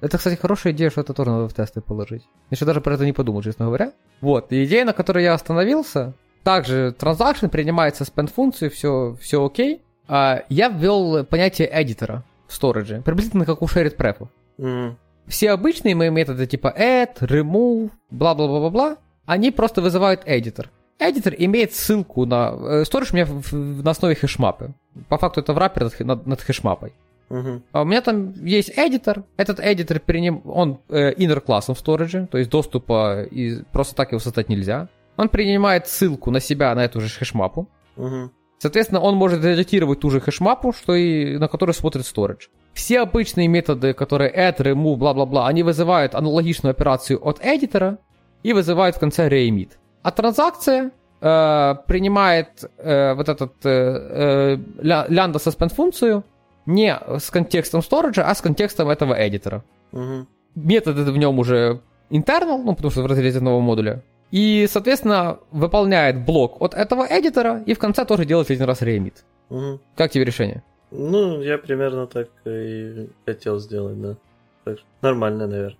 Это, 0.00 0.18
кстати, 0.18 0.34
хорошая 0.34 0.72
идея, 0.72 0.90
что 0.90 1.02
это 1.02 1.14
тоже 1.14 1.30
надо 1.30 1.48
в 1.48 1.54
тесты 1.54 1.80
положить. 1.80 2.22
Я 2.50 2.56
еще 2.56 2.64
даже 2.64 2.80
про 2.80 2.94
это 2.94 3.04
не 3.04 3.12
подумал, 3.12 3.42
честно 3.42 3.66
говоря. 3.66 3.92
Вот, 4.20 4.50
и 4.50 4.64
идея, 4.64 4.84
на 4.84 4.92
которой 4.92 5.22
я 5.22 5.34
остановился, 5.34 6.14
также 6.44 6.94
транзакшн 6.96 7.46
принимается 7.48 8.04
spend 8.04 8.32
функцию, 8.32 8.70
все, 8.70 9.16
все 9.20 9.44
окей. 9.44 9.82
А 10.06 10.42
я 10.48 10.68
ввел 10.68 11.24
понятие 11.24 11.68
эдитора 11.72 12.22
в 12.46 12.54
сторидже, 12.54 13.02
приблизительно 13.02 13.46
как 13.46 13.62
у 13.62 13.64
shared 13.66 13.96
prep. 13.96 14.28
Мгм. 14.58 14.98
Все 15.26 15.50
обычные 15.52 15.94
мои 15.94 16.10
методы 16.10 16.46
типа 16.46 16.74
add, 16.78 17.16
remove, 17.20 17.90
бла-бла-бла-бла-бла, 18.10 18.98
они 19.24 19.50
просто 19.50 19.80
вызывают 19.80 20.24
editor. 20.26 20.66
Editor 21.00 21.34
имеет 21.38 21.72
ссылку 21.72 22.26
на... 22.26 22.52
э, 22.54 22.82
Storage 22.82 23.08
у 23.12 23.14
меня 23.16 23.24
в- 23.24 23.50
в- 23.50 23.82
на 23.82 23.90
основе 23.90 24.14
хешмапы. 24.14 24.74
По 25.08 25.16
факту 25.16 25.40
это 25.40 25.54
враппер 25.54 25.84
над, 25.84 26.00
над, 26.00 26.26
над 26.26 26.40
хешмапой. 26.42 26.92
Мгм. 27.30 27.62
А 27.72 27.82
у 27.82 27.84
меня 27.84 28.02
там 28.02 28.32
есть 28.44 28.70
editor. 28.78 29.24
Этот 29.38 29.58
editor 29.58 29.98
переним... 29.98 30.42
Он 30.44 30.78
э, 30.90 31.14
inner 31.14 31.40
классом 31.40 31.74
в 31.74 31.82
storage, 31.82 32.26
то 32.26 32.36
есть 32.38 32.50
доступа 32.50 33.22
и 33.22 33.62
просто 33.72 33.94
так 33.96 34.12
его 34.12 34.20
создать 34.20 34.50
нельзя. 34.50 34.88
Он 35.16 35.28
принимает 35.28 35.86
ссылку 35.86 36.30
на 36.30 36.40
себя, 36.40 36.74
на 36.74 36.84
эту 36.84 37.00
же 37.00 37.08
хешмапу. 37.08 37.68
Мгм. 37.96 38.30
Соответственно, 38.58 39.00
он 39.00 39.16
может 39.16 39.44
редактировать 39.44 40.00
ту 40.00 40.10
же 40.10 40.20
хешмапу, 40.20 40.72
что 40.72 40.94
и 40.94 41.36
на 41.38 41.48
которую 41.48 41.74
смотрит 41.74 42.04
storage. 42.04 42.48
Все 42.72 43.00
обычные 43.00 43.46
методы, 43.46 43.92
которые 43.92 44.32
add, 44.34 44.58
remove, 44.58 44.96
бла-бла-бла, 44.96 45.46
они 45.46 45.62
вызывают 45.62 46.14
аналогичную 46.14 46.70
операцию 46.70 47.18
от 47.22 47.40
эдитора 47.44 47.98
и 48.42 48.52
вызывают 48.52 48.96
в 48.96 49.00
конце 49.00 49.28
reemit. 49.28 49.72
А 50.02 50.10
транзакция 50.10 50.90
э, 51.20 51.74
принимает 51.86 52.64
э, 52.78 53.14
вот 53.14 53.28
этот 53.28 53.52
э, 53.64 53.70
э, 53.70 54.56
lambda 54.82 55.34
suspend 55.34 55.74
функцию 55.74 56.24
не 56.66 56.98
с 57.18 57.30
контекстом 57.30 57.82
сториджа, 57.82 58.24
а 58.28 58.34
с 58.34 58.40
контекстом 58.40 58.88
этого 58.88 59.14
эдитора. 59.14 59.62
Мгм. 59.92 60.26
Методы 60.54 61.10
в 61.12 61.16
нем 61.16 61.38
уже 61.38 61.80
internal, 62.10 62.62
ну 62.64 62.74
потому 62.74 62.90
что 62.90 63.02
в 63.02 63.06
разрезе 63.06 63.38
одного 63.38 63.60
модуля. 63.60 64.02
И, 64.34 64.66
соответственно, 64.68 65.38
выполняет 65.52 66.24
блок 66.24 66.60
от 66.60 66.74
этого 66.74 67.06
эдитора, 67.08 67.62
и 67.66 67.72
в 67.72 67.78
конце 67.78 68.04
тоже 68.04 68.24
делает 68.24 68.50
один 68.50 68.64
раз 68.64 68.82
реэмит. 68.82 69.24
Угу. 69.48 69.78
Как 69.96 70.10
тебе 70.10 70.24
решение? 70.24 70.64
Ну, 70.90 71.40
я 71.40 71.56
примерно 71.56 72.08
так 72.08 72.30
и 72.44 73.10
хотел 73.24 73.60
сделать, 73.60 74.00
да. 74.02 74.16
Так 74.64 74.78
что 74.78 74.86
нормально, 75.02 75.46
наверное. 75.46 75.78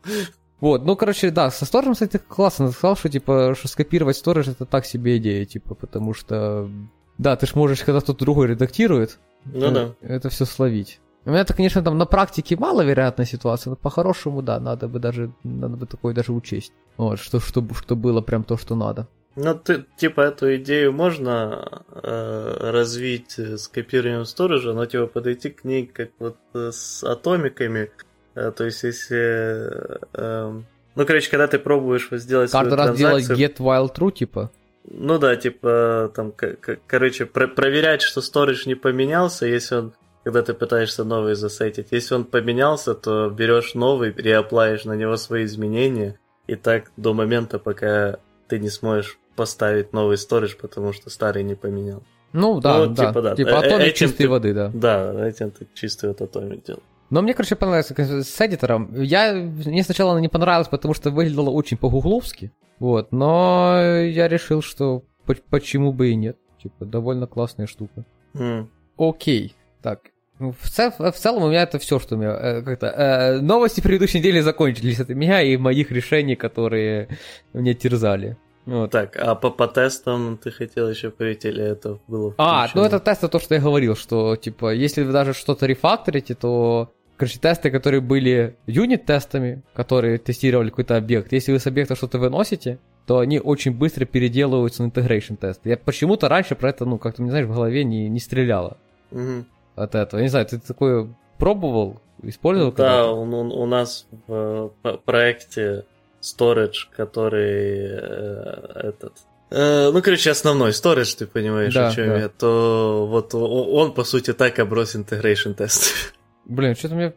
Вот, 0.61 0.85
ну, 0.85 0.95
короче, 0.95 1.33
да, 1.33 1.51
со 1.51 1.65
сторожем, 1.65 1.95
кстати, 1.95 2.17
классно. 2.29 2.71
Сказал, 2.71 2.95
что, 2.95 3.09
типа, 3.09 3.57
что 3.59 3.67
скопировать 3.67 4.17
сторож 4.17 4.47
это 4.47 4.67
так 4.67 4.87
себе 4.87 5.17
идея, 5.17 5.45
типа, 5.47 5.75
потому 5.75 6.15
что, 6.15 6.71
да, 7.19 7.35
ты 7.35 7.47
ж 7.49 7.57
можешь, 7.57 7.83
когда 7.83 8.01
кто-то 8.01 8.21
другой 8.21 8.47
редактирует, 8.47 9.19
Ну 9.47 9.73
да. 9.73 9.95
это 10.01 10.29
все 10.29 10.45
словить. 10.45 11.01
У 11.27 11.31
меня 11.31 11.41
это, 11.41 11.55
конечно, 11.55 11.83
там 11.83 11.97
на 11.97 12.05
практике 12.07 12.57
маловероятная 12.57 13.27
ситуация, 13.27 13.71
но 13.71 13.77
по-хорошему, 13.77 14.43
да, 14.43 14.61
надо 14.61 14.89
бы 14.89 14.99
даже, 14.99 15.33
надо 15.43 15.77
бы 15.77 15.87
такое 15.87 16.15
даже 16.15 16.33
учесть. 16.33 16.73
Вот, 16.97 17.19
что, 17.19 17.41
чтобы, 17.41 17.75
что 17.75 17.97
было 17.97 18.21
прям 18.21 18.45
то, 18.45 18.57
что 18.59 18.75
надо. 18.77 19.07
Ну, 19.37 19.55
ты, 19.55 19.85
типа, 19.97 20.21
эту 20.21 20.55
идею 20.57 20.93
можно 20.93 21.83
э, 21.91 22.71
развить 22.71 23.39
с 23.39 23.67
копированием 23.69 24.27
сторожа, 24.27 24.73
но, 24.75 24.87
типа, 24.87 25.07
подойти 25.07 25.51
к 25.51 25.65
ней 25.65 25.87
как 25.87 26.11
вот 26.21 26.37
э, 26.55 26.71
с 26.71 27.03
атомиками. 27.03 27.91
Э, 28.37 28.53
то 28.53 28.65
есть, 28.65 28.85
если... 28.85 29.19
Э, 29.19 29.99
э, 30.13 30.61
ну, 30.95 31.07
короче, 31.07 31.31
когда 31.31 31.49
ты 31.49 31.59
пробуешь 31.59 32.09
вот 32.13 32.21
сделать 32.21 32.53
Каждый 32.53 32.75
свою 32.75 32.87
раз 32.87 32.97
делать 32.97 33.31
get 33.31 33.57
while 33.57 33.93
true, 33.93 34.13
типа. 34.13 34.53
Ну 34.89 35.19
да, 35.19 35.35
типа, 35.35 36.13
там, 36.15 36.31
к- 36.31 36.57
к- 36.61 36.79
короче, 36.87 37.27
про- 37.27 37.49
проверять, 37.49 38.03
что 38.03 38.21
сторож 38.21 38.67
не 38.67 38.77
поменялся, 38.77 39.47
если 39.47 39.75
он, 39.77 39.93
когда 40.25 40.43
ты 40.43 40.55
пытаешься 40.55 41.05
новый 41.05 41.35
засетить. 41.35 41.89
Если 41.91 42.15
он 42.15 42.25
поменялся, 42.25 42.95
то 42.95 43.29
берешь 43.31 43.75
новый, 43.75 44.13
реаплаешь 44.13 44.85
на 44.85 44.95
него 44.95 45.17
свои 45.17 45.45
изменения, 45.45 46.19
и 46.47 46.57
так 46.57 46.91
до 46.97 47.15
момента, 47.15 47.59
пока 47.59 48.19
ты 48.49 48.59
не 48.59 48.69
сможешь 48.71 49.19
поставить 49.37 49.93
новый 49.93 50.17
сторож, 50.17 50.57
потому 50.57 50.93
что 50.93 51.11
старый 51.11 51.43
не 51.43 51.55
поменял. 51.55 52.03
Ну, 52.33 52.61
да, 52.61 52.79
Ну, 52.79 52.87
да. 52.95 53.07
типа, 53.07 53.23
да. 53.23 53.37
Типа 53.37 53.49
Э- 53.51 53.55
атомик 53.59 53.81
этим 53.81 53.95
чистой 54.09 54.23
ты- 54.25 54.29
воды, 54.29 54.55
да. 54.55 54.71
Да, 54.75 55.29
этим 55.29 55.51
ты 55.51 55.67
чистый 55.75 56.09
вот 56.09 56.21
атомик 56.21 56.65
делал. 56.65 56.81
Но 57.11 57.23
мне, 57.23 57.33
короче, 57.35 57.55
понравилось 57.55 57.91
с 58.27 58.41
эдитором. 58.41 58.91
Я, 58.95 59.35
мне 59.35 59.83
сначала 59.85 60.13
она 60.13 60.21
не 60.21 60.29
понравилась, 60.29 60.69
потому 60.69 60.95
что 60.95 61.11
выглядела 61.11 61.51
очень 61.51 61.77
по-гугловски. 61.77 62.51
Вот, 62.81 63.13
но 63.13 63.79
я 64.03 64.27
решил, 64.27 64.63
что 64.63 65.05
по- 65.27 65.37
почему 65.51 65.93
бы 65.93 66.11
и 66.11 66.15
нет. 66.17 66.37
Типа, 66.63 66.85
довольно 66.87 67.27
классная 67.27 67.67
штука. 67.67 68.05
М. 68.35 68.69
Окей, 68.97 69.55
так. 69.83 70.01
Ну, 70.41 70.53
В, 70.59 70.69
цел- 70.69 70.93
в 70.99 71.13
целом 71.13 71.45
у 71.45 71.49
меня 71.49 71.63
это 71.63 71.79
все, 71.79 71.99
что 72.01 72.17
у 72.17 72.19
меня... 72.19 72.31
э, 72.33 72.63
как-то, 72.63 72.87
э, 72.89 73.41
новости 73.41 73.81
предыдущей 73.81 74.19
недели 74.19 74.41
закончились 74.41 75.01
от 75.01 75.09
меня 75.11 75.43
и 75.43 75.57
моих 75.57 75.93
решений, 75.93 76.35
которые 76.35 77.09
меня 77.53 77.75
терзали. 77.75 78.37
Вот. 78.67 78.91
Так, 78.91 79.17
а 79.17 79.35
по, 79.35 79.51
по 79.51 79.69
тестам 79.69 80.39
ты 80.43 80.51
хотел 80.51 80.89
еще 80.89 81.11
перейти, 81.11 81.49
или 81.49 81.63
это 81.63 81.99
было 82.09 82.35
А, 82.39 82.63
ну 82.63 82.69
включено? 82.69 82.87
это 82.87 82.99
тесты, 83.01 83.29
то, 83.29 83.39
что 83.39 83.55
я 83.55 83.61
говорил, 83.61 83.95
что, 83.95 84.37
типа, 84.37 84.73
если 84.75 85.03
вы 85.03 85.13
даже 85.13 85.35
что-то 85.35 85.67
рефакторите, 85.67 86.35
то, 86.35 86.91
короче, 87.17 87.39
тесты, 87.39 87.71
которые 87.71 88.01
были 88.01 88.57
юнит-тестами, 88.67 89.63
которые 89.75 90.17
тестировали 90.19 90.71
какой-то 90.71 90.97
объект, 90.97 91.33
если 91.33 91.53
вы 91.53 91.59
с 91.59 91.67
объекта 91.67 91.95
что-то 91.95 92.19
выносите, 92.19 92.79
то 93.07 93.19
они 93.19 93.39
очень 93.39 93.73
быстро 93.73 94.07
переделываются 94.07 94.83
на 94.83 94.89
integration 94.89 95.37
тесты. 95.37 95.69
Я 95.69 95.77
почему-то 95.77 96.29
раньше 96.29 96.55
про 96.55 96.71
это, 96.71 96.87
ну, 96.87 96.97
как-то, 96.99 97.23
не 97.23 97.29
знаешь, 97.31 97.47
в 97.47 97.53
голове 97.53 97.85
не, 97.85 98.09
не 98.09 98.19
стреляло 98.19 98.79
Мгм. 99.11 99.45
От 99.77 99.95
этого. 99.95 100.19
Я 100.21 100.25
не 100.25 100.29
знаю, 100.31 100.47
ты 100.47 100.59
такое 100.59 101.15
пробовал, 101.39 102.01
использовал? 102.23 102.73
Да, 102.73 103.11
он- 103.13 103.35
он- 103.35 103.53
у 103.53 103.67
нас 103.67 104.07
в 104.27 104.73
проекте 105.05 105.85
Storage, 106.23 106.87
который 106.97 107.87
э, 107.87 108.89
этот... 108.89 109.13
э, 109.51 109.91
ну, 109.93 110.01
короче, 110.03 110.31
основной 110.31 110.71
Storage, 110.71 111.19
ты 111.19 111.27
понимаешь, 111.27 111.75
Да, 111.75 111.89
о 111.89 111.93
чем 111.93 112.09
да. 112.09 112.19
я, 112.19 112.29
то 112.29 113.07
вот 113.11 113.35
он, 113.35 113.93
по 113.93 114.05
сути, 114.05 114.33
так 114.33 114.59
оброс 114.59 114.95
integration 114.97 115.55
тест. 115.55 116.15
Блин, 116.47 116.75
что-то 116.77 116.95
у 116.95 116.99
меня 116.99 117.13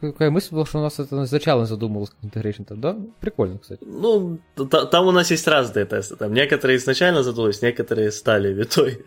какая 0.00 0.30
мысль 0.30 0.52
была, 0.54 0.66
что 0.66 0.78
у 0.78 0.82
нас 0.82 0.98
это 0.98 1.22
изначально 1.24 1.64
задумывалось 1.66 2.10
как 2.10 2.18
integration 2.30 2.64
тест, 2.64 2.80
да? 2.80 2.96
Прикольно, 3.20 3.58
кстати. 3.58 3.80
Ну, 3.84 4.38
та- 4.70 4.86
там 4.86 5.06
у 5.06 5.12
нас 5.12 5.30
есть 5.30 5.46
разные 5.46 5.84
тесты. 5.84 6.16
Там 6.16 6.32
некоторые 6.32 6.76
изначально 6.78 7.22
задумались, 7.22 7.62
некоторые 7.62 8.10
стали 8.10 8.52
витой. 8.52 9.04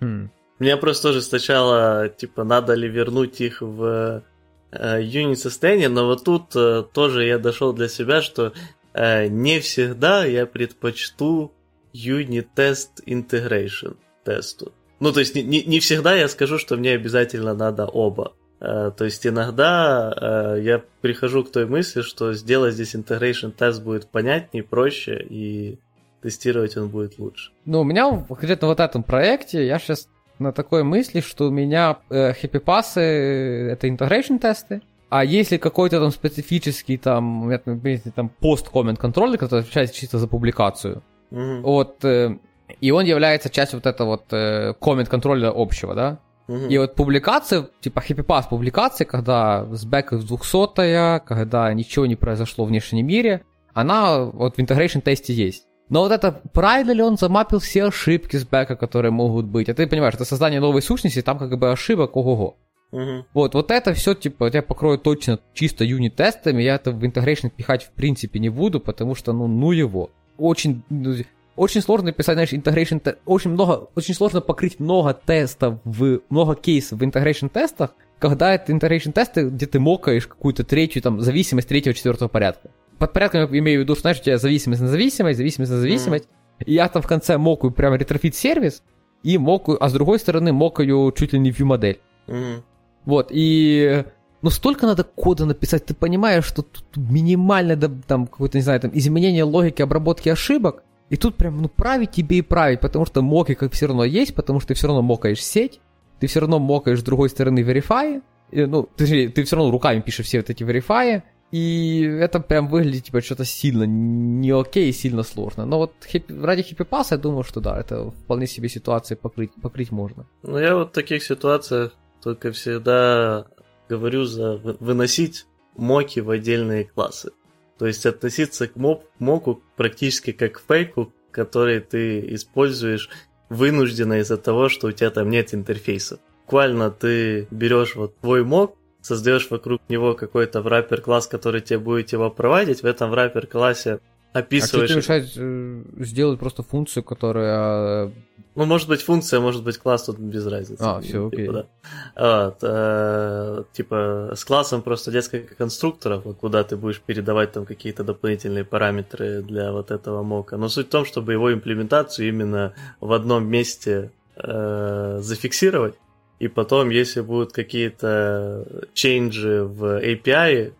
Хм. 0.00 0.30
Мне 0.58 0.76
просто 0.76 1.08
тоже 1.08 1.22
сначала, 1.22 2.08
типа, 2.08 2.44
надо 2.44 2.74
ли 2.74 2.88
вернуть 2.88 3.40
их 3.40 3.60
в 3.60 4.22
э, 4.70 5.02
юнит 5.02 5.38
состояние, 5.38 5.88
но 5.88 6.06
вот 6.06 6.24
тут 6.24 6.54
э, 6.54 6.84
тоже 6.92 7.24
я 7.24 7.38
дошел 7.38 7.72
для 7.72 7.88
себя, 7.88 8.22
что 8.22 8.52
э, 8.92 9.26
не 9.26 9.60
всегда 9.60 10.24
я 10.24 10.46
предпочту 10.46 11.52
юнит 11.92 12.48
тест 12.54 13.00
integration 13.06 13.96
тесту. 14.24 14.72
Ну, 15.00 15.12
то 15.12 15.20
есть 15.20 15.34
не, 15.34 15.42
не, 15.42 15.80
всегда 15.80 16.14
я 16.14 16.28
скажу, 16.28 16.58
что 16.58 16.76
мне 16.76 16.92
обязательно 16.92 17.54
надо 17.54 17.86
оба. 17.86 18.32
Э, 18.60 18.92
то 18.96 19.04
есть 19.04 19.26
иногда 19.26 20.54
э, 20.56 20.62
я 20.62 20.82
прихожу 21.00 21.44
к 21.44 21.50
той 21.52 21.66
мысли, 21.66 22.02
что 22.02 22.32
сделать 22.32 22.74
здесь 22.74 22.94
integration 22.94 23.50
тест 23.50 23.82
будет 23.82 24.08
понятнее, 24.08 24.62
проще, 24.62 25.24
и 25.28 25.78
тестировать 26.22 26.76
он 26.76 26.88
будет 26.88 27.18
лучше. 27.18 27.50
Ну, 27.64 27.80
у 27.80 27.84
меня 27.84 28.08
в- 28.08 28.26
конкретно 28.26 28.68
в 28.68 28.70
вот 28.70 28.80
этом 28.80 29.02
проекте, 29.02 29.66
я 29.66 29.78
сейчас 29.78 30.08
на 30.38 30.52
такой 30.52 30.82
мысли, 30.82 31.20
что 31.20 31.48
у 31.48 31.50
меня 31.50 31.98
э, 32.10 32.32
хэппи-пассы— 32.32 33.00
это 33.72 33.86
integration 33.88 34.38
тесты, 34.38 34.82
а 35.08 35.24
если 35.24 35.58
какой-то 35.58 36.00
там 36.00 36.10
специфический 36.10 36.96
там, 36.96 37.48
например, 37.48 38.00
там 38.14 38.28
пост-коммент 38.28 38.98
контроллер, 38.98 39.38
который 39.38 39.60
отвечает 39.60 39.92
чисто 39.92 40.18
за 40.18 40.26
публикацию, 40.26 41.02
Мгм, 41.30 41.62
вот, 41.62 42.04
э, 42.04 42.36
и 42.80 42.90
он 42.90 43.04
является 43.04 43.50
частью 43.50 43.78
вот 43.78 43.86
этого 43.86 44.08
вот 44.08 44.24
э, 44.32 44.74
коммент 44.80 45.08
контроля 45.08 45.52
общего, 45.54 45.94
да, 45.94 46.18
мгм. 46.48 46.68
и 46.68 46.78
вот 46.78 46.94
публикация, 46.94 47.68
типа 47.80 48.00
хэппи-пас 48.00 48.48
публикации, 48.48 49.04
когда 49.04 49.64
с 49.72 49.84
бэка 49.84 50.18
200 50.18 51.20
когда 51.24 51.72
ничего 51.72 52.06
не 52.06 52.16
произошло 52.16 52.64
в 52.64 52.68
внешнем 52.68 53.06
мире, 53.06 53.44
она 53.72 54.18
вот 54.20 54.56
в 54.56 54.58
integration 54.58 55.00
тесте 55.00 55.32
есть. 55.32 55.66
Но 55.88 56.00
вот 56.00 56.12
это, 56.12 56.40
правильно 56.52 56.92
ли 56.92 57.02
он 57.02 57.16
замапил 57.16 57.58
все 57.58 57.84
ошибки 57.84 58.36
с 58.36 58.44
бэка, 58.44 58.76
которые 58.76 59.12
могут 59.12 59.46
быть? 59.46 59.68
А 59.68 59.74
ты 59.74 59.86
понимаешь, 59.86 60.14
это 60.14 60.24
создание 60.24 60.60
новой 60.60 60.82
сущности, 60.82 61.22
там 61.22 61.38
как 61.38 61.58
бы 61.58 61.70
ошибок, 61.70 62.16
ого-го. 62.16 62.56
Мгм. 62.92 63.26
Вот, 63.34 63.54
вот 63.54 63.70
это 63.70 63.92
все, 63.92 64.14
типа, 64.14 64.50
я 64.52 64.62
покрою 64.62 64.98
точно 64.98 65.40
чисто 65.52 65.84
unit-тестами, 65.84 66.62
я 66.62 66.76
это 66.76 66.92
в 66.92 67.02
integration 67.02 67.50
пихать 67.50 67.82
в 67.82 67.90
принципе 67.90 68.38
не 68.38 68.48
буду, 68.48 68.80
потому 68.80 69.14
что, 69.14 69.32
ну, 69.32 69.46
ну 69.46 69.72
его. 69.72 70.10
Очень, 70.38 70.84
ну, 70.88 71.16
очень 71.56 71.82
сложно 71.82 72.12
писать, 72.12 72.34
знаешь, 72.34 72.50
те- 72.50 73.16
очень 73.26 73.50
много, 73.50 73.88
очень 73.94 74.14
сложно 74.14 74.40
покрыть 74.40 74.80
много 74.80 75.12
тестов, 75.12 75.80
в, 75.84 76.20
много 76.30 76.54
кейсов 76.54 77.00
в 77.00 77.02
integration 77.02 77.48
тестах, 77.48 77.90
когда 78.18 78.54
это 78.54 78.72
integration 78.72 79.12
тесты, 79.12 79.48
где 79.48 79.66
ты 79.66 79.80
мокаешь 79.80 80.26
какую-то 80.26 80.64
третью, 80.64 81.02
там, 81.02 81.20
зависимость 81.20 81.68
третьего, 81.68 81.94
четвертого 81.94 82.28
порядка. 82.28 82.70
Под 82.98 83.12
порядком 83.12 83.52
я 83.52 83.58
имею 83.58 83.80
в 83.80 83.84
виду, 83.84 83.94
что, 83.94 84.02
знаешь, 84.02 84.20
у 84.20 84.22
тебя 84.22 84.38
зависимость 84.38 84.82
на 84.82 84.88
зависимость, 84.88 85.38
зависимость 85.38 85.72
на 85.72 85.78
зависимость, 85.78 86.28
и 86.64 86.74
я 86.74 86.88
там 86.88 87.02
в 87.02 87.06
конце 87.06 87.38
мокаю 87.38 87.72
прям 87.72 87.94
Retrofit 87.94 88.34
сервис, 88.34 88.82
и 89.22 89.38
мокаю, 89.38 89.82
а 89.82 89.88
с 89.88 89.92
другой 89.92 90.18
стороны 90.18 90.52
мокаю 90.52 91.12
чуть 91.16 91.32
ли 91.32 91.38
не 91.38 91.50
view 91.50 91.64
модель. 91.64 92.00
Мгм. 92.26 92.62
Вот, 93.04 93.28
и... 93.30 94.04
Ну, 94.42 94.50
столько 94.50 94.86
надо 94.86 95.04
кода 95.04 95.46
написать, 95.46 95.86
ты 95.86 95.94
понимаешь, 95.94 96.44
что 96.44 96.60
тут 96.60 96.84
минимальное, 96.96 97.78
там, 98.06 98.26
какое-то, 98.26 98.58
не 98.58 98.62
знаю, 98.62 98.78
там, 98.78 98.90
изменение 98.92 99.42
логики 99.42 99.80
обработки 99.80 100.28
ошибок, 100.28 100.82
и 101.08 101.16
тут 101.16 101.36
прям, 101.36 101.62
ну, 101.62 101.68
править 101.68 102.10
тебе 102.10 102.38
и 102.38 102.42
править, 102.42 102.80
потому 102.80 103.06
что 103.06 103.22
моки 103.22 103.54
как 103.54 103.72
все 103.72 103.86
равно 103.86 104.04
есть, 104.04 104.34
потому 104.34 104.60
что 104.60 104.68
ты 104.68 104.74
все 104.74 104.86
равно 104.86 105.00
мокаешь 105.00 105.42
сеть, 105.42 105.80
ты 106.20 106.26
все 106.26 106.40
равно 106.40 106.58
мокаешь 106.58 107.00
с 107.00 107.02
другой 107.02 107.30
стороны 107.30 107.60
верифаи, 107.60 108.20
и, 108.50 108.66
ну, 108.66 108.82
ты, 108.82 109.30
ты 109.30 109.44
все 109.44 109.56
равно 109.56 109.70
руками 109.70 110.00
пишешь 110.00 110.26
все 110.26 110.40
вот 110.40 110.50
эти 110.50 110.62
верифаи, 110.62 111.22
и 111.54 112.02
это 112.02 112.40
прям 112.40 112.66
выглядит, 112.66 113.04
типа, 113.04 113.20
что-то 113.20 113.44
сильно 113.44 113.84
не 113.84 114.50
окей, 114.50 114.92
сильно 114.92 115.22
сложно. 115.22 115.64
Но 115.64 115.78
вот 115.78 115.92
хип- 116.04 116.42
ради 116.42 116.62
хиппи-паса 116.62 117.14
я 117.14 117.20
думаю, 117.20 117.44
что 117.44 117.60
да, 117.60 117.78
это 117.78 118.10
вполне 118.10 118.48
себе 118.48 118.68
ситуации 118.68 119.14
покрыть, 119.14 119.52
покрыть 119.62 119.92
можно. 119.92 120.26
Ну, 120.42 120.58
я 120.58 120.74
вот 120.74 120.88
в 120.88 120.92
таких 120.92 121.22
ситуациях 121.22 121.92
только 122.20 122.50
всегда 122.50 123.46
говорю 123.88 124.24
за 124.24 124.56
вы- 124.56 124.76
выносить 124.80 125.46
моки 125.76 126.18
в 126.18 126.30
отдельные 126.30 126.86
классы. 126.86 127.30
То 127.78 127.86
есть 127.86 128.04
относиться 128.04 128.66
к 128.66 128.74
моб, 128.74 129.04
моку 129.20 129.62
практически 129.76 130.32
как 130.32 130.54
к 130.54 130.62
фейку, 130.66 131.12
который 131.30 131.78
ты 131.78 132.34
используешь 132.34 133.08
вынужденно 133.48 134.14
из-за 134.18 134.38
того, 134.38 134.68
что 134.68 134.88
у 134.88 134.92
тебя 134.92 135.10
там 135.10 135.30
нет 135.30 135.54
интерфейса. 135.54 136.18
Буквально 136.46 136.90
ты 136.90 137.46
берешь 137.52 137.94
вот 137.94 138.16
твой 138.18 138.42
мок, 138.42 138.76
создаешь 139.04 139.50
вокруг 139.50 139.80
него 139.88 140.14
какой-то 140.14 140.62
враппер 140.62 141.00
класс, 141.00 141.26
который 141.26 141.60
тебе 141.60 141.78
будет 141.78 142.12
его 142.12 142.30
проводить, 142.30 142.82
в 142.82 142.86
этом 142.86 143.10
враппер 143.10 143.46
классе 143.46 144.00
А 144.32 144.38
что 144.38 144.38
описываешь... 144.38 144.96
мешает 144.96 145.30
э, 145.36 145.82
сделать 145.98 146.40
просто 146.40 146.62
функцию, 146.62 147.04
которая 147.04 148.10
Ну, 148.54 148.64
может 148.64 148.88
быть, 148.88 149.02
функция, 149.02 149.40
может 149.40 149.62
быть, 149.62 149.76
класс, 149.76 150.04
тут 150.04 150.18
без 150.18 150.46
разницы. 150.46 150.82
А, 150.82 151.00
все, 151.02 151.28
типа, 151.28 151.42
окей. 151.42 151.48
да. 151.48 152.46
Вот, 152.46 152.58
э, 152.62 153.64
типа, 153.74 154.32
с 154.34 154.44
классом 154.44 154.80
просто 154.80 155.12
несколько 155.12 155.54
конструкторов, 155.54 156.24
куда 156.40 156.64
ты 156.64 156.76
будешь 156.76 157.00
передавать 157.00 157.52
там 157.52 157.66
какие-то 157.66 158.04
дополнительные 158.04 158.64
параметры 158.64 159.42
для 159.42 159.70
вот 159.70 159.90
этого 159.90 160.22
мока. 160.22 160.56
Но 160.56 160.68
суть 160.68 160.86
в 160.86 160.90
том, 160.90 161.04
чтобы 161.04 161.32
его 161.32 161.52
имплементацию 161.52 162.26
именно 162.26 162.72
в 163.00 163.12
одном 163.12 163.46
месте 163.46 164.12
э, 164.36 165.18
зафиксировать, 165.20 165.94
и 166.38 166.48
потом, 166.48 166.90
если 166.90 167.20
будут 167.20 167.52
какие-то 167.52 168.66
чейнджи 168.92 169.64
в 169.64 170.02
API 170.02 170.72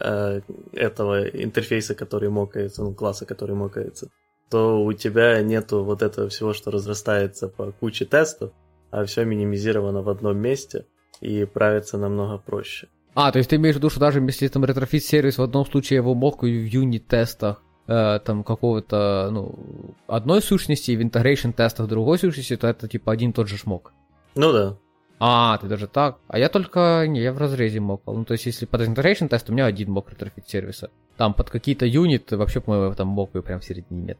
э, 0.00 0.40
этого 0.72 1.28
интерфейса, 1.28 1.94
который 1.94 2.30
мокается, 2.30 2.82
ну, 2.82 2.94
класса, 2.94 3.26
который 3.26 3.54
мокается, 3.54 4.08
то 4.50 4.82
у 4.82 4.92
тебя 4.92 5.40
нету 5.42 5.84
вот 5.84 6.02
этого 6.02 6.28
всего, 6.28 6.52
что 6.52 6.70
разрастается 6.70 7.48
по 7.48 7.72
куче 7.72 8.04
тестов, 8.04 8.52
а 8.90 9.04
все 9.04 9.24
минимизировано 9.24 10.02
в 10.02 10.08
одном 10.08 10.38
месте 10.38 10.86
и 11.20 11.44
правится 11.44 11.98
намного 11.98 12.38
проще. 12.38 12.88
А, 13.14 13.32
то 13.32 13.38
есть 13.38 13.50
ты 13.50 13.56
имеешь 13.56 13.74
в 13.74 13.78
виду, 13.78 13.90
что 13.90 14.00
даже 14.00 14.20
если 14.20 14.48
там 14.48 14.64
Retrofit 14.64 15.04
сервис 15.04 15.38
в 15.38 15.42
одном 15.42 15.66
случае 15.66 15.96
его 15.96 16.14
mock 16.14 16.42
в 16.42 16.46
unit-тестах 16.46 17.62
э, 17.88 18.20
там 18.24 18.44
какого-то, 18.44 19.28
ну, 19.32 19.94
одной 20.06 20.40
сущности, 20.40 20.92
и 20.92 20.96
в 20.96 21.02
integration 21.02 21.50
тестах 21.50 21.88
другой 21.88 22.18
сущности, 22.18 22.56
то 22.56 22.68
это 22.68 22.88
типа 22.88 23.12
один 23.12 23.30
и 23.30 23.32
тот 23.32 23.48
же 23.48 23.56
mock. 23.56 23.92
Ну 24.36 24.52
да. 24.52 24.78
А, 25.22 25.58
ты 25.58 25.66
даже 25.66 25.86
так? 25.86 26.18
А 26.28 26.38
я 26.38 26.48
только, 26.48 27.04
не, 27.06 27.20
я 27.20 27.32
в 27.32 27.38
разрезе 27.38 27.78
мокал. 27.78 28.16
Ну, 28.16 28.24
то 28.24 28.32
есть, 28.32 28.46
если 28.46 28.64
под 28.64 28.80
integration 28.80 29.28
тест, 29.28 29.50
у 29.50 29.52
меня 29.52 29.66
один 29.66 29.90
mock 29.90 30.10
Retrofit 30.10 30.48
сервиса. 30.48 30.90
Там 31.18 31.34
под 31.34 31.50
какие-то 31.50 31.84
юниты, 31.84 32.38
вообще, 32.38 32.60
по-моему, 32.60 32.94
там 32.94 33.08
мокаю 33.08 33.42
прям 33.42 33.60
в 33.60 33.64
середине 33.64 34.02
нет 34.02 34.18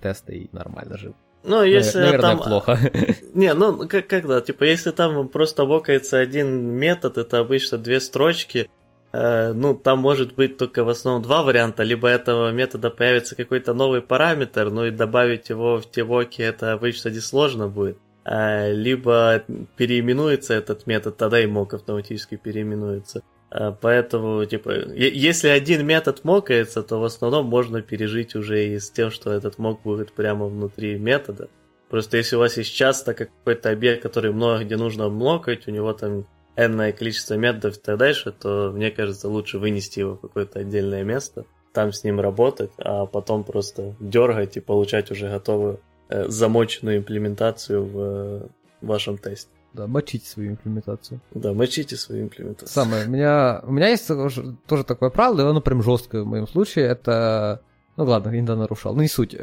теста 0.00 0.32
и 0.32 0.48
нормально 0.52 0.96
жил. 0.96 1.14
Ну, 1.42 1.62
если 1.62 1.98
Наверное, 1.98 2.36
там... 2.36 2.38
плохо. 2.38 2.78
Не, 3.34 3.54
ну, 3.54 3.88
как, 3.88 4.06
когда, 4.06 4.40
типа, 4.40 4.64
если 4.64 4.90
там 4.90 5.28
просто 5.28 5.64
вокается 5.64 6.18
один 6.18 6.70
метод, 6.72 7.18
это 7.18 7.38
обычно 7.38 7.78
две 7.78 8.00
строчки, 8.00 8.68
э, 9.12 9.52
ну, 9.52 9.74
там 9.74 9.98
может 9.98 10.34
быть 10.34 10.56
только 10.56 10.82
в 10.82 10.88
основном 10.88 11.22
два 11.22 11.42
варианта, 11.42 11.84
либо 11.84 12.08
этого 12.08 12.50
метода 12.50 12.90
появится 12.90 13.36
какой-то 13.36 13.74
новый 13.74 14.02
параметр, 14.02 14.70
ну 14.70 14.86
и 14.86 14.90
добавить 14.90 15.48
его 15.48 15.78
в 15.78 15.88
те 15.90 16.02
воки, 16.02 16.42
это 16.42 16.72
обычно 16.72 17.10
несложно 17.10 17.68
будет, 17.68 17.98
либо 18.28 19.44
переименуется 19.76 20.54
этот 20.54 20.86
метод, 20.86 21.16
тогда 21.16 21.40
и 21.40 21.46
мок 21.46 21.74
автоматически 21.74 22.36
переименуется. 22.36 23.22
Э, 23.50 23.72
поэтому, 23.80 24.44
типа, 24.44 24.70
если 24.94 25.48
один 25.48 25.86
метод 25.86 26.24
мокается, 26.24 26.82
то 26.82 26.98
в 26.98 27.04
основном 27.04 27.46
можно 27.46 27.82
пережить 27.82 28.34
уже 28.34 28.66
и 28.66 28.78
с 28.78 28.90
тем, 28.90 29.10
что 29.10 29.32
этот 29.32 29.58
мок 29.58 29.82
будет 29.82 30.12
прямо 30.12 30.46
внутри 30.46 30.98
метода. 30.98 31.48
Просто 31.88 32.16
если 32.16 32.36
у 32.36 32.40
вас 32.40 32.56
есть 32.56 32.74
часто 32.74 33.14
какой-то 33.14 33.70
объект, 33.70 34.02
который 34.02 34.32
много 34.32 34.64
где 34.64 34.76
нужно 34.76 35.08
мокать, 35.08 35.68
у 35.68 35.70
него 35.70 35.92
там 35.92 36.26
энное 36.56 36.92
количество 36.92 37.34
методов 37.34 37.76
и 37.76 37.80
так 37.80 37.98
дальше, 37.98 38.32
то, 38.32 38.72
мне 38.74 38.90
кажется, 38.90 39.28
лучше 39.28 39.58
вынести 39.58 40.00
его 40.00 40.14
в 40.14 40.20
какое-то 40.20 40.60
отдельное 40.60 41.04
место, 41.04 41.44
там 41.72 41.92
с 41.92 42.02
ним 42.02 42.18
работать, 42.18 42.70
а 42.78 43.06
потом 43.06 43.44
просто 43.44 43.94
дергать 44.00 44.56
и 44.56 44.60
получать 44.60 45.10
уже 45.10 45.28
готовую 45.28 45.74
э, 45.74 45.78
замоченную 46.08 46.98
имплементацию 46.98 47.84
в 47.84 47.98
э, 47.98 48.46
вашем 48.80 49.18
тесте. 49.18 49.50
Да, 49.72 49.86
мочите 49.86 50.26
свою 50.28 50.52
имплементацию. 50.52 51.20
Да, 51.32 51.52
мочите 51.52 51.96
свою 51.96 52.24
имплементацию. 52.24 52.68
Самое, 52.68 53.06
у 53.06 53.10
меня, 53.10 53.60
у 53.62 53.72
меня 53.72 53.88
есть 53.88 54.08
тоже 54.08 54.84
такое 54.84 55.10
правило, 55.10 55.40
и 55.42 55.44
оно 55.50 55.60
прям 55.60 55.82
жесткое 55.82 56.22
в 56.22 56.26
моем 56.26 56.46
случае, 56.48 56.86
это... 56.86 57.60
Ну 57.96 58.04
ладно, 58.04 58.30
недавно 58.30 58.62
нарушал, 58.62 58.94
ну 58.94 59.02
не 59.02 59.08
суть. 59.08 59.36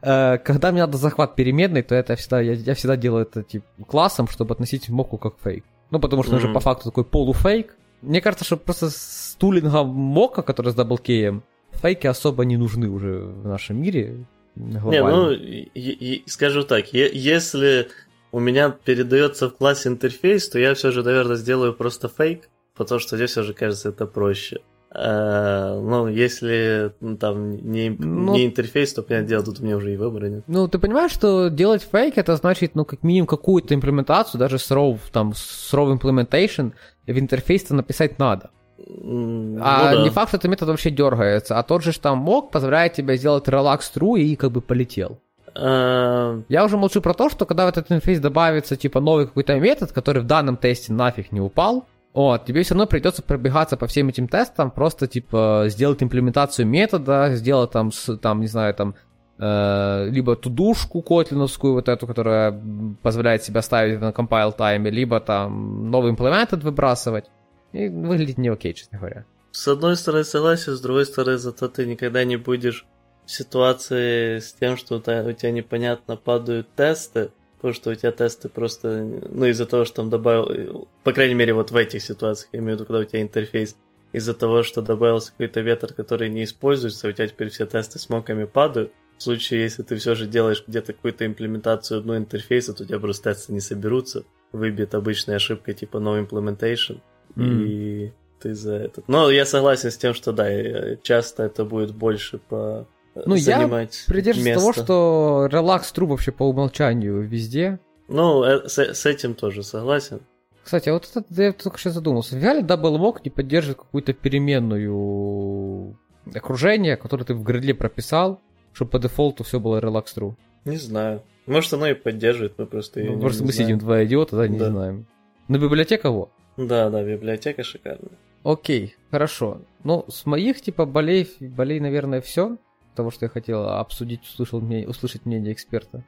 Когда 0.00 0.72
мне 0.72 0.80
надо 0.80 0.98
захват 0.98 1.34
переменной, 1.36 1.82
то 1.82 1.94
это 1.94 2.16
всегда, 2.16 2.40
я, 2.40 2.52
я 2.52 2.74
всегда 2.74 2.96
делаю 2.96 3.26
это 3.26 3.42
типа 3.42 3.66
классом, 3.86 4.28
чтобы 4.28 4.52
относить 4.54 4.88
моку 4.88 5.18
как 5.18 5.34
фейк. 5.42 5.64
Ну, 5.90 5.98
потому 5.98 6.22
что 6.22 6.34
он 6.34 6.40
же 6.40 6.52
по 6.52 6.60
факту 6.60 6.84
такой 6.86 7.04
полуфейк. 7.04 7.76
Мне 8.00 8.20
кажется, 8.20 8.44
что 8.44 8.56
просто 8.56 8.90
с 8.90 9.36
тулингом 9.38 9.88
мока, 9.88 10.42
который 10.42 10.72
с 10.72 10.74
даблкеем, 10.74 11.42
фейки 11.72 12.06
особо 12.06 12.44
не 12.44 12.56
нужны 12.56 12.88
уже 12.88 13.20
в 13.20 13.46
нашем 13.46 13.80
мире. 13.80 14.26
Не, 14.54 15.02
ну, 15.02 15.30
и, 15.30 15.68
и, 15.74 16.22
скажу 16.28 16.62
так, 16.62 16.92
если 16.92 17.88
у 18.32 18.40
меня 18.40 18.70
передается 18.70 19.48
в 19.48 19.56
классе 19.56 19.88
интерфейс, 19.88 20.48
то 20.48 20.58
я 20.58 20.74
все 20.74 20.90
же, 20.90 21.02
наверное, 21.02 21.36
сделаю 21.36 21.74
просто 21.74 22.08
фейк, 22.08 22.48
потому 22.76 22.98
что 22.98 23.16
здесь 23.16 23.36
уже 23.36 23.54
кажется 23.54 23.90
это 23.90 24.06
проще. 24.06 24.60
А, 24.94 25.80
ну, 25.80 26.06
если 26.06 26.92
ну, 27.00 27.16
там 27.16 27.52
не, 27.52 27.88
ну, 27.90 28.34
не 28.34 28.44
интерфейс, 28.44 28.92
то, 28.92 29.02
понятное 29.02 29.28
дело, 29.28 29.44
тут 29.44 29.60
у 29.60 29.64
меня 29.64 29.78
уже 29.78 29.94
и 29.94 29.96
выбора 29.96 30.26
нет. 30.26 30.44
Ну, 30.46 30.68
ты 30.68 30.78
понимаешь, 30.78 31.12
что 31.12 31.48
делать 31.48 31.82
фейк, 31.90 32.18
это 32.18 32.36
значит, 32.36 32.74
ну, 32.74 32.84
как 32.84 33.02
минимум 33.02 33.26
какую-то 33.26 33.74
имплементацию, 33.74 34.38
даже 34.38 34.58
с 34.58 34.70
raw, 34.70 34.98
там, 35.10 35.32
с 35.34 35.72
raw 35.72 35.98
implementation 35.98 36.72
в 37.06 37.18
интерфейс-то 37.18 37.74
написать 37.74 38.18
надо. 38.18 38.50
Ну, 38.86 39.58
а 39.60 39.94
да. 39.94 40.02
не 40.02 40.10
факт, 40.10 40.28
что 40.28 40.36
этот 40.38 40.50
метод 40.50 40.68
вообще 40.68 40.90
дергается, 40.90 41.58
а 41.58 41.62
тот 41.62 41.82
же 41.82 41.98
там 41.98 42.18
мог 42.18 42.50
позволяет 42.50 42.94
тебе 42.94 43.16
сделать 43.16 43.48
relax 43.48 43.80
true 43.94 44.18
и 44.18 44.36
как 44.36 44.52
бы 44.52 44.60
полетел. 44.60 45.18
Uh... 45.54 46.44
Я 46.48 46.64
уже 46.64 46.78
молчу 46.78 47.02
про 47.02 47.12
то, 47.12 47.28
что 47.28 47.44
когда 47.44 47.66
в 47.66 47.68
этот 47.68 47.90
интерфейс 47.90 48.20
добавится 48.20 48.76
типа 48.76 49.00
новый 49.00 49.26
какой-то 49.26 49.58
метод, 49.58 49.92
который 49.92 50.22
в 50.22 50.26
данном 50.26 50.56
тесте 50.56 50.92
нафиг 50.92 51.30
не 51.30 51.40
упал, 51.40 51.84
вот, 52.14 52.44
тебе 52.44 52.62
все 52.62 52.74
равно 52.74 52.86
придется 52.86 53.22
пробегаться 53.22 53.76
по 53.76 53.86
всем 53.86 54.08
этим 54.08 54.28
тестам, 54.28 54.70
просто 54.70 55.06
типа 55.06 55.64
сделать 55.68 56.02
имплементацию 56.02 56.66
метода, 56.66 57.34
сделать 57.34 57.70
там, 57.70 57.90
там 58.20 58.40
не 58.40 58.46
знаю, 58.46 58.74
там 58.74 58.94
э, 59.38 60.08
либо 60.10 60.36
тудушку 60.36 61.00
котлиновскую, 61.02 61.74
вот 61.74 61.88
эту, 61.88 62.06
которая 62.06 62.58
позволяет 63.02 63.44
себя 63.44 63.62
ставить 63.62 64.00
на 64.00 64.10
compile 64.10 64.52
тайме, 64.52 64.90
либо 64.90 65.20
там 65.20 65.90
новый 65.90 66.10
имплементед 66.10 66.62
выбрасывать. 66.64 67.26
И 67.72 67.88
выглядит 67.88 68.38
не 68.38 68.48
окей, 68.48 68.74
честно 68.74 68.98
говоря. 68.98 69.24
С 69.50 69.68
одной 69.68 69.96
стороны 69.96 70.24
согласен, 70.24 70.74
с 70.74 70.80
другой 70.80 71.06
стороны, 71.06 71.38
зато 71.38 71.68
ты 71.68 71.86
никогда 71.86 72.24
не 72.24 72.36
будешь 72.36 72.86
в 73.26 73.30
ситуации 73.30 74.38
с 74.38 74.52
тем, 74.52 74.76
что 74.76 74.96
у 74.96 75.00
тебя 75.00 75.50
непонятно 75.50 76.16
падают 76.16 76.68
тесты, 76.74 77.30
потому 77.56 77.74
что 77.74 77.90
у 77.90 77.94
тебя 77.94 78.12
тесты 78.12 78.48
просто, 78.48 79.04
ну, 79.04 79.46
из-за 79.46 79.66
того, 79.66 79.84
что 79.84 79.96
там 79.96 80.10
добавил, 80.10 80.88
по 81.04 81.12
крайней 81.12 81.34
мере, 81.34 81.54
вот 81.54 81.70
в 81.70 81.76
этих 81.76 82.02
ситуациях, 82.02 82.48
я 82.52 82.58
имею 82.58 82.76
в 82.76 82.80
виду, 82.80 82.86
когда 82.86 83.00
у 83.00 83.04
тебя 83.04 83.22
интерфейс, 83.22 83.76
из-за 84.12 84.34
того, 84.34 84.62
что 84.62 84.82
добавился 84.82 85.30
какой-то 85.30 85.60
ветер, 85.60 85.92
который 85.94 86.28
не 86.28 86.44
используется, 86.44 87.08
у 87.08 87.12
тебя 87.12 87.28
теперь 87.28 87.48
все 87.48 87.66
тесты 87.66 87.98
с 87.98 88.08
моками 88.08 88.44
падают. 88.44 88.92
В 89.16 89.22
случае, 89.22 89.62
если 89.62 89.82
ты 89.82 89.96
все 89.96 90.14
же 90.14 90.26
делаешь 90.26 90.64
где-то 90.66 90.92
какую-то 90.92 91.24
имплементацию 91.24 92.00
одного 92.00 92.18
интерфейса, 92.18 92.74
то 92.74 92.82
у 92.82 92.86
тебя 92.86 92.98
просто 92.98 93.32
тесты 93.32 93.52
не 93.52 93.60
соберутся, 93.60 94.24
выбьет 94.50 94.94
обычная 94.94 95.36
ошибка 95.36 95.72
типа 95.72 95.98
no 95.98 96.26
implementation, 96.26 97.00
mm. 97.36 97.64
и 97.64 98.12
ты 98.40 98.54
за 98.54 98.74
это. 98.74 99.02
Но 99.06 99.30
я 99.30 99.46
согласен 99.46 99.90
с 99.90 99.96
тем, 99.96 100.14
что 100.14 100.32
да, 100.32 100.96
часто 101.02 101.44
это 101.44 101.64
будет 101.64 101.94
больше 101.94 102.38
по 102.38 102.86
ну, 103.14 103.36
занимать 103.36 104.04
я 104.06 104.12
придерживаюсь 104.12 104.56
того, 104.56 104.72
что 104.72 105.48
релакс 105.50 105.92
true 105.92 106.06
вообще 106.06 106.32
по 106.32 106.44
умолчанию 106.44 107.20
везде. 107.20 107.78
Ну, 108.08 108.42
э, 108.42 108.68
с, 108.68 108.78
с 108.78 109.06
этим 109.06 109.34
тоже 109.34 109.62
согласен. 109.62 110.20
Кстати, 110.64 110.88
а 110.88 110.94
вот 110.94 111.10
это 111.14 111.42
я 111.42 111.52
только 111.52 111.78
сейчас 111.78 111.94
задумался. 111.94 112.36
В 112.36 112.42
реале 112.42 112.62
Double 112.62 112.96
Mock 112.98 113.20
не 113.24 113.30
поддерживает 113.30 113.78
какую-то 113.78 114.12
переменную 114.12 115.98
окружение, 116.34 116.96
которое 116.96 117.24
ты 117.24 117.34
в 117.34 117.42
гридле 117.42 117.74
прописал, 117.74 118.40
чтобы 118.72 118.92
по 118.92 118.98
дефолту 118.98 119.44
все 119.44 119.60
было 119.60 119.80
Relax 119.80 120.06
True? 120.16 120.34
Не 120.64 120.76
знаю. 120.76 121.22
Может, 121.46 121.72
оно 121.72 121.88
и 121.88 121.94
поддерживает, 121.94 122.54
мы 122.56 122.66
просто 122.66 123.00
ну, 123.00 123.18
Просто 123.18 123.42
мы 123.42 123.52
знаем. 123.52 123.68
сидим 123.68 123.78
два 123.78 124.04
идиота, 124.04 124.36
да, 124.36 124.48
не 124.48 124.58
Да. 124.58 124.70
знаем. 124.70 125.06
Но 125.48 125.58
библиотека 125.58 126.10
вот. 126.10 126.30
Да, 126.56 126.90
да, 126.90 127.02
библиотека 127.02 127.62
шикарная. 127.62 128.18
Окей, 128.44 128.96
хорошо. 129.10 129.60
Ну, 129.84 130.04
с 130.08 130.26
моих, 130.26 130.60
типа, 130.60 130.84
болей, 130.84 131.28
болей, 131.40 131.80
наверное, 131.80 132.20
все. 132.20 132.56
Того, 132.94 133.10
что 133.10 133.24
я 133.24 133.28
хотел 133.28 133.68
обсудить, 133.68 134.22
услышал 134.24 134.60
мне, 134.60 134.86
услышать 134.86 135.24
мнение 135.24 135.52
эксперта. 135.52 136.04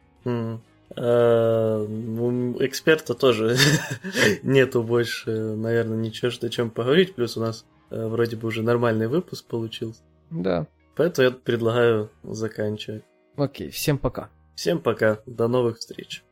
Э, 0.97 1.87
У 1.87 2.53
эксперта 2.63 3.15
тоже 3.15 3.57
нету 4.43 4.83
больше, 4.83 5.31
наверное, 5.31 5.97
ничего, 5.97 6.31
о 6.31 6.49
чем 6.51 6.71
поговорить. 6.71 7.15
Плюс 7.15 7.37
у 7.37 7.41
нас 7.41 7.65
э, 7.91 8.07
вроде 8.07 8.37
бы 8.37 8.49
уже 8.49 8.63
нормальный 8.63 9.09
выпуск 9.09 9.47
получился. 9.47 10.03
Да. 10.31 10.67
Поэтому 10.97 11.29
я 11.29 11.35
предлагаю 11.35 12.11
заканчивать. 12.23 13.03
Окей, 13.37 13.71
всем 13.71 13.99
пока. 13.99 14.29
Всем 14.55 14.81
пока, 14.81 15.19
до 15.27 15.49
новых 15.49 15.79
встреч. 15.79 16.23